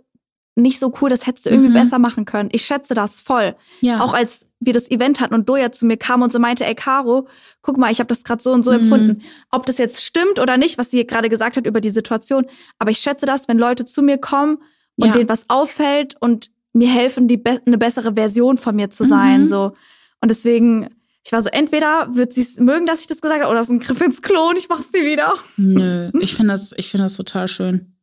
nicht 0.61 0.79
so 0.79 0.93
cool, 1.01 1.09
das 1.09 1.25
hättest 1.27 1.45
du 1.45 1.49
irgendwie 1.49 1.69
mhm. 1.69 1.73
besser 1.73 1.99
machen 1.99 2.25
können. 2.25 2.49
Ich 2.51 2.65
schätze 2.65 2.93
das 2.93 3.21
voll. 3.21 3.55
Ja. 3.81 4.01
Auch 4.01 4.13
als 4.13 4.47
wir 4.59 4.73
das 4.73 4.91
Event 4.91 5.21
hatten 5.21 5.33
und 5.33 5.47
Doja 5.47 5.71
zu 5.71 5.85
mir 5.85 5.97
kam 5.97 6.21
und 6.21 6.31
so 6.31 6.39
meinte, 6.39 6.65
ey 6.65 6.75
Caro, 6.75 7.27
guck 7.61 7.77
mal, 7.77 7.91
ich 7.91 7.99
habe 7.99 8.07
das 8.07 8.23
gerade 8.23 8.41
so 8.41 8.51
und 8.51 8.63
so 8.63 8.71
mhm. 8.71 8.79
empfunden. 8.79 9.21
Ob 9.51 9.65
das 9.65 9.77
jetzt 9.77 10.03
stimmt 10.03 10.39
oder 10.39 10.57
nicht, 10.57 10.77
was 10.77 10.91
sie 10.91 11.05
gerade 11.07 11.29
gesagt 11.29 11.57
hat 11.57 11.65
über 11.65 11.81
die 11.81 11.89
Situation, 11.89 12.45
aber 12.77 12.91
ich 12.91 12.99
schätze 12.99 13.25
das, 13.25 13.47
wenn 13.47 13.57
Leute 13.57 13.85
zu 13.85 14.01
mir 14.01 14.17
kommen 14.17 14.57
und 14.97 15.07
ja. 15.07 15.13
denen 15.13 15.29
was 15.29 15.49
auffällt 15.49 16.15
und 16.19 16.51
mir 16.73 16.89
helfen, 16.89 17.27
die 17.27 17.37
be 17.37 17.61
eine 17.65 17.77
bessere 17.77 18.13
Version 18.13 18.57
von 18.57 18.75
mir 18.75 18.89
zu 18.89 19.05
sein, 19.05 19.43
mhm. 19.43 19.47
so. 19.47 19.73
Und 20.21 20.29
deswegen 20.29 20.89
ich 21.25 21.31
war 21.31 21.41
so, 21.41 21.49
entweder 21.49 22.07
wird 22.15 22.33
sie 22.33 22.41
es 22.41 22.59
mögen, 22.59 22.85
dass 22.85 23.01
ich 23.01 23.07
das 23.07 23.21
gesagt 23.21 23.41
habe, 23.41 23.51
oder 23.51 23.59
es 23.59 23.67
ist 23.67 23.73
ein 23.73 23.79
Griff 23.79 24.01
ins 24.01 24.21
Klo 24.21 24.49
und 24.49 24.57
ich 24.57 24.69
mach 24.69 24.81
sie 24.81 25.05
wieder. 25.05 25.33
Nö, 25.57 26.09
ich 26.21 26.33
finde 26.33 26.53
das, 26.53 26.73
ich 26.75 26.89
finde 26.89 27.05
das 27.05 27.17
total 27.17 27.47
schön. 27.47 27.95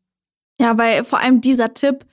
Ja, 0.61 0.79
weil 0.79 1.05
vor 1.05 1.21
allem 1.21 1.41
dieser 1.41 1.75
Tipp, 1.75 2.05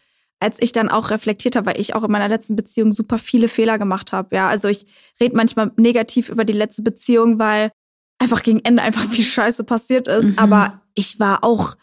als 0.43 0.57
ich 0.59 0.73
dann 0.73 0.89
auch 0.89 1.09
reflektiert 1.09 1.55
habe, 1.55 1.67
weil 1.67 1.79
ich 1.79 1.95
auch 1.95 2.03
in 2.03 2.11
meiner 2.11 2.27
letzten 2.27 2.57
Beziehung 2.57 2.91
super 2.91 3.17
viele 3.17 3.47
Fehler 3.47 3.77
gemacht 3.77 4.11
habe. 4.11 4.35
Ja, 4.35 4.49
also 4.49 4.67
ich 4.67 4.85
rede 5.19 5.37
manchmal 5.37 5.71
negativ 5.77 6.27
über 6.27 6.43
die 6.43 6.51
letzte 6.51 6.81
Beziehung, 6.81 7.39
weil 7.39 7.71
einfach 8.19 8.43
gegen 8.43 8.59
Ende 8.59 8.83
einfach 8.83 9.09
viel 9.09 9.23
Scheiße 9.23 9.63
passiert 9.63 10.09
ist. 10.09 10.31
Mhm. 10.31 10.39
Aber 10.39 10.81
ich 10.95 11.17
war 11.17 11.45
auch 11.45 11.75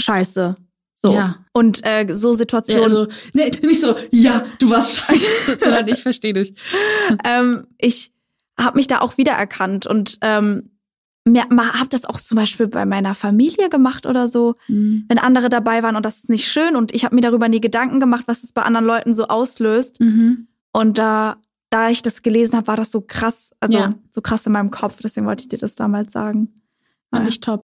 scheiße. 0.00 0.56
So. 0.96 1.12
Ja. 1.12 1.44
Und 1.52 1.84
äh, 1.84 2.06
so 2.10 2.34
Situationen. 2.34 2.82
Ja, 2.82 2.84
also, 2.86 3.06
nee, 3.34 3.50
nicht 3.62 3.80
so, 3.80 3.94
ja, 4.10 4.42
du 4.58 4.68
warst 4.70 4.96
scheiße, 4.96 5.58
sondern 5.60 5.86
ich 5.86 6.02
verstehe 6.02 6.32
dich. 6.32 6.54
ähm, 7.22 7.68
ich 7.78 8.12
habe 8.58 8.78
mich 8.78 8.88
da 8.88 9.00
auch 9.00 9.16
wiedererkannt 9.16 9.86
und 9.86 10.18
ähm, 10.22 10.75
habe 11.26 11.88
das 11.90 12.04
auch 12.04 12.20
zum 12.20 12.36
Beispiel 12.36 12.68
bei 12.68 12.84
meiner 12.84 13.14
Familie 13.14 13.68
gemacht 13.68 14.06
oder 14.06 14.28
so, 14.28 14.54
mhm. 14.68 15.04
wenn 15.08 15.18
andere 15.18 15.48
dabei 15.48 15.82
waren 15.82 15.96
und 15.96 16.06
das 16.06 16.18
ist 16.18 16.30
nicht 16.30 16.48
schön 16.48 16.76
und 16.76 16.94
ich 16.94 17.04
habe 17.04 17.14
mir 17.14 17.20
darüber 17.20 17.48
nie 17.48 17.60
Gedanken 17.60 18.00
gemacht, 18.00 18.24
was 18.26 18.44
es 18.44 18.52
bei 18.52 18.62
anderen 18.62 18.86
Leuten 18.86 19.14
so 19.14 19.26
auslöst. 19.28 20.00
Mhm. 20.00 20.48
Und 20.72 20.98
da, 20.98 21.40
da 21.70 21.88
ich 21.88 22.02
das 22.02 22.22
gelesen 22.22 22.56
habe, 22.56 22.66
war 22.68 22.76
das 22.76 22.90
so 22.92 23.00
krass, 23.00 23.50
also 23.60 23.78
ja. 23.78 23.94
so 24.10 24.20
krass 24.20 24.46
in 24.46 24.52
meinem 24.52 24.70
Kopf. 24.70 24.98
Deswegen 25.02 25.26
wollte 25.26 25.42
ich 25.42 25.48
dir 25.48 25.58
das 25.58 25.74
damals 25.74 26.12
sagen. 26.12 26.54
Fand 27.10 27.26
ja. 27.26 27.28
ich 27.30 27.40
top. 27.40 27.62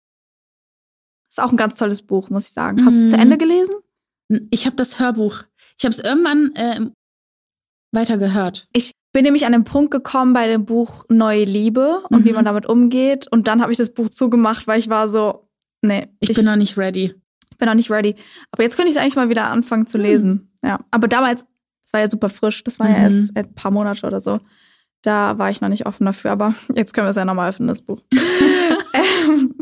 Ist 1.30 1.40
auch 1.40 1.52
ein 1.52 1.58
ganz 1.58 1.76
tolles 1.76 2.02
Buch, 2.02 2.30
muss 2.30 2.48
ich 2.48 2.54
sagen. 2.54 2.86
Hast 2.86 2.96
du 2.96 3.04
es 3.06 3.10
zu 3.12 3.16
mhm. 3.16 3.24
Ende 3.24 3.38
gelesen? 3.38 3.76
Ich 4.50 4.66
habe 4.66 4.76
das 4.76 5.00
Hörbuch. 5.00 5.44
Ich 5.78 5.86
habe 5.86 5.94
es 5.94 6.00
irgendwann 6.00 6.54
äh, 6.56 6.90
weiter 7.92 8.18
gehört. 8.18 8.68
Ich 8.74 8.92
bin 9.14 9.24
nämlich 9.24 9.46
an 9.46 9.52
den 9.52 9.64
Punkt 9.64 9.92
gekommen 9.92 10.34
bei 10.34 10.48
dem 10.48 10.66
Buch 10.66 11.06
Neue 11.10 11.46
Liebe 11.46 12.04
und 12.10 12.22
mhm. 12.22 12.26
wie 12.26 12.34
man 12.34 12.46
damit 12.46 12.66
umgeht. 12.66 13.28
Und 13.32 13.48
dann 13.48 13.62
habe 13.62 13.72
ich 13.72 13.78
das 13.78 13.94
Buch 13.94 14.10
zugemacht, 14.10 14.68
weil 14.68 14.80
ich 14.80 14.90
war 14.90 15.10
so, 15.10 15.50
nee. 15.82 16.08
Ich, 16.20 16.30
ich 16.30 16.36
bin 16.36 16.46
noch 16.46 16.56
nicht 16.56 16.78
ready. 16.78 17.14
Ich 17.52 17.58
bin 17.58 17.68
noch 17.68 17.76
nicht 17.76 17.90
ready. 17.90 18.16
Aber 18.52 18.64
jetzt 18.64 18.76
könnte 18.76 18.90
ich 18.90 18.96
es 18.96 19.02
eigentlich 19.02 19.16
mal 19.16 19.30
wieder 19.30 19.48
anfangen 19.48 19.88
zu 19.88 19.98
lesen. 19.98 20.52
Mhm. 20.62 20.70
Ja. 20.70 20.80
Aber 20.92 21.08
damals, 21.08 21.46
das 21.86 21.94
war 21.94 22.02
ja 22.02 22.10
super 22.10 22.30
frisch. 22.30 22.64
Das 22.64 22.80
war 22.80 22.88
mhm. 22.88 22.94
ja 22.94 23.02
erst 23.02 23.36
ein 23.36 23.54
paar 23.56 23.72
Monate 23.72 24.06
oder 24.06 24.22
so. 24.22 24.40
Da 25.02 25.38
war 25.38 25.50
ich 25.50 25.62
noch 25.62 25.70
nicht 25.70 25.86
offen 25.86 26.06
dafür. 26.06 26.32
Aber 26.32 26.54
jetzt 26.76 26.94
können 26.94 27.08
wir 27.08 27.12
es 27.12 27.16
ja 27.16 27.26
nochmal 27.26 27.50
öffnen, 27.50 27.68
das 27.68 27.82
Buch. 27.82 28.02
ähm, 28.94 29.56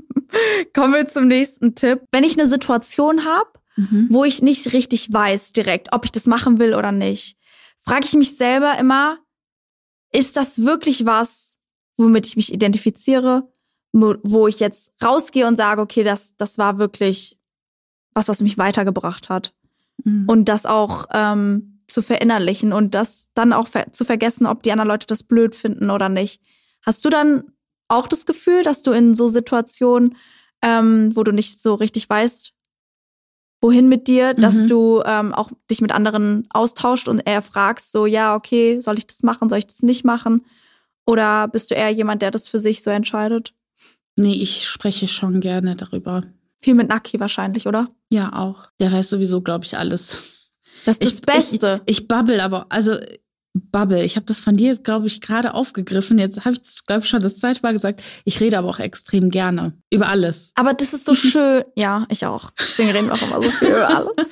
kommen 0.73 0.93
wir 0.93 1.07
zum 1.07 1.27
nächsten 1.27 1.75
Tipp. 1.75 2.01
Wenn 2.11 2.23
ich 2.23 2.37
eine 2.37 2.47
Situation 2.47 3.25
habe, 3.25 3.49
mhm. 3.77 4.07
wo 4.09 4.23
ich 4.23 4.41
nicht 4.41 4.73
richtig 4.73 5.13
weiß 5.13 5.53
direkt, 5.53 5.93
ob 5.93 6.03
ich 6.03 6.11
das 6.11 6.25
machen 6.25 6.59
will 6.59 6.73
oder 6.75 6.91
nicht, 6.91 7.37
frage 7.79 8.05
ich 8.05 8.13
mich 8.13 8.35
selber 8.35 8.77
immer, 8.79 9.19
ist 10.15 10.37
das 10.37 10.63
wirklich 10.63 11.05
was, 11.05 11.57
womit 11.97 12.25
ich 12.25 12.35
mich 12.35 12.53
identifiziere, 12.53 13.49
wo 13.91 14.47
ich 14.47 14.59
jetzt 14.59 14.91
rausgehe 15.03 15.47
und 15.47 15.55
sage, 15.55 15.81
okay, 15.81 16.03
das, 16.03 16.35
das 16.37 16.57
war 16.57 16.77
wirklich 16.77 17.37
was, 18.13 18.27
was 18.27 18.41
mich 18.41 18.57
weitergebracht 18.57 19.29
hat. 19.29 19.53
Mhm. 20.03 20.27
Und 20.27 20.45
das 20.45 20.65
auch 20.65 21.05
ähm, 21.13 21.81
zu 21.87 22.01
verinnerlichen 22.01 22.73
und 22.73 22.95
das 22.95 23.29
dann 23.33 23.53
auch 23.53 23.67
ver 23.67 23.91
zu 23.93 24.03
vergessen, 24.03 24.47
ob 24.47 24.63
die 24.63 24.71
anderen 24.71 24.89
Leute 24.89 25.07
das 25.07 25.23
blöd 25.23 25.55
finden 25.55 25.89
oder 25.89 26.09
nicht. 26.09 26.41
Hast 26.81 27.05
du 27.05 27.09
dann 27.09 27.51
auch 27.87 28.07
das 28.07 28.25
Gefühl, 28.25 28.63
dass 28.63 28.81
du 28.81 28.91
in 28.91 29.13
so 29.13 29.27
Situationen, 29.27 30.17
ähm, 30.61 31.15
wo 31.15 31.23
du 31.23 31.31
nicht 31.31 31.61
so 31.61 31.75
richtig 31.75 32.09
weißt, 32.09 32.54
wohin 33.65 33.89
mit 33.89 34.07
dir, 34.07 34.35
dass 34.35 34.55
mhm. 34.55 34.67
du 34.67 35.03
ähm, 35.05 35.33
auch 35.33 35.49
dich 35.71 35.81
mit 35.81 35.91
anderen 35.91 36.43
austauscht 36.51 37.07
und 37.07 37.19
eher 37.25 37.41
fragst, 37.41 37.91
so, 37.91 38.05
ja, 38.05 38.35
okay, 38.35 38.79
soll 38.79 38.99
ich 38.99 39.07
das 39.07 39.23
machen, 39.23 39.49
soll 39.49 39.57
ich 39.57 39.65
das 39.65 39.81
nicht 39.81 40.05
machen? 40.05 40.45
Oder 41.07 41.47
bist 41.47 41.71
du 41.71 41.75
eher 41.75 41.89
jemand, 41.89 42.21
der 42.21 42.29
das 42.29 42.47
für 42.47 42.59
sich 42.59 42.83
so 42.83 42.91
entscheidet? 42.91 43.53
Nee, 44.17 44.35
ich 44.35 44.67
spreche 44.67 45.07
schon 45.07 45.41
gerne 45.41 45.75
darüber. 45.75 46.21
Viel 46.59 46.75
mit 46.75 46.89
Naki 46.89 47.19
wahrscheinlich, 47.19 47.65
oder? 47.67 47.87
Ja, 48.11 48.33
auch. 48.33 48.67
Der 48.79 48.91
weiß 48.91 49.09
sowieso, 49.09 49.41
glaube 49.41 49.65
ich, 49.65 49.75
alles. 49.75 50.23
Das 50.85 50.97
ist 50.97 51.03
das 51.03 51.13
ich, 51.13 51.21
Beste. 51.21 51.81
Ich, 51.87 52.01
ich 52.01 52.07
babbel 52.07 52.39
aber, 52.39 52.67
also 52.69 52.95
Bubble. 53.55 54.03
Ich 54.03 54.17
habe 54.17 54.25
das 54.25 54.41
von 54.41 54.55
dir, 54.55 54.75
glaube 54.75 55.07
ich, 55.07 55.21
gerade 55.21 55.53
aufgegriffen. 55.53 56.19
Jetzt 56.19 56.43
habe 56.43 56.55
ich 56.55 56.61
das, 56.61 56.85
glaube 56.85 57.03
ich, 57.03 57.09
schon 57.09 57.21
das 57.21 57.39
zweite 57.39 57.61
Mal 57.61 57.71
gesagt. 57.71 58.03
Ich 58.25 58.41
rede 58.41 58.57
aber 58.57 58.67
auch 58.67 58.79
extrem 58.79 59.29
gerne 59.29 59.73
über 59.89 60.09
alles. 60.09 60.51
Aber 60.55 60.73
das 60.73 60.93
ist 60.93 61.05
so 61.05 61.15
schön. 61.15 61.63
Ja, 61.75 62.05
ich 62.09 62.25
auch. 62.25 62.51
Deswegen 62.59 62.91
reden 62.91 63.07
wir 63.07 63.13
auch 63.13 63.21
immer 63.21 63.41
so 63.41 63.49
viel 63.49 63.69
über 63.69 63.89
alles. 63.95 64.29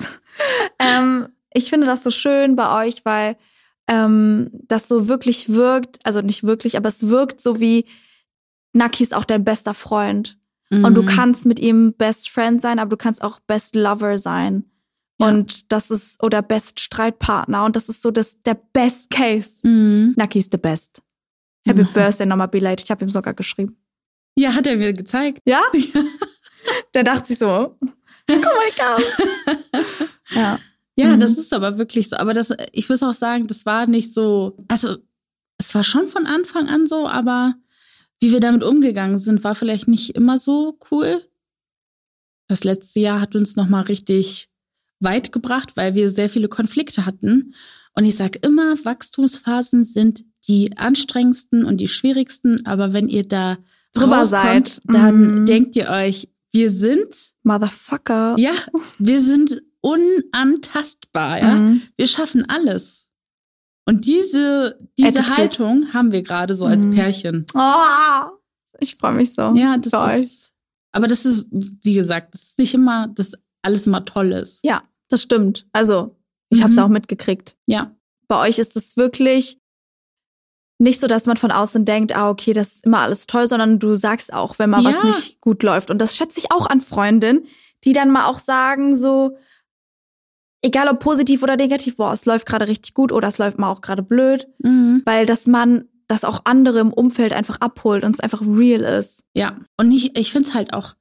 ähm, 0.78 1.28
ich 1.54 1.70
finde 1.70 1.86
das 1.86 2.04
so 2.04 2.10
schön 2.10 2.54
bei 2.54 2.86
euch, 2.86 3.04
weil 3.04 3.36
ähm, 3.88 4.50
das 4.52 4.88
so 4.88 5.08
wirklich 5.08 5.48
wirkt. 5.48 5.98
Also 6.04 6.20
nicht 6.20 6.42
wirklich, 6.42 6.76
aber 6.76 6.90
es 6.90 7.08
wirkt 7.08 7.40
so 7.40 7.60
wie 7.60 7.86
Naki 8.74 9.02
ist 9.02 9.14
auch 9.14 9.24
dein 9.24 9.44
bester 9.44 9.72
Freund. 9.72 10.36
Mhm. 10.68 10.84
Und 10.84 10.94
du 10.94 11.02
mhm. 11.02 11.06
kannst 11.06 11.46
mit 11.46 11.60
ihm 11.60 11.94
Best 11.94 12.28
Friend 12.28 12.60
sein, 12.60 12.78
aber 12.78 12.90
du 12.90 12.96
kannst 12.98 13.22
auch 13.22 13.40
Best 13.40 13.74
Lover 13.74 14.18
sein. 14.18 14.64
Ja. 15.20 15.28
Und 15.28 15.70
das 15.72 15.90
ist, 15.90 16.22
oder 16.22 16.42
Best 16.42 16.80
Streitpartner. 16.80 17.64
Und 17.64 17.76
das 17.76 17.88
ist 17.88 18.02
so 18.02 18.10
das, 18.10 18.42
der 18.42 18.54
Best 18.54 19.10
Case. 19.10 19.66
Mhm. 19.66 20.14
Naki 20.16 20.40
ist 20.40 20.52
the 20.52 20.58
best. 20.58 21.02
Happy 21.66 21.82
mhm. 21.82 21.92
Birthday 21.92 22.26
nochmal 22.26 22.48
belated. 22.48 22.84
Ich 22.84 22.90
habe 22.90 23.04
ihm 23.04 23.10
sogar 23.10 23.34
geschrieben. 23.34 23.76
Ja, 24.36 24.54
hat 24.54 24.66
er 24.66 24.76
mir 24.76 24.92
gezeigt. 24.92 25.38
Ja? 25.44 25.62
der 26.94 27.04
dachte 27.04 27.28
sich 27.28 27.38
so, 27.38 27.76
guck 28.26 28.42
mal, 28.42 28.68
ich 28.68 28.76
ja. 30.36 30.58
Ja, 30.96 31.08
mhm. 31.08 31.20
das 31.20 31.38
ist 31.38 31.52
aber 31.52 31.78
wirklich 31.78 32.08
so. 32.08 32.16
Aber 32.16 32.34
das, 32.34 32.52
ich 32.72 32.88
muss 32.88 33.02
auch 33.02 33.14
sagen, 33.14 33.46
das 33.46 33.66
war 33.66 33.86
nicht 33.86 34.14
so, 34.14 34.56
also 34.68 34.96
es 35.58 35.74
war 35.74 35.84
schon 35.84 36.08
von 36.08 36.26
Anfang 36.26 36.68
an 36.68 36.86
so, 36.86 37.08
aber 37.08 37.54
wie 38.20 38.32
wir 38.32 38.40
damit 38.40 38.62
umgegangen 38.62 39.18
sind, 39.18 39.44
war 39.44 39.54
vielleicht 39.54 39.88
nicht 39.88 40.14
immer 40.14 40.38
so 40.38 40.78
cool. 40.90 41.24
Das 42.48 42.64
letzte 42.64 43.00
Jahr 43.00 43.20
hat 43.20 43.34
uns 43.34 43.56
nochmal 43.56 43.84
richtig 43.84 44.48
weit 45.00 45.32
gebracht, 45.32 45.76
weil 45.76 45.94
wir 45.94 46.10
sehr 46.10 46.28
viele 46.28 46.48
Konflikte 46.48 47.06
hatten. 47.06 47.54
Und 47.94 48.04
ich 48.04 48.16
sage 48.16 48.40
immer, 48.42 48.76
Wachstumsphasen 48.84 49.84
sind 49.84 50.24
die 50.48 50.76
anstrengendsten 50.76 51.64
und 51.64 51.78
die 51.78 51.88
schwierigsten. 51.88 52.66
Aber 52.66 52.92
wenn 52.92 53.08
ihr 53.08 53.22
da 53.22 53.58
drüber 53.92 54.24
seid, 54.24 54.80
dann 54.84 55.42
mm. 55.42 55.46
denkt 55.46 55.76
ihr 55.76 55.88
euch, 55.88 56.28
wir 56.52 56.70
sind 56.70 57.32
Motherfucker. 57.42 58.36
Ja, 58.38 58.52
wir 58.98 59.20
sind 59.20 59.62
unantastbar, 59.80 61.38
ja. 61.38 61.54
Mhm. 61.56 61.82
Wir 61.96 62.06
schaffen 62.06 62.48
alles. 62.48 63.08
Und 63.84 64.06
diese, 64.06 64.78
diese 64.98 65.20
Attitude. 65.20 65.36
Haltung 65.36 65.92
haben 65.92 66.12
wir 66.12 66.22
gerade 66.22 66.54
so 66.54 66.64
als 66.64 66.86
Mhm. 66.86 66.92
Pärchen. 66.92 67.46
Oh, 67.54 68.30
ich 68.80 68.96
freue 68.96 69.14
mich 69.14 69.34
so. 69.34 69.52
Ja, 69.54 69.76
das 69.76 69.90
für 69.90 70.00
euch. 70.00 70.22
ist. 70.22 70.52
Aber 70.92 71.06
das 71.06 71.26
ist, 71.26 71.46
wie 71.50 71.94
gesagt, 71.94 72.34
das 72.34 72.42
ist 72.42 72.58
nicht 72.58 72.72
immer, 72.72 73.08
dass 73.08 73.32
alles 73.64 73.86
immer 73.86 74.04
toll 74.04 74.32
ist. 74.32 74.60
Ja, 74.64 74.82
das 75.08 75.22
stimmt. 75.22 75.66
Also, 75.72 76.16
ich 76.50 76.62
habe 76.62 76.70
es 76.70 76.76
Mhm. 76.76 76.82
auch 76.84 76.88
mitgekriegt. 76.88 77.56
Ja. 77.66 77.94
Bei 78.28 78.40
euch 78.48 78.58
ist 78.58 78.76
es 78.76 78.96
wirklich 78.96 79.58
nicht 80.80 80.98
so, 81.00 81.06
dass 81.06 81.26
man 81.26 81.36
von 81.36 81.50
außen 81.52 81.84
denkt, 81.84 82.14
ah, 82.16 82.28
okay, 82.30 82.52
das 82.52 82.76
ist 82.76 82.86
immer 82.86 83.00
alles 83.00 83.26
toll, 83.26 83.46
sondern 83.46 83.78
du 83.78 83.96
sagst 83.96 84.32
auch, 84.32 84.58
wenn 84.58 84.70
mal 84.70 84.84
was 84.84 84.94
Ja. 84.96 85.04
nicht 85.04 85.40
gut 85.40 85.62
läuft. 85.62 85.90
Und 85.90 85.98
das 85.98 86.16
schätze 86.16 86.38
ich 86.40 86.50
auch 86.52 86.66
an 86.66 86.80
Freundinnen, 86.80 87.46
die 87.84 87.92
dann 87.92 88.10
mal 88.10 88.26
auch 88.26 88.38
sagen, 88.38 88.96
so, 88.96 89.36
egal 90.62 90.88
ob 90.88 90.98
positiv 91.00 91.42
oder 91.42 91.56
negativ, 91.56 91.96
boah, 91.96 92.12
es 92.12 92.24
läuft 92.26 92.46
gerade 92.46 92.66
richtig 92.68 92.94
gut 92.94 93.12
oder 93.12 93.28
es 93.28 93.38
läuft 93.38 93.58
mal 93.58 93.70
auch 93.70 93.82
gerade 93.82 94.02
blöd, 94.02 94.48
Mhm. 94.58 95.02
weil 95.04 95.26
dass 95.26 95.46
man 95.46 95.88
das 96.08 96.24
auch 96.24 96.40
andere 96.44 96.80
im 96.80 96.92
Umfeld 96.92 97.32
einfach 97.32 97.60
abholt 97.60 98.04
und 98.04 98.12
es 98.14 98.20
einfach 98.20 98.42
real 98.42 98.82
ist. 98.82 99.24
Ja. 99.34 99.58
Und 99.78 99.90
ich, 99.92 100.18
ich 100.18 100.32
finde 100.32 100.48
es 100.48 100.54
halt 100.54 100.72
auch, 100.74 100.94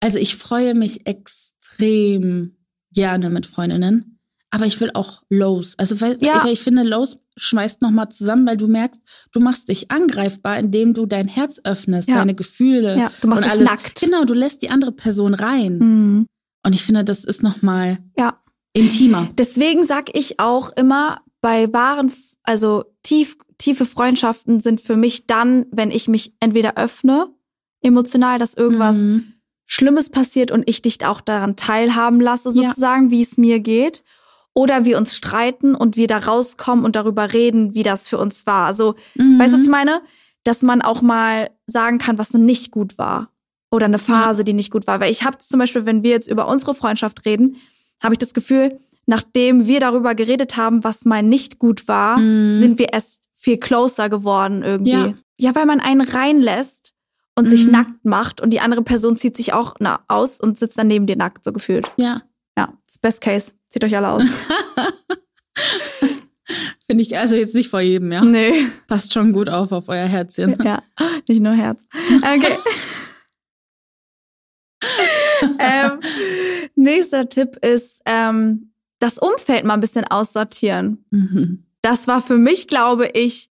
also 0.00 0.18
ich 0.18 0.36
freue 0.36 0.74
mich 0.74 1.06
extrem 1.06 1.47
gerne 1.78 3.30
mit 3.30 3.46
Freundinnen, 3.46 4.18
aber 4.50 4.66
ich 4.66 4.80
will 4.80 4.90
auch 4.94 5.22
Lows. 5.30 5.74
Also 5.78 6.00
weil, 6.00 6.18
Ja. 6.20 6.42
weil 6.44 6.52
ich 6.52 6.60
finde, 6.60 6.82
Lows 6.82 7.18
schmeißt 7.36 7.82
nochmal 7.82 8.08
zusammen, 8.08 8.46
weil 8.46 8.56
du 8.56 8.66
merkst, 8.66 9.00
du 9.32 9.40
machst 9.40 9.68
dich 9.68 9.90
angreifbar, 9.90 10.58
indem 10.58 10.94
du 10.94 11.06
dein 11.06 11.28
Herz 11.28 11.60
öffnest, 11.64 12.08
Ja. 12.08 12.16
deine 12.16 12.34
Gefühle. 12.34 12.96
Ja, 12.98 13.12
du 13.20 13.28
machst 13.28 13.44
und 13.44 13.52
dich 13.52 13.58
alles. 13.60 13.70
nackt. 13.70 14.00
Genau, 14.00 14.24
du 14.24 14.34
lässt 14.34 14.62
die 14.62 14.70
andere 14.70 14.92
Person 14.92 15.34
rein. 15.34 15.78
Mhm. 15.78 16.26
Und 16.64 16.72
ich 16.74 16.82
finde, 16.84 17.04
das 17.04 17.24
ist 17.24 17.42
nochmal 17.42 17.98
Ja. 18.18 18.40
intimer. 18.72 19.28
Deswegen 19.38 19.84
sag 19.84 20.16
ich 20.16 20.40
auch 20.40 20.70
immer, 20.76 21.20
bei 21.40 21.72
wahren, 21.72 22.12
also 22.42 22.84
tief, 23.04 23.36
tiefe 23.58 23.84
Freundschaften 23.84 24.60
sind 24.60 24.80
für 24.80 24.96
mich 24.96 25.26
dann, 25.28 25.66
wenn 25.70 25.90
ich 25.92 26.08
mich 26.08 26.32
entweder 26.40 26.76
öffne, 26.76 27.28
emotional, 27.80 28.38
dass 28.40 28.54
irgendwas 28.54 28.96
Mhm. 28.96 29.34
Schlimmes 29.70 30.08
passiert 30.10 30.50
und 30.50 30.68
ich 30.68 30.80
dich 30.82 31.04
auch 31.06 31.20
daran 31.20 31.54
teilhaben 31.54 32.20
lasse, 32.20 32.48
Ja. 32.48 32.68
sozusagen, 32.70 33.10
wie 33.10 33.22
es 33.22 33.36
mir 33.36 33.60
geht. 33.60 34.02
Oder 34.54 34.84
wir 34.84 34.96
uns 34.98 35.14
streiten 35.14 35.74
und 35.76 35.96
wir 35.96 36.06
da 36.08 36.18
rauskommen 36.18 36.84
und 36.84 36.96
darüber 36.96 37.32
reden, 37.32 37.74
wie 37.74 37.82
das 37.84 38.08
für 38.08 38.18
uns 38.18 38.46
war. 38.46 38.66
Also, 38.66 38.94
Mhm. 39.14 39.38
weißt 39.38 39.52
du, 39.52 39.58
was 39.58 39.64
ich 39.64 39.70
meine? 39.70 40.00
Dass 40.42 40.62
man 40.62 40.80
auch 40.82 41.02
mal 41.02 41.50
sagen 41.66 41.98
kann, 41.98 42.18
was 42.18 42.32
nicht 42.34 42.70
gut 42.72 42.96
war. 42.98 43.30
Oder 43.70 43.84
eine 43.84 43.98
Phase, 43.98 44.44
die 44.44 44.54
nicht 44.54 44.72
gut 44.72 44.86
war. 44.86 44.98
Weil 45.00 45.12
ich 45.12 45.22
habe 45.22 45.36
zum 45.38 45.60
Beispiel, 45.60 45.84
wenn 45.84 46.02
wir 46.02 46.10
jetzt 46.10 46.28
über 46.28 46.48
unsere 46.48 46.74
Freundschaft 46.74 47.26
reden, 47.26 47.56
habe 48.02 48.14
ich 48.14 48.18
das 48.18 48.32
Gefühl, 48.32 48.80
nachdem 49.04 49.66
wir 49.66 49.78
darüber 49.80 50.14
geredet 50.14 50.56
haben, 50.56 50.82
was 50.82 51.04
mal 51.04 51.22
nicht 51.22 51.58
gut 51.58 51.86
war, 51.86 52.18
Mhm. 52.18 52.56
sind 52.56 52.78
wir 52.78 52.92
erst 52.94 53.20
viel 53.34 53.58
closer 53.58 54.08
geworden 54.08 54.62
irgendwie. 54.62 54.90
Ja. 54.92 55.14
Ja, 55.38 55.54
weil 55.54 55.66
man 55.66 55.80
einen 55.80 56.00
reinlässt 56.00 56.94
und 57.38 57.48
sich 57.48 57.66
Mhm. 57.66 57.72
nackt 57.72 58.04
macht 58.04 58.40
und 58.40 58.50
die 58.50 58.60
andere 58.60 58.82
Person 58.82 59.16
zieht 59.16 59.36
sich 59.36 59.52
auch 59.52 59.74
na, 59.80 60.00
aus 60.08 60.40
und 60.40 60.58
sitzt 60.58 60.76
dann 60.78 60.86
neben 60.88 61.06
dir 61.06 61.16
nackt, 61.16 61.44
so 61.44 61.52
gefühlt. 61.52 61.90
Ja, 61.96 62.22
Ja, 62.56 62.72
das 62.86 62.98
Best 62.98 63.20
Case. 63.20 63.52
Zieht 63.68 63.84
euch 63.84 63.96
alle 63.96 64.08
aus. 64.10 64.22
finde 66.86 67.02
ich, 67.02 67.16
also 67.18 67.36
jetzt 67.36 67.54
nicht 67.54 67.68
vor 67.68 67.80
jedem, 67.80 68.10
ja. 68.12 68.24
nee. 68.24 68.66
Passt 68.86 69.12
schon 69.12 69.32
gut 69.32 69.48
auf 69.48 69.72
auf 69.72 69.88
euer 69.88 70.06
Herzchen. 70.06 70.56
Ja, 70.64 70.82
nicht 71.28 71.40
nur 71.40 71.52
Herz. 71.52 71.86
Okay. 72.16 72.56
ähm, 75.58 76.00
nächster 76.74 77.28
Tipp 77.28 77.56
ist, 77.64 78.00
ähm, 78.06 78.72
das 78.98 79.18
Umfeld 79.18 79.64
mal 79.64 79.74
ein 79.74 79.80
bisschen 79.80 80.04
aussortieren. 80.04 81.04
Mhm. 81.10 81.64
Das 81.82 82.08
war 82.08 82.20
für 82.20 82.38
mich, 82.38 82.66
glaube 82.66 83.08
ich, 83.14 83.50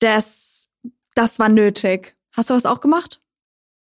das, 0.00 0.68
das 1.14 1.38
war 1.38 1.48
nötig. 1.48 2.13
Hast 2.34 2.50
du 2.50 2.54
das 2.54 2.66
auch 2.66 2.80
gemacht? 2.80 3.20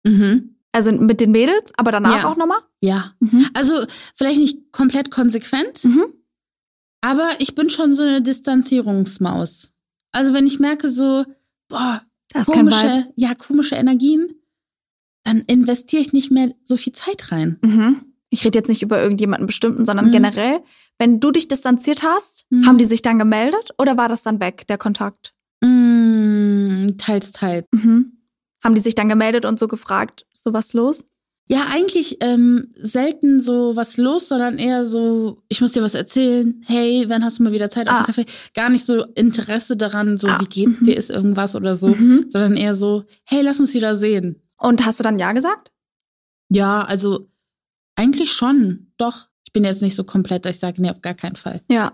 Mhm. 0.06 0.56
Also 0.72 0.92
mit 0.92 1.20
den 1.22 1.32
Mädels, 1.32 1.72
aber 1.78 1.92
danach 1.92 2.24
Ja. 2.24 2.30
auch 2.30 2.38
nochmal? 2.38 2.60
Ja. 2.82 3.14
Mhm. 3.20 3.48
Also 3.54 3.74
vielleicht 4.16 4.40
nicht 4.40 4.72
komplett 4.72 5.10
konsequent, 5.12 5.84
Mhm. 5.84 6.06
aber 7.02 7.32
ich 7.40 7.56
bin 7.56 7.70
schon 7.70 7.96
so 7.96 8.04
eine 8.04 8.22
Distanzierungsmaus. 8.22 9.74
Also 10.12 10.34
wenn 10.34 10.46
ich 10.48 10.60
merke 10.60 10.88
so, 10.90 11.26
boah, 11.70 12.02
komische, 12.46 13.06
ja, 13.16 13.34
komische 13.36 13.76
Energien, 13.76 14.36
dann 15.24 15.40
investiere 15.42 16.02
ich 16.02 16.14
nicht 16.14 16.32
mehr 16.32 16.54
so 16.64 16.78
viel 16.78 16.94
Zeit 16.94 17.32
rein. 17.32 17.58
Mhm. 17.62 18.06
Ich 18.30 18.46
rede 18.46 18.60
jetzt 18.60 18.68
nicht 18.70 18.84
über 18.84 19.02
irgendjemanden 19.02 19.48
bestimmten, 19.48 19.86
sondern 19.86 20.08
Mhm. 20.08 20.12
generell. 20.12 20.60
Wenn 21.00 21.20
du 21.20 21.32
dich 21.32 21.48
distanziert 21.48 22.04
hast, 22.04 22.46
Mhm. 22.52 22.66
haben 22.68 22.78
die 22.78 22.86
sich 22.86 23.02
dann 23.02 23.18
gemeldet 23.20 23.72
oder 23.80 23.98
war 23.98 24.08
das 24.08 24.22
dann 24.24 24.40
weg, 24.40 24.68
der 24.68 24.78
Kontakt? 24.78 25.34
Mm, 25.64 26.90
teils, 26.98 27.32
teils. 27.32 27.66
Mhm. 27.72 28.19
Haben 28.64 28.76
die 28.76 28.82
sich 28.82 28.96
dann 28.96 29.10
gemeldet 29.10 29.46
und 29.46 29.60
so 29.60 29.68
gefragt, 29.68 30.26
so 30.34 30.54
was 30.54 30.74
los? 30.74 31.04
Ja, 31.52 31.66
eigentlich 31.72 32.18
ähm, 32.22 32.74
selten 32.76 33.40
so 33.40 33.76
was 33.76 33.98
los, 33.98 34.28
sondern 34.28 34.60
eher 34.60 34.86
so, 34.86 35.42
ich 35.50 35.62
muss 35.62 35.72
dir 35.72 35.82
was 35.82 35.96
erzählen. 35.96 36.62
Hey, 36.68 37.06
wann 37.08 37.24
hast 37.24 37.40
du 37.40 37.44
mal 37.44 37.52
wieder 37.54 37.72
Zeit 37.72 37.88
auf 37.88 37.94
Ah. 37.94 37.98
einen 37.98 38.06
Kaffee? 38.06 38.26
Gar 38.54 38.70
nicht 38.70 38.86
so 38.86 39.04
Interesse 39.16 39.76
daran, 39.76 40.18
so 40.18 40.28
Ah, 40.28 40.40
wie 40.42 40.46
geht's 40.46 40.82
mhm. 40.82 40.86
dir, 40.86 40.96
ist 40.98 41.10
irgendwas 41.10 41.56
oder 41.56 41.76
so, 41.76 41.88
Mhm. 41.88 42.26
sondern 42.30 42.56
eher 42.56 42.76
so, 42.76 43.04
hey, 43.24 43.42
lass 43.42 43.60
uns 43.60 43.74
wieder 43.74 43.96
sehen. 43.96 44.42
Und 44.58 44.86
hast 44.86 45.00
du 45.00 45.04
dann 45.04 45.18
Ja 45.18 45.32
gesagt? 45.32 45.72
Ja, 46.50 46.84
also 46.84 47.30
eigentlich 47.96 48.32
schon, 48.32 48.92
doch. 48.98 49.28
Ich 49.46 49.52
bin 49.54 49.64
jetzt 49.64 49.82
nicht 49.82 49.96
so 49.96 50.04
komplett, 50.04 50.46
dass 50.46 50.56
ich 50.58 50.60
sage, 50.60 50.80
nee, 50.82 50.92
auf 50.92 51.02
gar 51.02 51.16
keinen 51.16 51.36
Fall. 51.36 51.62
Ja. 51.72 51.94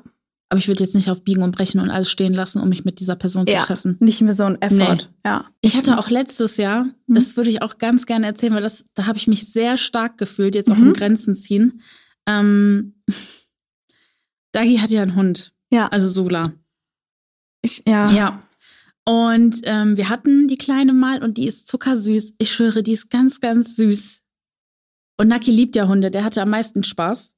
Aber 0.55 0.59
ich 0.61 0.69
würde 0.69 0.83
jetzt 0.85 0.95
nicht 0.95 1.09
auf 1.09 1.21
Biegen 1.25 1.43
und 1.43 1.51
Brechen 1.53 1.81
und 1.81 1.89
alles 1.89 2.09
stehen 2.09 2.33
lassen, 2.33 2.61
um 2.61 2.69
mich 2.69 2.85
mit 2.85 3.01
dieser 3.01 3.17
Person 3.17 3.45
Ja. 3.45 3.59
zu 3.59 3.65
treffen. 3.65 3.97
Nicht 3.99 4.21
mehr 4.21 4.31
so 4.31 4.45
ein 4.45 4.61
Effort. 4.61 4.95
Nee. 4.95 5.07
Ja. 5.25 5.45
Ich 5.59 5.75
hatte 5.75 5.99
auch 5.99 6.09
letztes 6.09 6.55
Jahr, 6.55 6.85
Mhm. 7.07 7.13
das 7.13 7.35
würde 7.35 7.49
ich 7.49 7.61
auch 7.61 7.77
ganz 7.77 8.05
gerne 8.05 8.25
erzählen, 8.25 8.53
weil 8.53 8.61
das, 8.63 8.85
da 8.93 9.05
habe 9.05 9.17
ich 9.17 9.27
mich 9.27 9.51
sehr 9.51 9.75
stark 9.75 10.17
gefühlt, 10.17 10.55
jetzt 10.55 10.71
auch 10.71 10.77
Mhm. 10.77 10.87
im 10.87 10.93
Grenzen 10.93 11.35
ziehen. 11.35 11.81
Ähm, 12.25 12.95
Dagi 14.53 14.77
hat 14.77 14.91
ja 14.91 15.01
einen 15.01 15.15
Hund, 15.15 15.53
Ja. 15.71 15.87
also 15.87 16.07
Sula. 16.07 16.53
Ich, 17.61 17.83
ja. 17.85 18.09
Ja. 18.11 18.41
Und 19.03 19.57
ähm, 19.65 19.97
wir 19.97 20.07
hatten 20.09 20.47
die 20.47 20.57
Kleine 20.57 20.93
mal 20.93 21.21
und 21.21 21.37
die 21.37 21.47
ist 21.47 21.67
zuckersüß. 21.67 22.35
Ich 22.37 22.51
schwöre, 22.53 22.81
die 22.81 22.93
ist 22.93 23.09
ganz, 23.09 23.39
ganz 23.41 23.75
süß. 23.75 24.21
Und 25.17 25.27
Naki 25.27 25.51
liebt 25.51 25.75
ja 25.75 25.87
Hunde, 25.87 26.11
der 26.11 26.23
hatte 26.23 26.41
am 26.41 26.49
meisten 26.49 26.83
Spaß. 26.83 27.34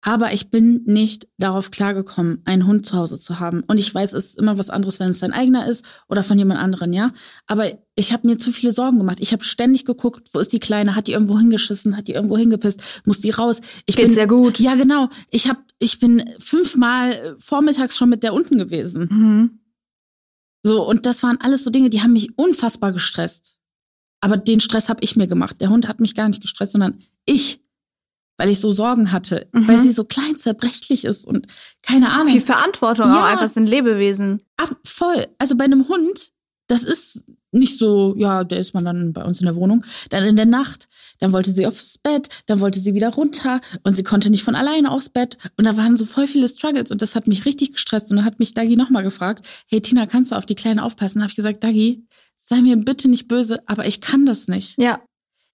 Aber 0.00 0.32
ich 0.32 0.50
bin 0.50 0.82
nicht 0.84 1.26
darauf 1.38 1.72
klargekommen, 1.72 2.40
einen 2.44 2.66
Hund 2.66 2.86
zu 2.86 2.96
Hause 2.96 3.18
zu 3.18 3.40
haben. 3.40 3.64
Und 3.66 3.78
ich 3.78 3.92
weiß, 3.92 4.12
es 4.12 4.26
ist 4.26 4.38
immer 4.38 4.56
was 4.56 4.70
anderes, 4.70 5.00
wenn 5.00 5.10
es 5.10 5.18
dein 5.18 5.32
eigener 5.32 5.66
ist 5.66 5.84
oder 6.08 6.22
von 6.22 6.38
jemand 6.38 6.60
anderen, 6.60 6.92
ja. 6.92 7.12
Aber 7.46 7.66
ich 7.96 8.12
habe 8.12 8.28
mir 8.28 8.38
zu 8.38 8.52
viele 8.52 8.70
Sorgen 8.70 8.98
gemacht. 8.98 9.18
Ich 9.20 9.32
habe 9.32 9.42
ständig 9.42 9.84
geguckt, 9.84 10.28
wo 10.32 10.38
ist 10.38 10.52
die 10.52 10.60
Kleine? 10.60 10.94
Hat 10.94 11.08
die 11.08 11.12
irgendwo 11.12 11.36
hingeschissen? 11.36 11.96
Hat 11.96 12.06
die 12.06 12.12
irgendwo 12.12 12.38
hingepisst? 12.38 12.80
Muss 13.06 13.18
die 13.18 13.30
raus? 13.30 13.60
Ich 13.86 13.96
Geht's 13.96 14.08
bin 14.08 14.14
sehr 14.14 14.28
gut. 14.28 14.60
Ja, 14.60 14.76
genau. 14.76 15.08
Ich 15.30 15.48
hab, 15.48 15.58
ich 15.80 15.98
bin 15.98 16.24
fünfmal 16.38 17.12
äh, 17.12 17.34
vormittags 17.40 17.96
schon 17.96 18.08
mit 18.08 18.22
der 18.22 18.34
unten 18.34 18.56
gewesen. 18.56 19.08
Mhm. 19.10 19.60
So, 20.62 20.86
und 20.86 21.06
das 21.06 21.22
waren 21.24 21.40
alles 21.40 21.64
so 21.64 21.70
Dinge, 21.70 21.90
die 21.90 22.02
haben 22.02 22.12
mich 22.12 22.38
unfassbar 22.38 22.92
gestresst. 22.92 23.58
Aber 24.20 24.36
den 24.36 24.60
Stress 24.60 24.88
habe 24.88 25.02
ich 25.02 25.16
mir 25.16 25.26
gemacht. 25.26 25.60
Der 25.60 25.70
Hund 25.70 25.88
hat 25.88 26.00
mich 26.00 26.14
gar 26.14 26.28
nicht 26.28 26.42
gestresst, 26.42 26.72
sondern 26.72 27.00
ich, 27.24 27.60
weil 28.38 28.48
ich 28.48 28.60
so 28.60 28.70
Sorgen 28.72 29.12
hatte, 29.12 29.48
Mhm. 29.52 29.68
weil 29.68 29.76
sie 29.78 29.92
so 29.92 30.04
klein 30.04 30.36
zerbrechlich 30.36 31.04
ist 31.04 31.26
und 31.26 31.46
keine 31.82 32.10
Ahnung. 32.10 32.28
Viel 32.32 32.40
Verantwortung 32.40 33.06
Ja. 33.08 33.20
auch 33.20 33.24
einfach, 33.26 33.48
sind 33.48 33.66
Lebewesen. 33.68 34.42
Ab, 34.56 34.74
voll. 34.84 35.26
Also 35.38 35.56
bei 35.56 35.64
einem 35.64 35.88
Hund, 35.88 36.30
das 36.68 36.82
ist 36.82 37.22
nicht 37.50 37.78
so, 37.78 38.14
ja, 38.18 38.44
der 38.44 38.58
ist 38.60 38.74
man 38.74 38.84
dann 38.84 39.14
bei 39.14 39.24
uns 39.24 39.40
in 39.40 39.46
der 39.46 39.56
Wohnung, 39.56 39.84
dann 40.10 40.22
in 40.24 40.36
der 40.36 40.44
Nacht, 40.44 40.86
dann 41.18 41.32
wollte 41.32 41.50
sie 41.50 41.66
aufs 41.66 41.96
Bett, 41.96 42.28
dann 42.46 42.60
wollte 42.60 42.78
sie 42.78 42.92
wieder 42.94 43.08
runter 43.08 43.62
und 43.84 43.94
sie 43.94 44.02
konnte 44.02 44.28
nicht 44.28 44.44
von 44.44 44.54
alleine 44.54 44.90
aufs 44.90 45.08
Bett 45.08 45.38
und 45.56 45.64
da 45.64 45.76
waren 45.78 45.96
so 45.96 46.04
voll 46.04 46.26
viele 46.26 46.46
Struggles 46.46 46.90
und 46.90 47.00
das 47.00 47.14
hat 47.16 47.26
mich 47.26 47.46
richtig 47.46 47.72
gestresst 47.72 48.10
und 48.10 48.16
dann 48.18 48.26
hat 48.26 48.38
mich 48.38 48.52
Dagi 48.52 48.76
nochmal 48.76 49.02
gefragt, 49.02 49.46
hey 49.66 49.80
Tina, 49.80 50.04
kannst 50.04 50.30
du 50.32 50.36
auf 50.36 50.44
die 50.44 50.54
Kleine 50.56 50.82
aufpassen? 50.84 51.18
Da 51.20 51.22
habe 51.22 51.30
ich 51.30 51.36
gesagt, 51.36 51.64
Dagi, 51.64 52.04
sei 52.36 52.60
mir 52.60 52.76
bitte 52.76 53.08
nicht 53.08 53.28
böse, 53.28 53.60
aber 53.66 53.86
ich 53.86 54.02
kann 54.02 54.26
das 54.26 54.46
nicht. 54.46 54.78
Ja. 54.78 55.00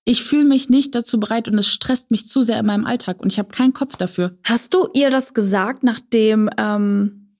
Ich 0.07 0.23
fühle 0.23 0.45
mich 0.45 0.69
nicht 0.69 0.95
dazu 0.95 1.19
bereit 1.19 1.49
und 1.49 1.59
es 1.59 1.67
stresst 1.69 2.11
mich 2.11 2.29
zu 2.29 2.43
sehr 2.43 2.61
in 2.61 2.67
meinem 2.67 2.85
Alltag 2.85 3.21
und 3.23 3.33
ich 3.33 3.39
habe 3.39 3.49
keinen 3.49 3.73
Kopf 3.73 3.97
dafür. 3.97 4.37
Hast 4.45 4.75
du 4.75 4.89
ihr 4.93 5.11
das 5.11 5.33
gesagt, 5.33 5.83
nachdem 5.83 6.51
ähm, 6.59 7.39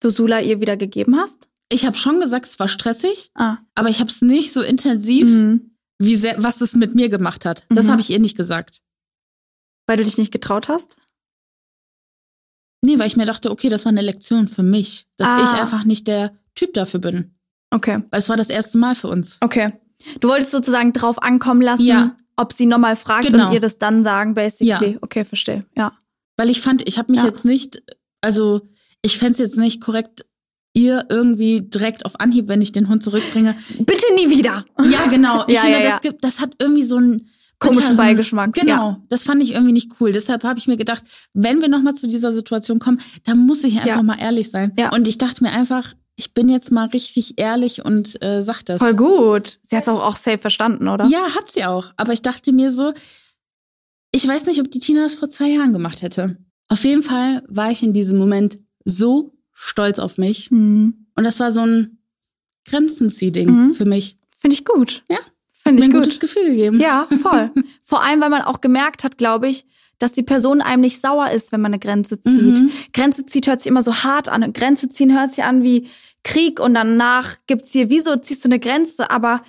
du 0.00 0.08
Sula 0.10 0.40
ihr 0.40 0.60
wieder 0.62 0.78
gegeben 0.78 1.16
hast? 1.16 1.48
Ich 1.70 1.84
habe 1.86 1.96
schon 1.96 2.18
gesagt, 2.18 2.46
es 2.46 2.58
war 2.58 2.68
stressig, 2.68 3.30
Ah. 3.34 3.58
aber 3.74 3.90
ich 3.90 4.00
habe 4.00 4.10
es 4.10 4.22
nicht 4.22 4.52
so 4.52 4.62
intensiv 4.62 5.28
Mhm. 5.28 5.76
wie 5.98 6.16
sehr, 6.16 6.42
was 6.42 6.62
es 6.62 6.74
mit 6.74 6.94
mir 6.94 7.10
gemacht 7.10 7.44
hat. 7.44 7.66
Das 7.68 7.84
Mhm. 7.86 7.90
habe 7.90 8.00
ich 8.00 8.10
ihr 8.10 8.18
nicht 8.18 8.36
gesagt. 8.36 8.80
Weil 9.86 9.98
du 9.98 10.04
dich 10.04 10.16
nicht 10.18 10.32
getraut 10.32 10.68
hast? 10.68 10.96
Nee, 12.82 12.98
weil 12.98 13.08
ich 13.08 13.16
mir 13.16 13.26
dachte, 13.26 13.50
okay, 13.50 13.68
das 13.68 13.84
war 13.84 13.90
eine 13.90 14.00
Lektion 14.00 14.48
für 14.48 14.62
mich, 14.62 15.06
dass 15.18 15.28
Ah. 15.28 15.42
ich 15.44 15.60
einfach 15.60 15.84
nicht 15.84 16.08
der 16.08 16.34
Typ 16.54 16.72
dafür 16.72 17.00
bin. 17.00 17.34
Okay. 17.70 18.02
Weil 18.10 18.18
es 18.20 18.28
war 18.30 18.38
das 18.38 18.48
erste 18.48 18.78
Mal 18.78 18.94
für 18.94 19.08
uns. 19.08 19.36
Okay. 19.42 19.72
Du 20.20 20.28
wolltest 20.28 20.50
sozusagen 20.50 20.92
drauf 20.92 21.22
ankommen 21.22 21.62
lassen, 21.62 21.86
Ja. 21.86 22.16
ob 22.36 22.52
sie 22.52 22.66
nochmal 22.66 22.96
fragt 22.96 23.26
Genau. 23.26 23.48
und 23.48 23.54
ihr 23.54 23.60
das 23.60 23.78
dann 23.78 24.02
sagen, 24.04 24.34
basically. 24.34 24.92
Ja. 24.92 24.98
Okay, 25.00 25.24
verstehe. 25.24 25.64
Ja. 25.76 25.92
Weil 26.36 26.50
ich 26.50 26.60
fand, 26.60 26.86
ich 26.88 26.98
habe 26.98 27.10
mich 27.12 27.20
Ja. 27.20 27.26
jetzt 27.26 27.44
nicht, 27.44 27.82
also 28.20 28.62
ich 29.02 29.18
fände 29.18 29.32
es 29.34 29.38
jetzt 29.38 29.56
nicht 29.58 29.80
korrekt, 29.80 30.24
ihr 30.72 31.04
irgendwie 31.08 31.62
direkt 31.62 32.04
auf 32.06 32.20
Anhieb, 32.20 32.46
wenn 32.48 32.62
ich 32.62 32.70
den 32.72 32.88
Hund 32.88 33.02
zurückbringe. 33.02 33.56
Bitte 33.80 34.04
nie 34.14 34.30
wieder. 34.30 34.64
Ja, 34.90 35.06
genau. 35.10 35.44
Ich 35.48 35.54
Ja, 35.54 35.62
finde, 35.62 35.82
das 35.82 36.00
gibt, 36.00 36.22
das 36.24 36.40
hat 36.40 36.54
irgendwie 36.60 36.82
so 36.84 36.96
einen 36.96 37.28
Komischen 37.58 37.94
Beigeschmack, 37.96 38.54
Genau. 38.54 38.96
Das 39.10 39.24
fand 39.24 39.42
ich 39.42 39.52
irgendwie 39.52 39.72
nicht 39.74 39.92
cool. 40.00 40.12
Deshalb 40.12 40.44
habe 40.44 40.58
ich 40.58 40.66
mir 40.66 40.78
gedacht, 40.78 41.04
wenn 41.34 41.60
wir 41.60 41.68
nochmal 41.68 41.94
zu 41.94 42.08
dieser 42.08 42.32
Situation 42.32 42.78
kommen, 42.78 43.00
dann 43.24 43.38
muss 43.44 43.64
ich 43.64 43.80
einfach 43.82 44.02
mal 44.02 44.18
ehrlich 44.18 44.50
sein. 44.50 44.72
Ja. 44.78 44.90
Und 44.94 45.06
ich 45.08 45.18
dachte 45.18 45.44
mir 45.44 45.50
einfach, 45.52 45.92
ich 46.20 46.34
bin 46.34 46.50
jetzt 46.50 46.70
mal 46.70 46.86
richtig 46.88 47.38
ehrlich 47.38 47.82
und 47.82 48.22
äh, 48.22 48.42
sag 48.42 48.62
das. 48.64 48.78
Voll 48.78 48.94
gut. 48.94 49.58
Sie 49.62 49.74
hat 49.74 49.84
es 49.84 49.88
auch, 49.88 50.02
auch 50.02 50.16
safe 50.16 50.36
verstanden, 50.38 50.86
oder? 50.86 51.06
Ja, 51.06 51.34
hat 51.34 51.50
sie 51.50 51.64
auch. 51.64 51.92
Aber 51.96 52.12
ich 52.12 52.20
dachte 52.20 52.52
mir 52.52 52.70
so, 52.70 52.92
ich 54.12 54.28
weiß 54.28 54.44
nicht, 54.46 54.60
ob 54.60 54.70
die 54.70 54.80
Tina 54.80 55.02
das 55.02 55.14
vor 55.14 55.30
zwei 55.30 55.48
Jahren 55.48 55.72
gemacht 55.72 56.02
hätte. 56.02 56.36
Auf 56.68 56.84
jeden 56.84 57.02
Fall 57.02 57.42
war 57.48 57.70
ich 57.70 57.82
in 57.82 57.94
diesem 57.94 58.18
Moment 58.18 58.58
so 58.84 59.32
stolz 59.54 59.98
auf 59.98 60.18
mich. 60.18 60.50
Mhm. 60.50 61.06
Und 61.16 61.24
das 61.24 61.40
war 61.40 61.50
so 61.52 61.60
ein 61.62 61.98
Grenzenzieh-Ding 62.66 63.50
Mhm. 63.68 63.72
für 63.74 63.84
mich. 63.86 64.18
Finde 64.36 64.54
ich 64.54 64.64
gut. 64.64 65.02
Ja. 65.08 65.18
Finde 65.62 65.82
ich 65.82 65.88
ein 65.88 65.92
gutes 65.92 66.12
gut. 66.14 66.20
Gefühl 66.20 66.44
gegeben. 66.50 66.80
Ja, 66.80 67.06
voll. 67.22 67.50
Vor 67.82 68.02
allem, 68.02 68.20
weil 68.20 68.30
man 68.30 68.42
auch 68.42 68.60
gemerkt 68.60 69.04
hat, 69.04 69.18
glaube 69.18 69.48
ich, 69.48 69.66
dass 69.98 70.12
die 70.12 70.22
Person 70.22 70.62
einem 70.62 70.80
nicht 70.80 70.98
sauer 71.00 71.30
ist, 71.30 71.52
wenn 71.52 71.60
man 71.60 71.72
eine 71.72 71.78
Grenze 71.78 72.20
zieht. 72.22 72.58
Mhm. 72.58 72.70
Grenze 72.94 73.26
zieht 73.26 73.46
hört 73.46 73.60
sich 73.60 73.68
immer 73.68 73.82
so 73.82 73.94
hart 74.02 74.30
an. 74.30 74.42
Und 74.42 74.54
Grenze 74.54 74.88
ziehen 74.88 75.12
hört 75.18 75.34
sich 75.34 75.44
an 75.44 75.62
wie 75.62 75.88
Krieg 76.22 76.60
und 76.60 76.74
danach 76.74 77.38
gibt's 77.46 77.72
hier, 77.72 77.90
wieso 77.90 78.16
ziehst 78.16 78.44
du 78.44 78.48
eine 78.48 78.60
Grenze? 78.60 79.10
Aber 79.10 79.42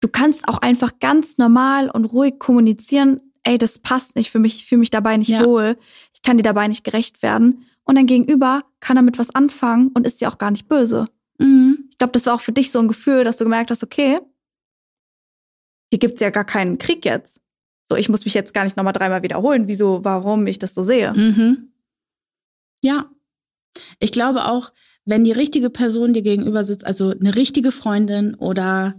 du 0.00 0.08
kannst 0.08 0.48
auch 0.48 0.58
einfach 0.58 0.98
ganz 1.00 1.38
normal 1.38 1.90
und 1.90 2.04
ruhig 2.06 2.38
kommunizieren, 2.38 3.20
ey, 3.44 3.58
das 3.58 3.78
passt 3.78 4.16
nicht 4.16 4.30
für 4.30 4.38
mich, 4.38 4.56
ich 4.56 4.66
fühle 4.66 4.80
mich 4.80 4.90
dabei 4.90 5.16
nicht 5.16 5.30
Ja. 5.30 5.44
wohl, 5.44 5.76
ich 6.14 6.22
kann 6.22 6.36
dir 6.36 6.42
dabei 6.42 6.68
nicht 6.68 6.84
gerecht 6.84 7.22
werden. 7.22 7.66
Und 7.84 7.96
dein 7.96 8.06
Gegenüber 8.06 8.62
kann 8.80 8.96
damit 8.96 9.18
was 9.18 9.34
anfangen 9.34 9.88
und 9.94 10.06
ist 10.06 10.20
dir 10.20 10.28
auch 10.28 10.38
gar 10.38 10.50
nicht 10.52 10.68
böse. 10.68 11.06
Mhm. 11.38 11.88
Ich 11.90 11.98
glaube, 11.98 12.12
das 12.12 12.26
war 12.26 12.34
auch 12.34 12.40
für 12.40 12.52
dich 12.52 12.70
so 12.70 12.78
ein 12.78 12.86
Gefühl, 12.88 13.24
dass 13.24 13.38
du 13.38 13.44
gemerkt 13.44 13.70
hast, 13.70 13.82
okay, 13.82 14.20
hier 15.90 15.98
gibt's 15.98 16.20
ja 16.20 16.30
gar 16.30 16.44
keinen 16.44 16.78
Krieg 16.78 17.04
jetzt. 17.04 17.40
So, 17.84 17.96
ich 17.96 18.08
muss 18.08 18.24
mich 18.24 18.34
jetzt 18.34 18.54
gar 18.54 18.64
nicht 18.64 18.76
nochmal 18.76 18.92
dreimal 18.92 19.22
wiederholen, 19.22 19.66
wieso, 19.66 20.04
warum 20.04 20.46
ich 20.46 20.58
das 20.58 20.74
so 20.74 20.82
sehe. 20.82 21.12
Mhm. 21.12 21.72
Ja. 22.82 23.10
Ich 23.98 24.12
glaube 24.12 24.44
auch, 24.46 24.72
wenn 25.04 25.24
die 25.24 25.32
richtige 25.32 25.70
Person 25.70 26.12
dir 26.12 26.22
gegenüber 26.22 26.64
sitzt, 26.64 26.86
also 26.86 27.10
eine 27.10 27.34
richtige 27.34 27.72
Freundin 27.72 28.34
oder 28.34 28.94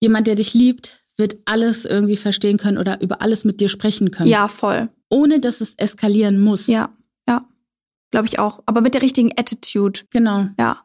jemand, 0.00 0.26
der 0.26 0.34
dich 0.34 0.54
liebt, 0.54 1.04
wird 1.16 1.36
alles 1.44 1.84
irgendwie 1.84 2.16
verstehen 2.16 2.58
können 2.58 2.78
oder 2.78 3.00
über 3.00 3.22
alles 3.22 3.44
mit 3.44 3.60
dir 3.60 3.68
sprechen 3.68 4.10
können. 4.10 4.28
Ja, 4.28 4.48
voll. 4.48 4.90
Ohne 5.08 5.40
dass 5.40 5.60
es 5.60 5.74
eskalieren 5.74 6.40
muss. 6.40 6.66
Ja, 6.66 6.96
ja. 7.28 7.46
Glaube 8.10 8.26
ich 8.26 8.38
auch. 8.38 8.62
Aber 8.66 8.80
mit 8.80 8.94
der 8.94 9.02
richtigen 9.02 9.32
Attitude. 9.36 10.00
Genau. 10.10 10.48
Ja. 10.58 10.84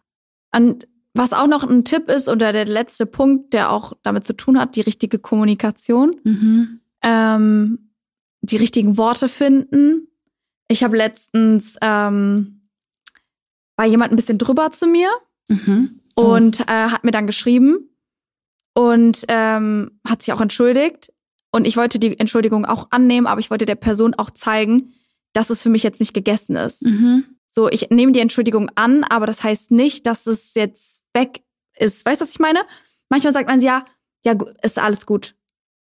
Und 0.56 0.88
was 1.14 1.34
auch 1.34 1.48
noch 1.48 1.64
ein 1.64 1.84
Tipp 1.84 2.10
ist 2.10 2.30
oder 2.30 2.54
der 2.54 2.66
letzte 2.66 3.06
Punkt, 3.06 3.54
der 3.54 3.72
auch 3.72 3.94
damit 4.04 4.28
zu 4.28 4.36
tun 4.36 4.60
hat, 4.60 4.76
die 4.76 4.82
richtige 4.82 5.20
Kommunikation. 5.20 6.16
Mhm. 6.24 6.80
ähm, 7.02 7.80
die 8.42 8.58
richtigen 8.58 8.98
Worte 8.98 9.28
finden. 9.28 10.08
Ich 10.68 10.84
habe 10.84 10.98
letztens 10.98 11.78
ähm, 11.82 12.57
war 13.78 13.86
jemand 13.86 14.12
ein 14.12 14.16
bisschen 14.18 14.38
drüber 14.38 14.72
zu 14.72 14.88
mir 14.88 15.10
Mhm. 15.50 16.02
und 16.16 16.60
äh, 16.62 16.66
hat 16.66 17.06
mir 17.06 17.12
dann 17.12 17.26
geschrieben 17.28 17.90
und 18.74 19.24
ähm, 19.30 20.00
hat 20.06 20.22
sich 20.22 20.34
auch 20.34 20.42
entschuldigt. 20.42 21.12
Und 21.52 21.66
ich 21.66 21.78
wollte 21.78 22.00
die 22.00 22.20
Entschuldigung 22.20 22.66
auch 22.66 22.88
annehmen, 22.92 23.26
aber 23.28 23.40
ich 23.40 23.50
wollte 23.50 23.66
der 23.66 23.76
Person 23.76 24.14
auch 24.16 24.30
zeigen, 24.30 24.94
dass 25.34 25.50
es 25.50 25.64
für 25.64 25.70
mich 25.70 25.84
jetzt 25.84 26.00
nicht 26.00 26.14
gegessen 26.14 26.56
ist. 26.58 26.84
Mhm. 26.84 27.24
So, 27.48 27.70
ich 27.70 27.90
nehme 27.90 28.12
die 28.12 28.20
Entschuldigung 28.20 28.70
an, 28.76 29.04
aber 29.06 29.26
das 29.26 29.44
heißt 29.44 29.72
nicht, 29.72 30.06
dass 30.06 30.28
es 30.28 30.54
jetzt 30.54 31.04
weg 31.14 31.44
ist. 31.78 32.06
Weißt 32.06 32.22
du, 32.22 32.26
was 32.26 32.32
ich 32.32 32.40
meine? 32.40 32.60
Manchmal 33.10 33.34
sagt 33.34 33.48
man 33.48 33.62
ja, 33.62 33.86
ja, 34.26 34.36
ist 34.62 34.78
alles 34.78 35.06
gut. 35.06 35.36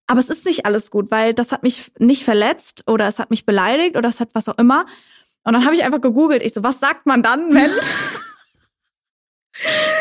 Aber 0.07 0.19
es 0.19 0.29
ist 0.29 0.45
nicht 0.45 0.65
alles 0.67 0.91
gut, 0.91 1.09
weil 1.09 1.33
das 1.33 1.51
hat 1.51 1.63
mich 1.63 1.91
nicht 1.97 2.23
verletzt 2.23 2.83
oder 2.85 3.07
es 3.07 3.17
hat 3.17 3.31
mich 3.31 3.45
beleidigt 3.45 3.97
oder 3.97 4.09
es 4.09 4.19
hat 4.19 4.29
was 4.33 4.47
auch 4.47 4.57
immer. 4.59 4.85
Und 5.45 5.53
dann 5.53 5.63
habe 5.65 5.75
ich 5.75 5.83
einfach 5.83 6.01
gegoogelt. 6.01 6.41
Ich 6.43 6.53
so, 6.53 6.63
was 6.63 6.79
sagt 6.79 7.05
man 7.05 7.23
dann, 7.23 7.53
wenn? 7.53 7.69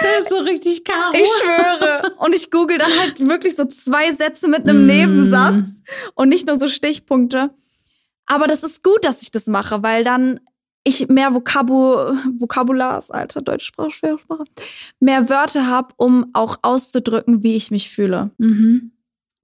Das 0.03 0.25
ist 0.25 0.31
so 0.31 0.39
richtig 0.39 0.85
Karo. 0.85 1.15
Ich 1.15 1.29
schwöre. 1.29 2.13
Und 2.19 2.35
ich 2.35 2.51
google 2.51 2.77
dann 2.79 2.91
halt 2.99 3.21
wirklich 3.27 3.55
so 3.55 3.65
zwei 3.67 4.13
Sätze 4.13 4.49
mit 4.49 4.63
einem 4.69 4.85
Mm. 4.85 4.87
Nebensatz 4.87 5.81
und 6.15 6.29
nicht 6.29 6.47
nur 6.47 6.57
so 6.59 6.69
Stichpunkte. 6.69 7.55
Aber 8.27 8.47
das 8.47 8.65
ist 8.65 8.83
gut, 8.83 9.05
dass 9.05 9.23
ich 9.23 9.31
das 9.31 9.47
mache, 9.47 9.83
weil 9.83 10.03
dann 10.03 10.41
ich 10.83 11.09
mehr 11.09 11.33
Vokabu 11.33 11.95
Vokabulars, 12.39 13.11
alter 13.11 13.41
deutsche 13.43 13.67
Sprache, 13.67 13.91
schwere 13.93 14.19
Sprache, 14.19 14.45
mehr 15.01 15.29
Wörter 15.31 15.67
habe, 15.67 15.95
um 15.97 16.31
auch 16.35 16.59
auszudrücken, 16.63 17.43
wie 17.43 17.55
ich 17.57 17.71
mich 17.71 17.89
fühle 17.91 18.33
Mhm. 18.39 18.93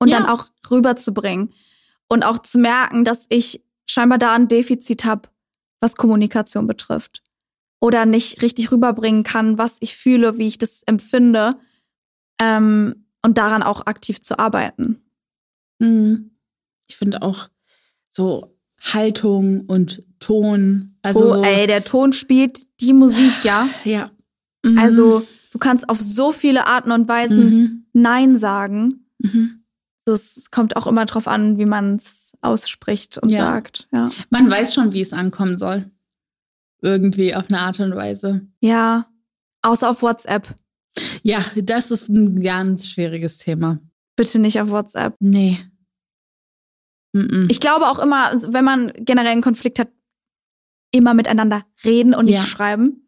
und 0.01 0.09
Ja. 0.09 0.19
dann 0.19 0.29
auch 0.29 0.47
rüberzubringen 0.71 1.55
und 2.09 2.25
auch 2.25 2.39
zu 2.41 2.59
merken, 2.59 3.05
dass 3.05 3.25
ich 3.31 3.63
scheinbar 3.89 4.19
da 4.19 4.35
ein 4.35 4.49
Defizit 4.49 5.05
habe, 5.07 5.29
was 5.81 5.97
Kommunikation 5.97 6.67
betrifft 6.67 7.23
oder 7.81 8.07
nicht 8.07 8.43
richtig 8.43 8.71
rüberbringen 8.71 9.25
kann, 9.25 9.59
was 9.59 9.79
ich 9.81 9.97
fühle, 9.97 10.39
wie 10.39 10.49
ich 10.49 10.59
das 10.59 10.83
empfinde 10.85 11.57
ähm, 12.41 13.07
und 13.23 13.39
daran 13.39 13.63
auch 13.63 13.87
aktiv 13.87 14.21
zu 14.21 14.39
arbeiten. 14.39 15.03
Mhm. 15.79 16.31
Ich 16.89 16.97
finde 16.97 17.23
auch 17.23 17.49
so 18.11 18.57
Haltung 18.81 19.63
und 19.67 20.03
Ton. 20.19 20.93
Also 21.03 21.21
oh, 21.21 21.35
so, 21.35 21.43
ey, 21.43 21.67
der 21.67 21.85
Ton 21.85 22.13
spielt 22.13 22.81
die 22.81 22.93
Musik, 22.93 23.33
ja. 23.45 23.69
ja. 23.85 24.11
Mhm. 24.63 24.79
Also 24.79 25.27
du 25.53 25.59
kannst 25.59 25.89
auf 25.89 26.01
so 26.01 26.33
viele 26.33 26.67
Arten 26.67 26.93
und 26.93 27.09
Weisen 27.09 27.51
Mhm. 27.51 27.87
Nein 27.93 28.37
sagen. 28.37 29.07
Mhm. 29.19 29.65
Das 30.05 30.51
kommt 30.51 30.77
auch 30.77 30.87
immer 30.87 31.07
drauf 31.07 31.29
an, 31.29 31.59
wie 31.59 31.67
man 31.67 31.97
es 31.97 32.30
ausspricht 32.43 33.19
und 33.19 33.31
Ja. 33.31 33.39
sagt. 33.45 33.89
Ja. 33.93 34.11
Man 34.31 34.51
weiß 34.51 34.75
schon, 34.75 34.93
wie 34.93 35.01
es 35.01 35.13
ankommen 35.13 35.59
soll. 35.59 35.91
Irgendwie 36.83 37.35
auf 37.35 37.47
eine 37.51 37.61
Art 37.61 37.81
und 37.81 37.95
Weise. 37.95 38.47
ja. 38.61 39.07
Außer 39.63 39.91
auf 39.91 40.01
WhatsApp. 40.01 40.55
Ja, 41.23 41.45
das 41.55 41.91
ist 41.91 42.09
ein 42.09 42.43
ganz 42.43 42.89
schwieriges 42.89 43.37
Thema. 43.37 43.79
Bitte 44.17 44.39
nicht 44.39 44.59
auf 44.59 44.71
WhatsApp. 44.71 45.17
Nee. 45.21 45.59
Ich 47.49 47.61
glaube 47.61 47.89
auch 47.89 47.99
immer, 47.99 48.33
wenn 48.53 48.65
man 48.65 48.93
generell 48.97 49.33
einen 49.33 49.43
Konflikt 49.43 49.79
hat, 49.79 49.89
immer 50.93 51.13
miteinander 51.13 51.65
reden 51.85 52.15
und 52.15 52.25
nicht 52.27 52.35
Ja. 52.37 52.43
schreiben. 52.43 53.07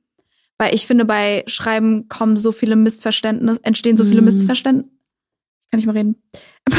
Weil 0.59 0.74
ich 0.74 0.87
finde, 0.87 1.05
bei 1.05 1.43
Schreiben 1.47 2.09
kommen 2.09 2.37
so 2.37 2.53
viele 2.53 2.76
Missverständnisse, 2.76 3.61
entstehen 3.64 3.97
so 3.97 4.05
viele 4.05 4.20
Mhm. 4.20 4.26
Missverständnisse. 4.26 4.91
Kann 5.73 5.81
ich 5.81 5.87
mal 5.87 5.93
reden. 5.97 6.23
Bei- 6.70 6.77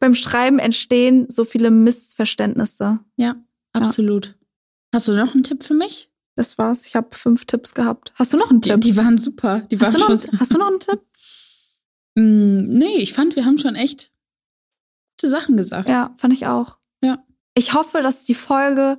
Beim 0.00 0.14
Schreiben 0.14 0.58
entstehen 0.58 1.30
so 1.30 1.44
viele 1.44 1.70
Missverständnisse. 1.70 2.98
ja, 3.16 3.36
absolut. 3.72 4.36
Hast 4.92 5.06
du 5.08 5.12
noch 5.12 5.34
einen 5.34 5.44
Tipp 5.44 5.62
für 5.62 5.74
mich? 5.74 6.10
Das 6.34 6.58
war's. 6.58 6.86
Ich 6.86 6.96
habe 6.96 7.14
fünf 7.14 7.44
Tipps 7.44 7.74
gehabt. 7.74 8.12
Hast 8.14 8.32
du 8.32 8.36
noch 8.38 8.50
einen 8.50 8.60
Die, 8.62 8.70
Tipp? 8.70 8.80
die 8.80 8.96
waren 8.96 9.16
super. 9.18 9.60
Die 9.70 9.78
waren 9.80 9.86
hast, 9.88 9.94
du 9.94 9.98
noch, 10.00 10.06
schon. 10.08 10.30
einen- 10.30 10.40
hast 10.40 10.54
du 10.54 10.58
noch 10.58 10.68
einen 10.68 10.80
Tipp? 10.80 11.00
Mm, 12.18 12.68
nee, 12.68 12.96
ich 12.96 13.12
fand, 13.12 13.36
wir 13.36 13.44
haben 13.44 13.58
schon 13.58 13.74
echt 13.74 14.10
gute 15.18 15.28
Sachen 15.30 15.58
gesagt. 15.58 15.86
Ja, 15.88 16.14
fand 16.16 16.32
ich 16.32 16.46
auch. 16.46 16.78
Ja. 17.02 17.22
Ich 17.54 17.74
hoffe, 17.74 18.00
dass 18.00 18.24
die 18.24 18.34
Folge 18.34 18.98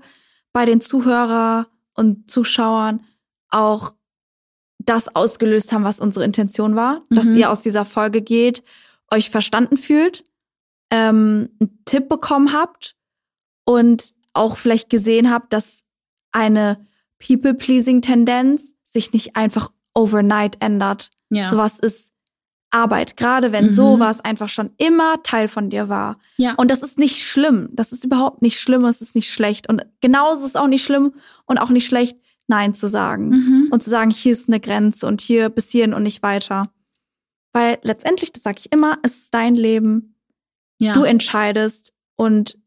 bei 0.53 0.65
den 0.65 0.81
Zuhörer 0.81 1.67
und 1.95 2.29
Zuschauern 2.29 3.03
auch 3.49 3.95
das 4.77 5.15
ausgelöst 5.15 5.71
haben, 5.71 5.83
was 5.83 5.99
unsere 5.99 6.25
Intention 6.25 6.75
war, 6.75 7.05
dass 7.09 7.25
Mhm. 7.25 7.37
ihr 7.37 7.49
aus 7.51 7.61
dieser 7.61 7.85
Folge 7.85 8.21
geht, 8.21 8.63
euch 9.11 9.29
verstanden 9.29 9.77
fühlt, 9.77 10.23
ähm, 10.91 11.49
einen 11.59 11.79
Tipp 11.85 12.09
bekommen 12.09 12.53
habt 12.53 12.95
und 13.65 14.13
auch 14.33 14.57
vielleicht 14.57 14.89
gesehen 14.89 15.29
habt, 15.31 15.51
dass 15.53 15.83
eine 16.31 16.85
People-Pleasing-Tendenz 17.19 18.75
sich 18.83 19.13
nicht 19.13 19.35
einfach 19.35 19.71
overnight 19.93 20.57
ändert. 20.61 21.09
Ja. 21.29 21.49
Sowas 21.49 21.79
ist 21.79 22.11
Arbeit, 22.69 23.15
gerade 23.17 23.51
wenn 23.51 23.67
Mhm. 23.67 23.73
sowas 23.73 24.19
einfach 24.23 24.49
schon 24.49 24.71
immer 24.77 25.23
Teil 25.23 25.47
von 25.47 25.69
dir 25.69 25.89
war. 25.89 26.19
ja. 26.35 26.53
Und 26.55 26.69
das 26.69 26.83
ist 26.83 26.99
nicht 26.99 27.23
schlimm. 27.25 27.69
Das 27.71 27.91
ist 27.93 28.03
überhaupt 28.03 28.41
nicht 28.41 28.59
schlimm. 28.59 28.83
Es 28.85 29.01
ist 29.01 29.15
nicht 29.15 29.31
schlecht. 29.31 29.69
Und 29.69 29.85
genauso 30.01 30.41
ist 30.41 30.49
es 30.49 30.55
auch 30.57 30.67
nicht 30.67 30.83
schlimm 30.83 31.13
und 31.45 31.57
auch 31.57 31.69
nicht 31.69 31.85
schlecht, 31.85 32.17
Nein 32.47 32.73
zu 32.73 32.87
sagen. 32.87 33.29
Mhm. 33.29 33.67
Und 33.71 33.83
zu 33.83 33.89
sagen, 33.89 34.09
hier 34.11 34.31
ist 34.33 34.47
eine 34.49 34.59
Grenze 34.59 35.07
und 35.07 35.21
hier 35.21 35.49
bis 35.49 35.69
hierhin 35.69 35.93
und 35.93 36.03
nicht 36.03 36.23
weiter. 36.23 36.69
Weil 37.57 37.79
letztendlich, 37.81 38.31
das 38.31 38.43
sage 38.43 38.59
ich 38.59 38.71
immer, 38.71 38.99
es 39.01 39.17
ist 39.17 39.33
dein 39.33 39.55
Leben. 39.55 40.15
ja. 40.79 40.93
Du 40.93 41.05
entscheidest. 41.05 41.91
Und 42.15 42.59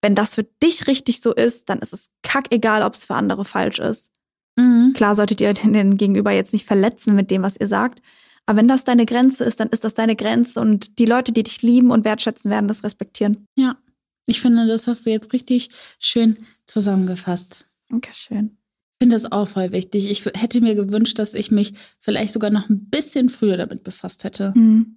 wenn 0.00 0.14
das 0.14 0.34
für 0.34 0.44
dich 0.44 0.86
richtig 0.86 1.20
so 1.20 1.34
ist, 1.34 1.68
dann 1.68 1.80
ist 1.80 1.92
es 1.92 2.10
kackegal, 2.22 2.82
ob 2.82 2.94
es 2.94 3.04
für 3.04 3.16
andere 3.16 3.44
falsch 3.44 3.80
ist. 3.80 4.10
mhm. 4.56 4.94
Klar 4.94 5.14
solltet 5.14 5.42
ihr 5.42 5.52
den, 5.52 5.74
den 5.74 5.98
Gegenüber 5.98 6.30
jetzt 6.30 6.54
nicht 6.54 6.66
verletzen 6.66 7.14
mit 7.14 7.30
dem, 7.30 7.42
was 7.42 7.58
ihr 7.58 7.68
sagt. 7.68 8.00
Aber 8.46 8.56
wenn 8.58 8.68
das 8.68 8.84
deine 8.84 9.04
Grenze 9.04 9.44
ist, 9.44 9.60
dann 9.60 9.68
ist 9.68 9.84
das 9.84 9.92
deine 9.92 10.16
Grenze. 10.16 10.58
Und 10.58 10.98
die 10.98 11.06
Leute, 11.06 11.32
die 11.32 11.42
dich 11.42 11.60
lieben 11.60 11.90
und 11.90 12.06
wertschätzen, 12.06 12.50
werden 12.50 12.68
das 12.68 12.82
respektieren. 12.82 13.46
Ja. 13.56 13.76
Ich 14.24 14.40
finde, 14.40 14.66
das 14.66 14.86
hast 14.86 15.04
du 15.04 15.10
jetzt 15.10 15.34
richtig 15.34 15.68
schön 15.98 16.46
zusammengefasst. 16.64 17.66
Dankeschön. 17.90 18.56
Ich 19.04 19.10
finde 19.10 19.16
das 19.16 19.32
auch 19.32 19.48
voll 19.48 19.70
wichtig. 19.70 20.10
Ich 20.10 20.24
hätte 20.24 20.62
mir 20.62 20.74
gewünscht, 20.74 21.18
dass 21.18 21.34
ich 21.34 21.50
mich 21.50 21.74
vielleicht 22.00 22.32
sogar 22.32 22.48
noch 22.48 22.70
ein 22.70 22.88
bisschen 22.88 23.28
früher 23.28 23.58
damit 23.58 23.84
befasst 23.84 24.24
hätte. 24.24 24.54
Mhm. 24.56 24.96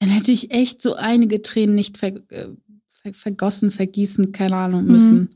Dann 0.00 0.10
hätte 0.10 0.32
ich 0.32 0.50
echt 0.50 0.82
so 0.82 0.94
einige 0.96 1.40
Tränen 1.40 1.76
nicht 1.76 1.96
ver 1.96 2.16
äh, 2.30 2.48
ver 2.90 3.14
vergossen, 3.14 3.70
vergießen, 3.70 4.32
keine 4.32 4.56
Ahnung, 4.56 4.86
müssen. 4.86 5.16
Mhm. 5.16 5.28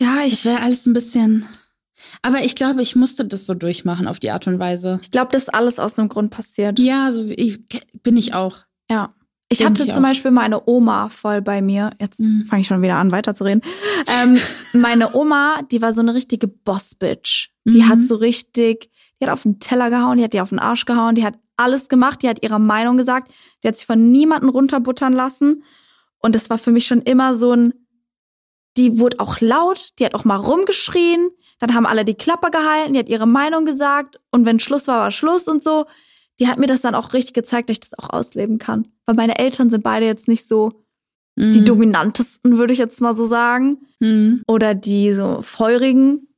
Ja, 0.00 0.24
ich. 0.24 0.34
Das 0.34 0.44
wäre 0.44 0.62
alles 0.62 0.86
ein 0.86 0.92
bisschen. 0.92 1.44
Aber 2.22 2.44
ich 2.44 2.54
glaube, 2.54 2.82
ich 2.82 2.94
musste 2.94 3.24
das 3.24 3.46
so 3.46 3.54
durchmachen 3.54 4.06
auf 4.06 4.20
die 4.20 4.30
Art 4.30 4.46
und 4.46 4.60
Weise. 4.60 5.00
Ich 5.02 5.10
glaube, 5.10 5.32
das 5.32 5.42
ist 5.42 5.54
alles 5.54 5.80
aus 5.80 5.98
einem 5.98 6.08
Grund 6.08 6.30
passiert. 6.30 6.78
Ja, 6.78 7.10
so 7.10 7.24
ich, 7.28 7.58
bin 8.04 8.16
ich 8.16 8.32
auch. 8.32 8.58
Ja. 8.88 9.12
Ich 9.48 9.64
hatte 9.64 9.84
ich 9.84 9.92
zum. 9.92 10.02
Beispiel 10.02 10.32
meine 10.32 10.66
Oma 10.66 11.08
voll 11.08 11.40
bei 11.40 11.62
mir. 11.62 11.90
Jetzt 12.00 12.20
mhm. 12.20 12.46
fange 12.48 12.62
ich 12.62 12.66
schon 12.66 12.82
wieder 12.82 12.96
an, 12.96 13.12
weiterzureden. 13.12 13.62
Ähm, 14.06 14.36
meine 14.72 15.14
Oma, 15.14 15.62
die 15.70 15.80
war 15.80 15.92
so 15.92 16.00
eine 16.00 16.14
richtige 16.14 16.48
Boss-Bitch. 16.48 17.50
Die 17.64 17.82
mhm. 17.82 17.88
hat 17.88 18.02
so 18.02 18.16
richtig, 18.16 18.90
die 19.20 19.26
hat 19.26 19.32
auf 19.32 19.42
den 19.42 19.60
Teller 19.60 19.90
gehauen, 19.90 20.18
die 20.18 20.24
hat 20.24 20.32
die 20.32 20.40
auf 20.40 20.50
den 20.50 20.58
Arsch 20.58 20.84
gehauen, 20.84 21.14
die 21.14 21.24
hat 21.24 21.38
alles 21.56 21.88
gemacht, 21.88 22.22
die 22.22 22.28
hat 22.28 22.42
ihre 22.42 22.58
Meinung 22.58 22.96
gesagt, 22.96 23.32
die 23.62 23.68
hat 23.68 23.76
sich 23.76 23.86
von 23.86 24.10
niemanden 24.10 24.48
runterbuttern 24.48 25.12
lassen. 25.12 25.62
Und 26.18 26.34
das 26.34 26.50
war 26.50 26.58
für 26.58 26.72
mich 26.72 26.86
schon 26.86 27.02
immer 27.02 27.34
so 27.34 27.52
ein, 27.52 27.74
die 28.76 28.98
wurde 28.98 29.20
auch 29.20 29.40
laut, 29.40 29.90
die 29.98 30.04
hat 30.04 30.14
auch 30.14 30.24
mal 30.24 30.36
rumgeschrien, 30.36 31.30
dann 31.58 31.72
haben 31.74 31.86
alle 31.86 32.04
die 32.04 32.14
Klappe 32.14 32.50
gehalten, 32.50 32.92
die 32.92 32.98
hat 32.98 33.08
ihre 33.08 33.26
Meinung 33.26 33.64
gesagt 33.64 34.20
und 34.30 34.44
wenn 34.44 34.60
Schluss 34.60 34.88
war, 34.88 34.98
war 34.98 35.12
Schluss 35.12 35.48
und 35.48 35.62
so. 35.62 35.86
Die 36.38 36.48
hat 36.48 36.58
mir 36.58 36.66
das 36.66 36.82
dann 36.82 36.94
auch 36.94 37.14
richtig 37.14 37.32
gezeigt, 37.32 37.70
dass 37.70 37.76
ich 37.76 37.80
das 37.80 37.98
auch 37.98 38.10
ausleben 38.10 38.58
kann. 38.58 38.88
Weil 39.06 39.14
meine 39.14 39.38
Eltern 39.38 39.70
sind 39.70 39.84
beide 39.84 40.06
jetzt 40.06 40.28
nicht 40.28 40.46
so 40.46 40.84
mhm. 41.36 41.52
die 41.52 41.64
dominantesten, 41.64 42.58
würde 42.58 42.72
ich 42.72 42.78
jetzt 42.78 43.00
mal 43.00 43.14
so 43.14 43.26
sagen. 43.26 43.78
Mhm. 44.00 44.42
Oder 44.46 44.74
die 44.74 45.12
so 45.12 45.40
feurigen. 45.42 46.28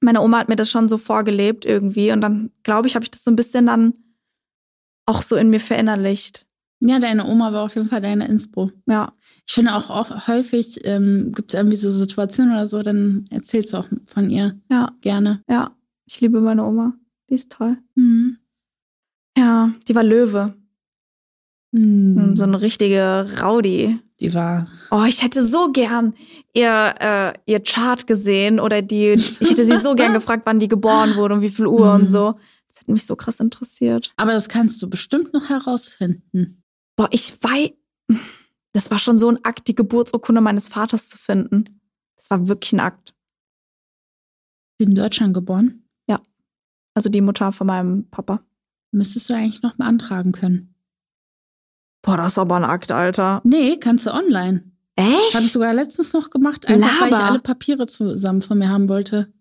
Meine 0.00 0.20
Oma 0.20 0.38
hat 0.38 0.48
mir 0.48 0.56
das 0.56 0.70
schon 0.70 0.88
so 0.88 0.98
vorgelebt 0.98 1.64
irgendwie 1.64 2.12
und 2.12 2.20
dann, 2.20 2.50
glaube 2.62 2.88
ich, 2.88 2.94
habe 2.94 3.04
ich 3.04 3.10
das 3.10 3.24
so 3.24 3.30
ein 3.30 3.36
bisschen 3.36 3.66
dann 3.66 3.94
auch 5.06 5.22
so 5.22 5.36
in 5.36 5.50
mir 5.50 5.60
verinnerlicht. 5.60 6.46
Ja, 6.80 6.98
deine 6.98 7.26
Oma 7.26 7.52
war 7.52 7.62
auf 7.62 7.76
jeden 7.76 7.88
Fall 7.88 8.02
deine 8.02 8.26
Inspo. 8.28 8.70
Ja. 8.86 9.14
Ich 9.46 9.54
finde 9.54 9.74
auch, 9.74 9.88
auch 9.88 10.28
häufig 10.28 10.84
ähm, 10.84 11.32
gibt 11.34 11.52
es 11.52 11.58
irgendwie 11.58 11.76
so 11.76 11.90
Situationen 11.90 12.52
oder 12.52 12.66
so, 12.66 12.82
dann 12.82 13.24
erzählst 13.30 13.72
du 13.72 13.78
auch 13.78 13.86
von 14.04 14.28
ihr. 14.28 14.60
Ja. 14.70 14.92
Gerne. 15.00 15.42
Ja. 15.48 15.74
Ich 16.04 16.20
liebe 16.20 16.40
meine 16.40 16.64
Oma. 16.64 16.94
Die 17.30 17.34
ist 17.34 17.50
toll. 17.50 17.78
Mhm. 17.94 18.38
Ja, 19.36 19.72
die 19.88 19.94
war 19.94 20.02
Löwe. 20.02 20.54
Mhm. 21.74 22.36
So 22.36 22.44
eine 22.44 22.60
richtige 22.60 23.28
Rowdy. 23.42 23.98
Die 24.20 24.32
war. 24.32 24.68
Oh, 24.92 25.02
ich 25.08 25.24
hätte 25.24 25.44
so 25.44 25.72
gern 25.72 26.14
ihr, 26.52 26.94
äh, 27.00 27.32
ihr 27.46 27.60
Chart 27.60 28.06
gesehen 28.06 28.60
oder 28.60 28.80
die, 28.80 29.14
ich 29.14 29.40
hätte 29.40 29.64
sie 29.64 29.78
so 29.78 29.96
gern 29.96 30.12
gefragt, 30.14 30.42
wann 30.46 30.60
die 30.60 30.68
geboren 30.68 31.16
wurde 31.16 31.34
und 31.34 31.40
wie 31.40 31.50
viel 31.50 31.66
Uhr 31.66 31.98
mhm. 31.98 32.04
und 32.04 32.10
so. 32.10 32.38
Das 32.68 32.78
hat 32.78 32.88
mich 32.88 33.04
so 33.04 33.16
krass 33.16 33.40
interessiert. 33.40 34.12
Aber 34.16 34.32
das 34.32 34.48
kannst 34.48 34.80
du 34.82 34.88
bestimmt 34.88 35.32
noch 35.32 35.48
herausfinden. 35.48 36.62
Boah, 36.94 37.08
ich 37.10 37.34
weiß, 37.42 37.70
das 38.72 38.92
war 38.92 39.00
schon 39.00 39.18
so 39.18 39.28
ein 39.28 39.44
Akt, 39.44 39.66
die 39.66 39.74
Geburtsurkunde 39.74 40.40
meines 40.40 40.68
Vaters 40.68 41.08
zu 41.08 41.18
finden. 41.18 41.64
Das 42.16 42.30
war 42.30 42.46
wirklich 42.46 42.72
ein 42.72 42.80
Akt. 42.80 43.14
In 44.78 44.94
Deutschland 44.94 45.34
geboren? 45.34 45.88
Ja. 46.08 46.20
Also 46.94 47.08
die 47.08 47.20
Mutter 47.20 47.50
von 47.50 47.66
meinem 47.66 48.08
Papa. 48.10 48.44
Müsstest 48.92 49.28
du 49.28 49.34
eigentlich 49.34 49.62
noch 49.62 49.74
beantragen 49.74 50.30
können. 50.30 50.73
Boah, 52.04 52.16
das 52.18 52.32
ist 52.32 52.38
aber 52.38 52.56
ein 52.56 52.64
Akt, 52.64 52.92
Alter. 52.92 53.40
Nee, 53.44 53.78
kannst 53.78 54.06
du 54.06 54.12
online. 54.12 54.70
Echt? 54.96 55.34
Habe 55.34 55.44
ich 55.44 55.52
sogar 55.52 55.74
letztens 55.74 56.12
noch 56.12 56.30
gemacht, 56.30 56.66
einfach 56.66 57.00
Laber. 57.00 57.00
weil 57.00 57.20
ich 57.20 57.24
alle 57.24 57.38
Papiere 57.40 57.86
zusammen 57.86 58.42
von 58.42 58.58
mir 58.58 58.68
haben 58.68 58.88
wollte. 58.88 59.32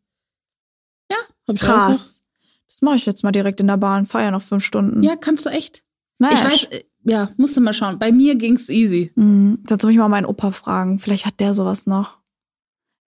Ja, 1.12 1.18
hab 1.48 1.56
ich 1.56 1.62
Krass. 1.62 2.22
Das 2.68 2.82
mache 2.82 2.96
ich 2.96 3.06
jetzt 3.06 3.24
mal 3.24 3.32
direkt 3.32 3.60
in 3.60 3.68
der 3.68 3.78
Bahn. 3.78 4.08
Ja 4.12 4.32
noch 4.32 4.42
fünf 4.42 4.64
Stunden. 4.64 5.04
Ja, 5.04 5.16
kannst 5.16 5.46
du 5.46 5.50
echt. 5.50 5.84
Smash. 6.16 6.34
Ich 6.34 6.44
weiß, 6.44 6.64
äh, 6.72 6.84
ja, 7.04 7.30
musst 7.38 7.56
du 7.56 7.62
mal 7.62 7.74
schauen. 7.74 8.00
Bei 8.00 8.12
mir 8.12 8.36
ging's 8.36 8.70
easy. 8.70 9.12
Mhm. 9.16 9.64
Sonst 9.68 9.84
muss 9.84 9.92
ich 9.92 10.00
mal 10.00 10.10
meinen 10.10 10.26
Opa 10.26 10.52
fragen. 10.52 11.00
Vielleicht 11.00 11.26
hat 11.26 11.40
der 11.40 11.54
sowas 11.54 11.86
noch. 11.86 12.18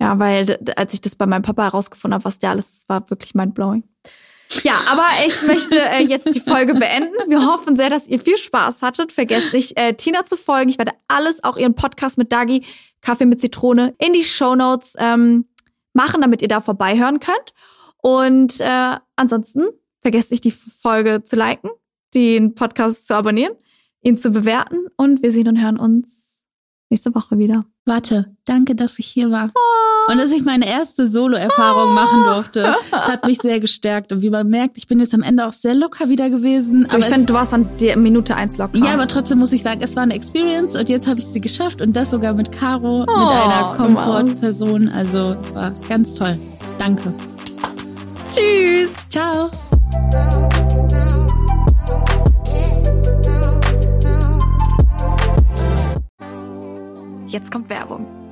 Ja, 0.01 0.19
weil 0.19 0.59
als 0.77 0.93
ich 0.93 1.01
das 1.01 1.17
bei 1.17 1.27
meinem 1.27 1.43
Papa 1.43 1.65
herausgefunden 1.65 2.15
habe, 2.15 2.25
was 2.25 2.39
der 2.39 2.51
alles 2.51 2.85
war, 2.89 3.09
wirklich 3.11 3.35
mindblowing. 3.35 3.85
Ja, 4.63 4.81
aber 4.89 5.07
ich 5.27 5.43
möchte 5.43 5.77
äh, 5.79 6.05
jetzt 6.05 6.35
die 6.35 6.41
Folge 6.41 6.75
beenden. 6.75 7.15
Wir 7.29 7.45
hoffen 7.47 7.75
sehr, 7.77 7.91
dass 7.91 8.07
ihr 8.07 8.21
viel 8.21 8.37
Spaß 8.37 8.83
hattet. 8.83 9.13
Vergesst 9.13 9.53
nicht, 9.53 9.79
äh, 9.79 9.95
Tina 9.95 10.25
zu 10.25 10.37
folgen. 10.37 10.71
Ich 10.71 10.79
werde 10.79 10.93
alles, 11.09 11.43
auch 11.43 11.57
ihren 11.57 11.75
Podcast 11.75 12.17
mit 12.17 12.33
Dagi, 12.33 12.65
Kaffee 13.01 13.27
mit 13.27 13.41
Zitrone, 13.41 13.95
in 13.99 14.13
die 14.13 14.25
Show 14.25 14.55
Notes 14.55 14.95
ähm, 14.99 15.47
machen, 15.93 16.21
damit 16.21 16.43
ihr 16.43 16.49
da 16.49 16.61
vorbeihören 16.61 17.21
könnt. 17.21 17.55
Und 18.03 18.61
äh, 18.61 18.97
ansonsten 19.17 19.65
vergesst 20.01 20.31
nicht, 20.31 20.45
die 20.45 20.53
Folge 20.53 21.25
zu 21.25 21.37
liken, 21.37 21.71
den 22.15 22.55
Podcast 22.55 23.07
zu 23.07 23.15
abonnieren 23.15 23.57
ihn 24.07 24.19
zu 24.19 24.31
bewerten 24.31 24.87
und 24.97 25.23
wir 25.23 25.33
sehen 25.33 25.49
und 25.49 25.61
hören 25.61 25.79
uns 25.79 26.45
nächste 26.91 27.15
Woche 27.15 27.39
wieder. 27.39 27.67
Warte, 27.85 28.37
danke, 28.45 28.77
dass 28.77 28.99
ich 28.99 29.07
hier 29.07 29.31
war. 29.31 29.51
Oh. 29.55 29.86
Und 30.09 30.19
dass 30.19 30.31
ich 30.31 30.45
meine 30.45 30.69
erste 30.69 31.09
Solo-Erfahrung 31.09 31.95
machen 31.95 32.25
durfte. 32.25 32.75
Das 32.91 33.09
hat 33.09 33.27
mich 33.27 33.39
sehr 33.39 33.61
gestärkt. 33.61 34.13
Und 34.13 34.23
wie 34.23 34.31
man 34.31 34.49
merkt, 34.49 34.79
ich 34.79 34.87
bin 34.87 35.01
jetzt 35.01 35.15
am 35.15 35.23
Ende 35.23 35.47
auch 35.47 35.53
sehr 35.53 35.75
locker 35.75 36.09
wieder 36.09 36.31
gewesen. 36.31 36.87
Du, 36.91 36.99
ich 36.99 37.05
finde, 37.07 37.27
du 37.27 37.35
warst 37.35 37.53
an 37.53 37.69
der 37.81 37.97
Minute 37.97 38.35
eins 38.37 38.57
locker. 38.59 38.79
Ja, 38.79 38.95
aber 38.95 39.09
trotzdem 39.09 39.39
muss 39.39 39.53
ich 39.53 39.63
sagen, 39.63 39.81
es 39.83 39.97
war 39.97 40.03
eine 40.03 40.15
Experience 40.15 40.77
und 40.77 40.89
jetzt 40.89 41.07
habe 41.07 41.19
ich 41.19 41.27
sie 41.27 41.41
geschafft 41.41 41.81
und 41.81 41.95
das 41.95 42.11
sogar 42.11 42.35
mit 42.35 42.53
Caro, 42.53 43.05
oh, 43.09 43.19
mit 43.19 43.29
einer 43.29 43.75
Komfortperson. 43.77 44.89
Also 44.89 45.37
es 45.41 45.55
war 45.55 45.73
ganz 45.89 46.15
toll. 46.15 46.39
Danke. 46.79 47.13
Tschüss. 48.31 48.93
Ciao. 49.09 49.51
Jetzt 57.29 57.51
kommt 57.51 57.69
Werbung. 57.69 58.26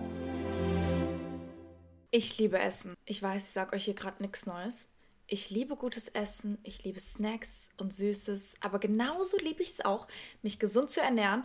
Ich 2.17 2.39
liebe 2.39 2.61
Essen. 2.61 2.95
Ich 3.07 3.21
weiß, 3.21 3.43
ich 3.43 3.51
sage 3.51 3.75
euch 3.75 3.87
hier 3.87 3.95
gerade 3.95 4.23
nichts 4.23 4.47
Neues. 4.47 4.87
Ich 5.27 5.51
liebe 5.51 5.75
gutes 5.75 6.07
Essen, 6.07 6.59
ich 6.63 6.85
liebe 6.85 7.01
Snacks 7.01 7.71
und 7.77 7.93
Süßes, 7.93 8.55
aber 8.61 8.79
genauso 8.79 9.37
liebe 9.39 9.63
ich 9.63 9.71
es 9.71 9.85
auch, 9.85 10.07
mich 10.41 10.61
gesund 10.61 10.91
zu 10.91 11.01
ernähren 11.01 11.45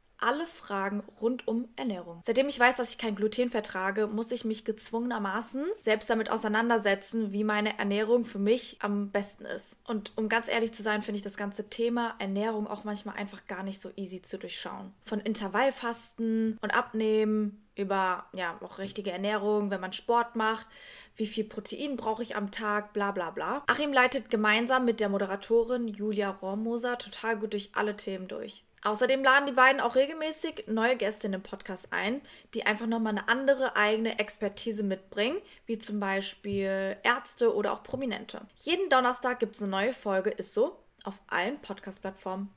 alle 0.21 0.47
Fragen 0.47 1.03
rund 1.21 1.47
um 1.47 1.67
Ernährung. 1.75 2.21
Seitdem 2.23 2.47
ich 2.47 2.59
weiß, 2.59 2.77
dass 2.77 2.91
ich 2.91 2.97
kein 2.97 3.15
Gluten 3.15 3.49
vertrage, 3.49 4.07
muss 4.07 4.31
ich 4.31 4.45
mich 4.45 4.65
gezwungenermaßen 4.65 5.65
selbst 5.79 6.09
damit 6.09 6.29
auseinandersetzen, 6.29 7.31
wie 7.31 7.43
meine 7.43 7.77
Ernährung 7.77 8.25
für 8.25 8.39
mich 8.39 8.77
am 8.81 9.11
besten 9.11 9.45
ist. 9.45 9.77
Und 9.87 10.13
um 10.17 10.29
ganz 10.29 10.47
ehrlich 10.47 10.73
zu 10.73 10.83
sein, 10.83 11.01
finde 11.01 11.17
ich 11.17 11.23
das 11.23 11.37
ganze 11.37 11.69
Thema 11.69 12.15
Ernährung 12.19 12.67
auch 12.67 12.83
manchmal 12.83 13.15
einfach 13.15 13.45
gar 13.47 13.63
nicht 13.63 13.81
so 13.81 13.89
easy 13.95 14.21
zu 14.21 14.37
durchschauen. 14.37 14.93
Von 15.03 15.19
Intervallfasten 15.19 16.57
und 16.61 16.75
Abnehmen 16.75 17.60
über 17.75 18.25
ja 18.33 18.57
auch 18.61 18.77
richtige 18.77 19.11
Ernährung, 19.11 19.71
wenn 19.71 19.81
man 19.81 19.93
Sport 19.93 20.35
macht, 20.35 20.67
wie 21.15 21.27
viel 21.27 21.43
Protein 21.43 21.95
brauche 21.95 22.23
ich 22.23 22.35
am 22.35 22.51
Tag, 22.51 22.93
bla 22.93 23.11
bla 23.11 23.31
bla. 23.31 23.63
Achim 23.67 23.93
leitet 23.93 24.29
gemeinsam 24.29 24.85
mit 24.85 24.99
der 24.99 25.09
Moderatorin 25.09 25.87
Julia 25.87 26.29
Rohrmoser 26.29 26.97
total 26.97 27.37
gut 27.37 27.53
durch 27.53 27.71
alle 27.75 27.95
Themen 27.95 28.27
durch. 28.27 28.63
Außerdem 28.83 29.23
laden 29.23 29.45
die 29.45 29.51
beiden 29.51 29.79
auch 29.79 29.95
regelmäßig 29.95 30.63
neue 30.67 30.95
Gäste 30.95 31.27
in 31.27 31.33
den 31.33 31.43
Podcast 31.43 31.89
ein, 31.93 32.21
die 32.55 32.65
einfach 32.65 32.87
nochmal 32.87 33.15
eine 33.15 33.27
andere 33.27 33.75
eigene 33.75 34.17
Expertise 34.17 34.81
mitbringen, 34.81 35.37
wie 35.67 35.77
zum 35.77 35.99
Beispiel 35.99 36.97
Ärzte 37.03 37.53
oder 37.53 37.73
auch 37.73 37.83
Prominente. 37.83 38.41
Jeden 38.55 38.89
Donnerstag 38.89 39.39
gibt 39.39 39.55
es 39.55 39.61
eine 39.61 39.71
neue 39.71 39.93
Folge, 39.93 40.31
ist 40.31 40.55
so, 40.55 40.79
auf 41.03 41.21
allen 41.27 41.61
Podcast-Plattformen. 41.61 42.49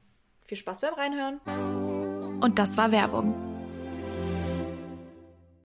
Viel 0.47 0.57
Spaß 0.57 0.81
beim 0.81 0.95
Reinhören. 0.95 1.41
Und 2.41 2.59
das 2.59 2.77
war 2.79 2.91
Werbung. 2.91 3.54